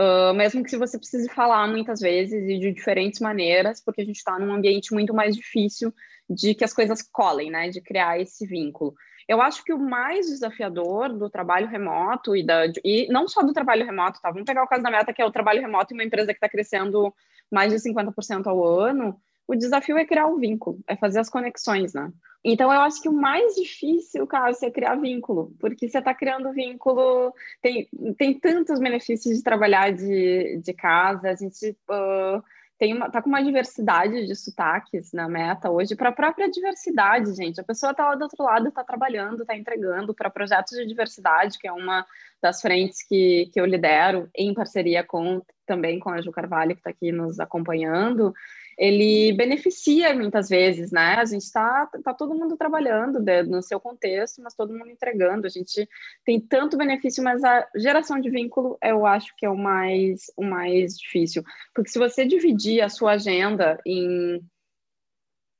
Uh, 0.00 0.32
mesmo 0.32 0.64
que 0.64 0.78
você 0.78 0.96
precise 0.96 1.28
falar 1.28 1.68
muitas 1.68 2.00
vezes 2.00 2.48
e 2.48 2.58
de 2.58 2.72
diferentes 2.72 3.20
maneiras, 3.20 3.82
porque 3.84 4.00
a 4.00 4.04
gente 4.04 4.16
está 4.16 4.38
num 4.38 4.54
ambiente 4.54 4.94
muito 4.94 5.12
mais 5.12 5.36
difícil 5.36 5.92
de 6.28 6.54
que 6.54 6.64
as 6.64 6.72
coisas 6.72 7.02
colem, 7.02 7.50
né? 7.50 7.68
De 7.68 7.82
criar 7.82 8.18
esse 8.18 8.46
vínculo. 8.46 8.94
Eu 9.28 9.42
acho 9.42 9.62
que 9.62 9.74
o 9.74 9.78
mais 9.78 10.26
desafiador 10.26 11.12
do 11.12 11.28
trabalho 11.28 11.68
remoto 11.68 12.34
e, 12.34 12.42
da, 12.42 12.64
e 12.82 13.08
não 13.10 13.28
só 13.28 13.42
do 13.42 13.52
trabalho 13.52 13.84
remoto, 13.84 14.20
tá? 14.22 14.30
Vamos 14.30 14.46
pegar 14.46 14.64
o 14.64 14.66
caso 14.66 14.82
da 14.82 14.90
Meta, 14.90 15.12
que 15.12 15.20
é 15.20 15.24
o 15.26 15.30
trabalho 15.30 15.60
remoto 15.60 15.92
e 15.92 15.94
uma 15.94 16.04
empresa 16.04 16.32
que 16.32 16.38
está 16.38 16.48
crescendo 16.48 17.14
mais 17.50 17.70
de 17.70 17.78
50% 17.78 18.46
ao 18.46 18.64
ano. 18.64 19.20
O 19.50 19.56
desafio 19.56 19.98
é 19.98 20.04
criar 20.04 20.28
o 20.28 20.38
vínculo, 20.38 20.78
é 20.86 20.94
fazer 20.94 21.18
as 21.18 21.28
conexões, 21.28 21.92
né? 21.92 22.12
Então, 22.44 22.72
eu 22.72 22.82
acho 22.82 23.02
que 23.02 23.08
o 23.08 23.12
mais 23.12 23.56
difícil, 23.56 24.24
cara, 24.24 24.52
é 24.62 24.70
criar 24.70 24.94
vínculo, 24.94 25.52
porque 25.58 25.88
você 25.88 25.98
está 25.98 26.14
criando 26.14 26.52
vínculo, 26.52 27.34
tem, 27.60 27.88
tem 28.16 28.38
tantos 28.38 28.78
benefícios 28.78 29.36
de 29.36 29.42
trabalhar 29.42 29.90
de, 29.90 30.60
de 30.64 30.72
casa, 30.72 31.30
a 31.30 31.34
gente 31.34 31.76
uh, 31.90 32.40
tem 32.78 32.94
uma, 32.94 33.10
tá 33.10 33.20
com 33.20 33.28
uma 33.28 33.42
diversidade 33.42 34.24
de 34.24 34.36
sotaques 34.36 35.12
na 35.12 35.28
meta 35.28 35.68
hoje, 35.68 35.96
para 35.96 36.10
a 36.10 36.12
própria 36.12 36.48
diversidade, 36.48 37.34
gente. 37.34 37.60
A 37.60 37.64
pessoa 37.64 37.90
está 37.90 38.06
lá 38.06 38.14
do 38.14 38.22
outro 38.22 38.44
lado, 38.44 38.68
está 38.68 38.84
trabalhando, 38.84 39.42
está 39.42 39.56
entregando 39.56 40.14
para 40.14 40.30
projetos 40.30 40.78
de 40.78 40.86
diversidade, 40.86 41.58
que 41.58 41.66
é 41.66 41.72
uma 41.72 42.06
das 42.40 42.60
frentes 42.62 43.02
que, 43.02 43.50
que 43.52 43.60
eu 43.60 43.66
lidero, 43.66 44.30
em 44.32 44.54
parceria 44.54 45.02
com 45.02 45.42
também 45.66 45.98
com 45.98 46.10
a 46.10 46.20
Ju 46.20 46.30
Carvalho, 46.30 46.74
que 46.74 46.80
está 46.80 46.90
aqui 46.90 47.10
nos 47.10 47.40
acompanhando 47.40 48.32
ele 48.80 49.34
beneficia 49.34 50.14
muitas 50.14 50.48
vezes, 50.48 50.90
né? 50.90 51.16
A 51.16 51.24
gente 51.26 51.42
está 51.42 51.86
tá 52.02 52.14
todo 52.14 52.34
mundo 52.34 52.56
trabalhando 52.56 53.20
no 53.46 53.62
seu 53.62 53.78
contexto, 53.78 54.40
mas 54.40 54.54
todo 54.54 54.72
mundo 54.72 54.88
entregando. 54.88 55.46
A 55.46 55.50
gente 55.50 55.86
tem 56.24 56.40
tanto 56.40 56.78
benefício, 56.78 57.22
mas 57.22 57.44
a 57.44 57.68
geração 57.76 58.18
de 58.18 58.30
vínculo 58.30 58.78
eu 58.82 59.04
acho 59.04 59.36
que 59.36 59.44
é 59.44 59.50
o 59.50 59.56
mais, 59.56 60.32
o 60.34 60.42
mais 60.42 60.96
difícil. 60.96 61.44
Porque 61.74 61.90
se 61.90 61.98
você 61.98 62.24
dividir 62.24 62.80
a 62.80 62.88
sua 62.88 63.12
agenda 63.12 63.78
em 63.84 64.40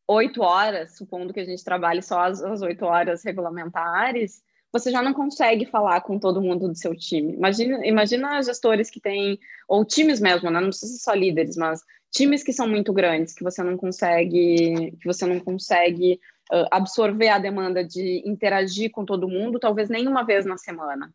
oito 0.09 0.41
horas, 0.41 0.97
supondo 0.97 1.35
que 1.35 1.41
a 1.41 1.45
gente 1.45 1.63
trabalhe 1.63 2.01
só 2.01 2.23
as 2.23 2.63
oito 2.63 2.87
horas 2.87 3.23
regulamentares, 3.23 4.43
você 4.73 4.91
já 4.91 5.03
não 5.03 5.13
consegue 5.13 5.67
falar 5.67 6.01
com 6.01 6.19
todo 6.19 6.41
mundo 6.41 6.69
do 6.69 6.75
seu 6.75 6.97
time. 6.97 7.35
Imagina, 7.35 7.87
imagina 7.87 8.43
gestores 8.43 8.89
que 8.89 9.01
têm, 9.01 9.39
ou 9.69 9.85
times 9.85 10.21
mesmo, 10.21 10.51
né? 10.51 10.59
não 10.59 10.69
precisa 10.69 10.93
ser 10.93 11.03
só 11.03 11.13
líderes, 11.13 11.57
mas 11.57 11.83
times 12.11 12.43
que 12.43 12.53
são 12.53 12.69
muito 12.69 12.93
grandes, 12.93 13.35
que 13.35 13.45
você 13.45 13.63
não 13.63 13.77
consegue, 13.77 14.97
que 15.01 15.07
você 15.07 15.27
não 15.27 15.41
consegue 15.41 16.21
uh, 16.53 16.67
absorver 16.71 17.29
a 17.29 17.39
demanda 17.39 17.85
de 17.85 18.23
interagir 18.27 18.91
com 18.91 19.05
todo 19.05 19.29
mundo, 19.29 19.59
talvez 19.59 19.89
nem 19.89 20.09
uma 20.09 20.25
vez 20.25 20.45
na 20.45 20.59
semana. 20.59 21.13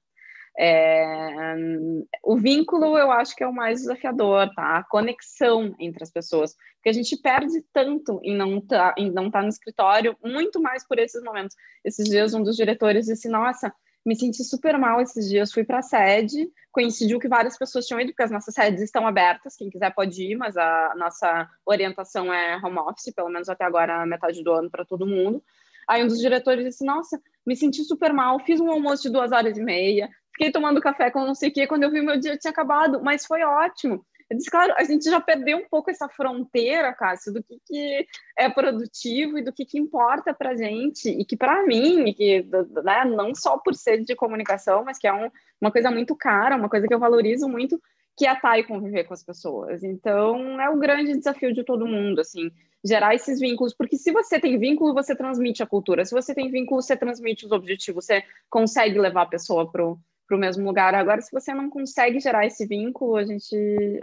É, 0.58 1.54
um, 1.58 2.08
o 2.24 2.38
vínculo 2.38 2.98
eu 2.98 3.12
acho 3.12 3.36
que 3.36 3.44
é 3.44 3.48
o 3.48 3.54
mais 3.54 3.82
desafiador, 3.82 4.50
tá? 4.56 4.78
A 4.78 4.84
conexão 4.86 5.76
entre 5.78 6.02
as 6.02 6.10
pessoas, 6.12 6.56
porque 6.76 6.90
a 6.90 6.94
gente 6.94 7.18
perde 7.18 7.62
tanto 7.74 8.22
em 8.24 8.36
não 8.36 8.62
tá, 8.62 8.96
estar 8.98 9.32
tá 9.32 9.42
no 9.42 9.50
escritório, 9.50 10.16
muito 10.24 10.62
mais 10.62 10.88
por 10.88 10.98
esses 10.98 11.22
momentos. 11.22 11.56
Esses 11.84 12.08
dias 12.08 12.34
um 12.34 12.42
dos 12.42 12.56
diretores 12.56 13.06
disse: 13.08 13.28
"Nossa, 13.28 13.74
me 14.06 14.16
senti 14.16 14.44
super 14.44 14.78
mal 14.78 15.02
esses 15.02 15.28
dias. 15.28 15.52
Fui 15.52 15.64
para 15.64 15.80
a 15.80 15.82
sede, 15.82 16.50
coincidiu 16.72 17.20
que 17.20 17.28
várias 17.28 17.58
pessoas 17.58 17.86
tinham 17.86 18.00
ido, 18.00 18.12
porque 18.12 18.24
as 18.24 18.32
nossas 18.32 18.54
sedes 18.54 18.82
estão 18.82 19.08
abertas, 19.08 19.56
quem 19.56 19.70
quiser 19.70 19.94
pode 19.94 20.22
ir, 20.22 20.36
mas 20.36 20.56
a 20.56 20.94
nossa 20.96 21.50
orientação 21.66 22.32
é 22.32 22.58
home 22.64 22.78
office, 22.78 23.14
pelo 23.14 23.30
menos 23.30 23.50
até 23.50 23.66
agora, 23.66 24.06
metade 24.06 24.44
do 24.44 24.52
ano, 24.52 24.70
para 24.70 24.86
todo 24.86 25.08
mundo. 25.08 25.44
Aí 25.88 26.04
um 26.04 26.08
dos 26.08 26.20
diretores 26.20 26.64
disse: 26.64 26.86
Nossa, 26.86 27.20
me 27.46 27.56
senti 27.56 27.84
super 27.84 28.14
mal, 28.14 28.40
fiz 28.40 28.60
um 28.60 28.70
almoço 28.70 29.04
de 29.04 29.10
duas 29.10 29.32
horas 29.32 29.58
e 29.58 29.64
meia, 29.64 30.10
fiquei 30.32 30.52
tomando 30.52 30.82
café 30.82 31.10
com 31.10 31.26
não 31.26 31.36
sei 31.36 31.50
o 31.50 31.54
quê, 31.54 31.68
quando 31.68 31.84
eu 31.84 31.92
vi 31.92 32.02
meu 32.02 32.20
dia 32.20 32.38
tinha 32.38 32.52
acabado, 32.52 33.02
mas 33.04 33.26
foi 33.26 33.44
ótimo. 33.44 34.06
Eu 34.30 34.38
disse, 34.38 34.50
claro, 34.50 34.74
a 34.76 34.84
gente 34.84 35.06
já 35.06 35.22
perdeu 35.22 35.58
um 35.58 35.70
pouco 35.70 35.92
essa 35.92 36.10
fronteira, 36.10 36.94
Cássio, 36.94 37.32
do 37.32 37.44
que, 37.44 37.60
que 37.66 38.08
é 38.38 38.50
produtivo 38.50 39.38
e 39.38 39.44
do 39.44 39.54
que, 39.54 39.66
que 39.66 39.78
importa 39.78 40.34
para 40.34 40.56
gente, 40.56 41.10
e 41.10 41.24
que 41.24 41.38
para 41.38 41.64
mim, 41.66 42.12
que 42.14 42.44
né, 42.84 43.06
não 43.06 43.36
só 43.36 43.58
por 43.58 43.76
ser 43.76 44.04
de 44.04 44.16
comunicação, 44.16 44.84
mas 44.84 44.98
que 44.98 45.08
é 45.08 45.14
um, 45.14 45.30
uma 45.62 45.72
coisa 45.72 45.92
muito 45.92 46.16
cara, 46.16 46.56
uma 46.56 46.70
coisa 46.70 46.88
que 46.88 46.94
eu 46.94 47.00
valorizo 47.00 47.48
muito, 47.48 47.80
que 48.18 48.26
é 48.26 48.34
estar 48.34 48.58
e 48.58 48.64
conviver 48.64 49.04
com 49.04 49.14
as 49.14 49.24
pessoas. 49.24 49.84
Então, 49.84 50.60
é 50.60 50.70
o 50.70 50.78
grande 50.78 51.16
desafio 51.16 51.54
de 51.54 51.64
todo 51.64 51.86
mundo, 51.86 52.22
assim, 52.22 52.50
gerar 52.84 53.14
esses 53.14 53.40
vínculos, 53.40 53.74
porque 53.74 53.98
se 53.98 54.12
você 54.12 54.40
tem 54.40 54.58
vínculo, 54.58 54.94
você 54.94 55.16
transmite 55.16 55.62
a 55.62 55.68
cultura, 55.68 56.06
se 56.06 56.14
você 56.14 56.34
tem 56.34 56.50
vínculo, 56.50 56.82
você 56.82 56.96
transmite 56.96 57.46
os 57.46 57.52
objetivos, 57.52 58.06
você 58.06 58.24
consegue 58.50 58.98
levar 59.00 59.24
a 59.24 59.28
pessoa 59.28 59.70
para 59.70 59.84
para 60.28 60.38
o 60.38 60.40
mesmo 60.40 60.66
lugar. 60.66 60.96
Agora, 60.96 61.22
se 61.22 61.32
você 61.32 61.54
não 61.54 61.70
consegue 61.70 62.20
gerar 62.20 62.46
esse 62.46 62.66
vínculo, 62.66 63.16
a 63.16 63.26
gente 63.26 63.56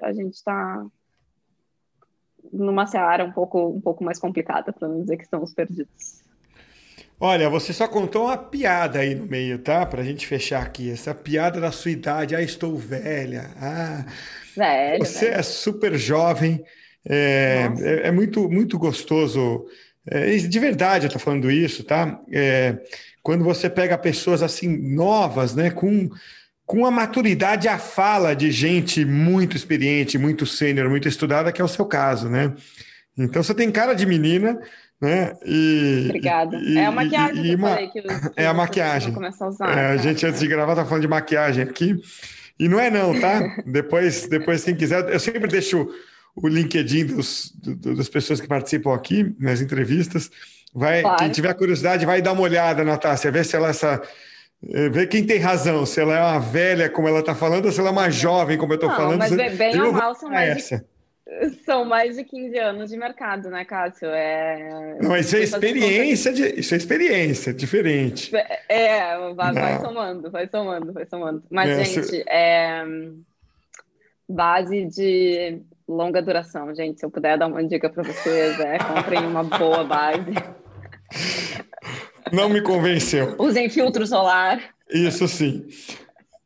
a 0.02 0.12
gente 0.12 0.34
está 0.34 0.86
numa 2.52 2.86
seara 2.86 3.24
um 3.24 3.32
pouco 3.32 3.68
um 3.68 3.80
pouco 3.80 4.04
mais 4.04 4.18
complicada, 4.18 4.72
para 4.72 4.88
não 4.88 5.00
dizer 5.00 5.16
que 5.16 5.24
estamos 5.24 5.52
perdidos. 5.52 6.22
Olha, 7.24 7.48
você 7.48 7.72
só 7.72 7.86
contou 7.86 8.24
uma 8.24 8.36
piada 8.36 8.98
aí 8.98 9.14
no 9.14 9.26
meio, 9.26 9.56
tá? 9.60 9.86
Para 9.86 10.02
a 10.02 10.04
gente 10.04 10.26
fechar 10.26 10.60
aqui. 10.60 10.90
Essa 10.90 11.14
piada 11.14 11.60
da 11.60 11.70
sua 11.70 11.92
idade. 11.92 12.34
Ah, 12.34 12.42
estou 12.42 12.76
velha. 12.76 13.48
Ah, 13.60 14.04
velho, 14.56 15.04
você 15.04 15.26
velho. 15.26 15.38
é 15.38 15.42
super 15.42 15.94
jovem. 15.96 16.64
É, 17.08 17.68
é, 17.78 18.08
é, 18.08 18.10
muito, 18.10 18.48
muito 18.50 18.76
gostoso. 18.76 19.66
É, 20.06 20.36
de 20.36 20.58
verdade 20.58 21.04
eu 21.04 21.08
estou 21.08 21.20
falando 21.20 21.50
isso, 21.50 21.84
tá? 21.84 22.20
É, 22.30 22.76
quando 23.22 23.44
você 23.44 23.70
pega 23.70 23.96
pessoas 23.96 24.42
assim 24.42 24.68
novas, 24.68 25.54
né, 25.54 25.70
com, 25.70 26.10
com 26.66 26.84
a 26.84 26.90
maturidade 26.90 27.68
a 27.68 27.78
fala 27.78 28.34
de 28.34 28.50
gente 28.50 29.04
muito 29.04 29.56
experiente, 29.56 30.18
muito 30.18 30.44
sênior, 30.44 30.90
muito 30.90 31.08
estudada, 31.08 31.52
que 31.52 31.60
é 31.60 31.64
o 31.64 31.68
seu 31.68 31.86
caso, 31.86 32.28
né? 32.28 32.52
Então 33.16 33.42
você 33.42 33.54
tem 33.54 33.70
cara 33.70 33.94
de 33.94 34.06
menina, 34.06 34.58
né? 35.00 35.36
E, 35.44 36.06
Obrigada. 36.06 36.56
E, 36.56 36.78
é 36.78 36.86
a 36.86 36.92
maquiagem 36.92 37.44
e, 37.44 37.48
que 37.48 37.54
uma, 37.56 37.68
falei 37.68 37.88
que, 37.88 38.02
que 38.02 38.08
É 38.36 38.46
a 38.46 38.54
maquiagem. 38.54 39.14
A, 39.14 39.46
usar, 39.48 39.78
é, 39.78 39.86
a 39.88 39.96
gente 39.96 40.24
antes 40.24 40.40
de 40.40 40.48
gravar 40.48 40.74
tá 40.74 40.84
falando 40.84 41.02
de 41.02 41.08
maquiagem 41.08 41.62
aqui. 41.62 42.00
E 42.58 42.68
não 42.68 42.78
é 42.80 42.90
não, 42.90 43.18
tá? 43.18 43.56
depois, 43.66 44.28
depois 44.28 44.64
quem 44.64 44.74
quiser, 44.74 45.08
eu 45.10 45.20
sempre 45.20 45.48
deixo 45.48 45.88
o 46.34 46.48
LinkedIn 46.48 47.06
dos, 47.06 47.52
do, 47.54 47.94
das 47.94 48.08
pessoas 48.08 48.40
que 48.40 48.48
participam 48.48 48.94
aqui 48.94 49.34
nas 49.38 49.60
entrevistas. 49.60 50.30
Vai, 50.74 51.02
claro. 51.02 51.18
Quem 51.18 51.30
tiver 51.30 51.52
curiosidade, 51.54 52.06
vai 52.06 52.22
dar 52.22 52.32
uma 52.32 52.42
olhada, 52.42 52.82
Natácia, 52.84 53.30
ver 53.30 53.44
se 53.44 53.56
ela 53.56 53.68
essa 53.68 54.00
É, 54.70 54.88
vê 54.88 55.06
quem 55.06 55.26
tem 55.26 55.38
razão, 55.38 55.84
se 55.84 56.00
ela 56.00 56.16
é 56.16 56.20
uma 56.20 56.38
velha, 56.38 56.88
como 56.88 57.08
ela 57.08 57.18
está 57.18 57.34
falando, 57.34 57.66
ou 57.66 57.72
se 57.72 57.80
ela 57.80 57.88
é 57.88 57.92
uma 57.92 58.10
jovem, 58.10 58.56
como 58.56 58.72
eu 58.72 58.76
estou 58.76 58.90
falando. 58.90 59.18
Mas 59.18 59.34
bem, 59.34 59.56
bem 59.56 59.80
ou 59.80 59.92
mal 59.92 60.14
são 60.14 60.30
mais, 60.30 60.56
essa. 60.56 60.78
De, 60.78 61.56
são 61.64 61.84
mais 61.84 62.16
de 62.16 62.24
15 62.24 62.58
anos 62.58 62.90
de 62.90 62.96
mercado, 62.96 63.50
né, 63.50 63.64
Cássio? 63.64 64.08
É... 64.08 64.98
Não, 65.00 65.16
isso 65.16 65.34
é 65.34 65.40
experiência, 65.40 66.32
de, 66.32 66.60
isso 66.60 66.74
é 66.74 66.76
experiência, 66.76 67.52
diferente. 67.52 68.30
É, 68.68 69.18
vai, 69.34 69.52
vai 69.52 69.80
somando, 69.80 70.30
vai 70.30 70.48
somando, 70.48 70.92
vai 70.92 71.06
somando. 71.06 71.42
Mas, 71.50 71.68
é, 71.68 71.84
gente, 71.84 72.06
se... 72.06 72.24
é 72.28 72.84
base 74.28 74.86
de 74.86 75.60
longa 75.88 76.22
duração, 76.22 76.74
gente. 76.74 77.00
Se 77.00 77.06
eu 77.06 77.10
puder 77.10 77.38
dar 77.38 77.46
uma 77.46 77.64
dica 77.64 77.88
para 77.88 78.02
vocês, 78.02 78.58
é 78.60 78.78
comprem 78.78 79.26
uma 79.26 79.44
boa 79.44 79.84
base. 79.84 80.34
Não 82.32 82.48
me 82.48 82.62
convenceu. 82.62 83.34
Usem 83.38 83.68
filtro 83.68 84.06
solar. 84.06 84.60
Isso 84.90 85.28
sim. 85.28 85.66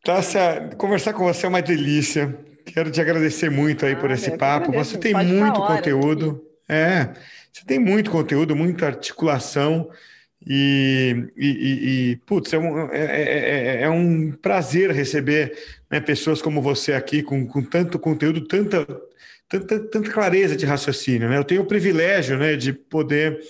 Tássia, 0.05 0.71
conversar 0.77 1.13
com 1.13 1.25
você 1.25 1.47
é 1.47 1.49
uma 1.49 1.63
delícia. 1.63 2.37
Quero 2.65 2.91
te 2.91 3.01
agradecer 3.01 3.51
muito 3.51 3.87
aí 3.87 3.93
ah, 3.93 3.97
por 3.97 4.11
esse 4.11 4.37
papo. 4.37 4.73
Você 4.73 4.99
tem 4.99 5.15
muito 5.15 5.61
conteúdo. 5.61 6.45
É, 6.69 7.11
você 7.53 7.65
tem 7.65 7.79
muito 7.79 8.11
conteúdo, 8.11 8.57
muita 8.57 8.87
articulação. 8.87 9.89
E, 10.47 11.29
e, 11.37 11.47
e, 11.47 12.11
e 12.13 12.17
putz, 12.19 12.53
é 12.53 12.59
um, 12.59 12.89
é, 12.93 13.23
é, 13.23 13.83
é 13.83 13.91
um 13.91 14.31
prazer 14.31 14.91
receber 14.91 15.57
né, 15.91 16.01
pessoas 16.01 16.43
como 16.43 16.61
você 16.61 16.93
aqui, 16.93 17.23
com, 17.23 17.47
com 17.47 17.63
tanto 17.63 17.99
conteúdo, 17.99 18.47
tanta, 18.47 18.87
tanta, 19.49 19.81
tanta 19.81 20.11
clareza 20.11 20.57
de 20.57 20.67
raciocínio. 20.67 21.29
Né? 21.29 21.39
Eu 21.39 21.45
tenho 21.45 21.63
o 21.63 21.67
privilégio 21.67 22.39
né, 22.39 22.57
de 22.57 22.73
poder 22.73 23.41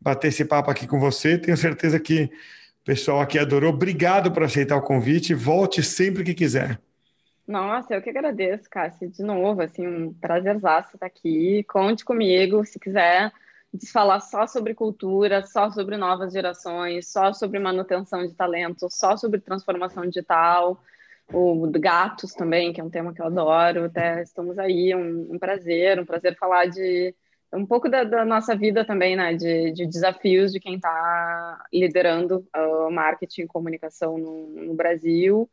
bater 0.00 0.28
esse 0.28 0.44
papo 0.44 0.70
aqui 0.70 0.86
com 0.86 0.98
você. 0.98 1.38
Tenho 1.38 1.56
certeza 1.56 1.98
que 1.98 2.24
o 2.24 2.84
pessoal 2.84 3.20
aqui 3.20 3.38
adorou. 3.38 3.72
Obrigado 3.72 4.30
por 4.32 4.42
aceitar 4.42 4.76
o 4.76 4.82
convite. 4.82 5.34
Volte 5.34 5.82
sempre 5.82 6.24
que 6.24 6.34
quiser. 6.34 6.78
Nossa, 7.46 7.94
eu 7.94 8.00
que 8.00 8.08
agradeço, 8.08 8.70
Cássio, 8.70 9.10
de 9.10 9.22
novo, 9.22 9.60
assim, 9.60 9.86
um 9.86 10.14
prazerzaço 10.14 10.96
estar 10.96 11.06
aqui. 11.06 11.62
Conte 11.64 12.02
comigo, 12.02 12.64
se 12.64 12.78
quiser 12.78 13.30
falar 13.92 14.20
só 14.20 14.46
sobre 14.46 14.74
cultura, 14.74 15.44
só 15.44 15.70
sobre 15.70 15.96
novas 15.96 16.32
gerações, 16.32 17.08
só 17.08 17.32
sobre 17.32 17.58
manutenção 17.58 18.26
de 18.26 18.32
talento, 18.34 18.88
só 18.90 19.16
sobre 19.16 19.40
transformação 19.40 20.06
digital, 20.06 20.80
o 21.32 21.70
gatos 21.80 22.32
também, 22.32 22.72
que 22.72 22.80
é 22.80 22.84
um 22.84 22.90
tema 22.90 23.14
que 23.14 23.20
eu 23.20 23.26
adoro. 23.26 23.84
Até 23.84 24.22
estamos 24.22 24.58
aí, 24.58 24.94
um, 24.94 25.34
um 25.34 25.38
prazer, 25.38 25.98
um 25.98 26.04
prazer 26.04 26.36
falar 26.36 26.66
de 26.66 27.14
um 27.52 27.64
pouco 27.64 27.88
da, 27.88 28.02
da, 28.04 28.24
nossa 28.24 28.56
vida 28.56 28.84
também, 28.84 29.16
né? 29.16 29.34
De, 29.34 29.72
de 29.72 29.86
desafios 29.86 30.52
de 30.52 30.60
quem 30.60 30.74
está 30.74 31.64
liderando 31.72 32.46
uh, 32.56 32.90
marketing 32.90 33.42
e 33.42 33.46
comunicação 33.46 34.18
no, 34.18 34.48
no, 34.48 34.74
Brasil. 34.74 35.48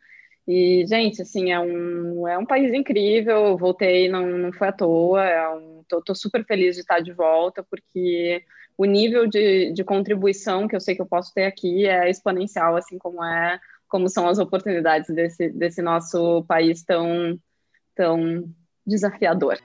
E, 0.48 0.86
gente, 0.88 1.22
assim, 1.22 1.52
é 1.52 1.60
um, 1.60 2.28
é 2.28 2.38
um 2.38 2.46
país 2.46 2.74
incrível. 2.74 3.46
Eu 3.48 3.58
voltei, 3.58 4.10
não, 4.10 4.26
não 4.26 4.52
foi 4.52 4.70
à 4.70 4.72
toa. 4.72 5.24
É 5.24 5.50
um, 5.50 5.84
tô, 5.88 6.02
tô, 6.02 6.16
super 6.16 6.44
feliz 6.46 6.76
de 6.76 6.82
estar 6.82 7.00
de 7.00 7.14
volta, 7.14 7.64
porque 7.64 8.44
o 8.78 8.86
nível 8.86 9.28
de, 9.28 9.72
de 9.72 9.84
contribuição 9.84 10.68
que 10.68 10.76
eu 10.76 10.80
sei 10.80 10.96
que 10.96 11.02
eu 11.02 11.06
posso 11.06 11.34
ter 11.34 11.46
aqui 11.46 11.86
é 11.86 12.10
exponencial, 12.10 12.76
assim 12.76 12.98
como 12.98 13.24
é 13.24 13.60
como 13.92 14.08
são 14.08 14.28
as 14.28 14.40
oportunidades 14.40 15.14
desse, 15.14 15.50
desse 15.50 15.82
nosso 15.82 16.46
país 16.48 16.82
tão, 16.82 17.38
tão 17.94 18.46
desafiador. 18.88 19.58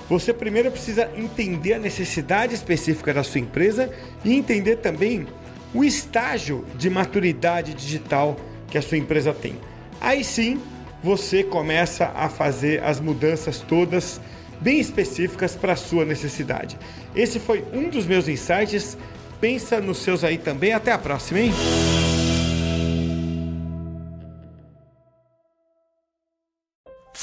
Você 0.09 0.31
primeiro 0.31 0.71
precisa 0.71 1.11
entender 1.17 1.73
a 1.73 1.79
necessidade 1.79 2.55
específica 2.55 3.13
da 3.13 3.21
sua 3.21 3.41
empresa 3.41 3.91
e 4.23 4.33
entender 4.33 4.77
também 4.77 5.27
o 5.73 5.83
estágio 5.83 6.63
de 6.77 6.89
maturidade 6.89 7.73
digital 7.73 8.37
que 8.69 8.77
a 8.77 8.81
sua 8.81 8.97
empresa 8.97 9.33
tem. 9.33 9.55
Aí 9.99 10.23
sim, 10.23 10.61
você 11.03 11.43
começa 11.43 12.13
a 12.15 12.29
fazer 12.29 12.81
as 12.81 13.01
mudanças 13.01 13.59
todas 13.59 14.21
bem 14.61 14.79
específicas 14.79 15.53
para 15.53 15.73
a 15.73 15.75
sua 15.75 16.05
necessidade. 16.05 16.77
Esse 17.13 17.39
foi 17.41 17.61
um 17.73 17.89
dos 17.89 18.05
meus 18.05 18.29
insights. 18.29 18.97
Pensa 19.45 19.79
nos 19.79 19.99
seus 19.99 20.23
aí 20.23 20.39
também. 20.39 20.73
Até 20.73 20.91
a 20.91 20.97
próxima, 20.97 21.39
hein? 21.39 21.53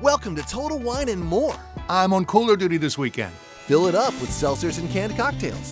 Welcome 0.00 0.34
to 0.36 0.42
Total 0.42 0.78
Wine 0.78 1.08
and 1.08 1.20
More. 1.20 1.54
I'm 1.88 2.12
on 2.12 2.24
cooler 2.24 2.56
duty 2.56 2.76
this 2.76 2.96
weekend. 2.96 3.32
Fill 3.34 3.86
it 3.86 3.94
up 3.94 4.12
with 4.14 4.30
seltzers 4.30 4.78
and 4.78 4.88
canned 4.90 5.16
cocktails. 5.16 5.68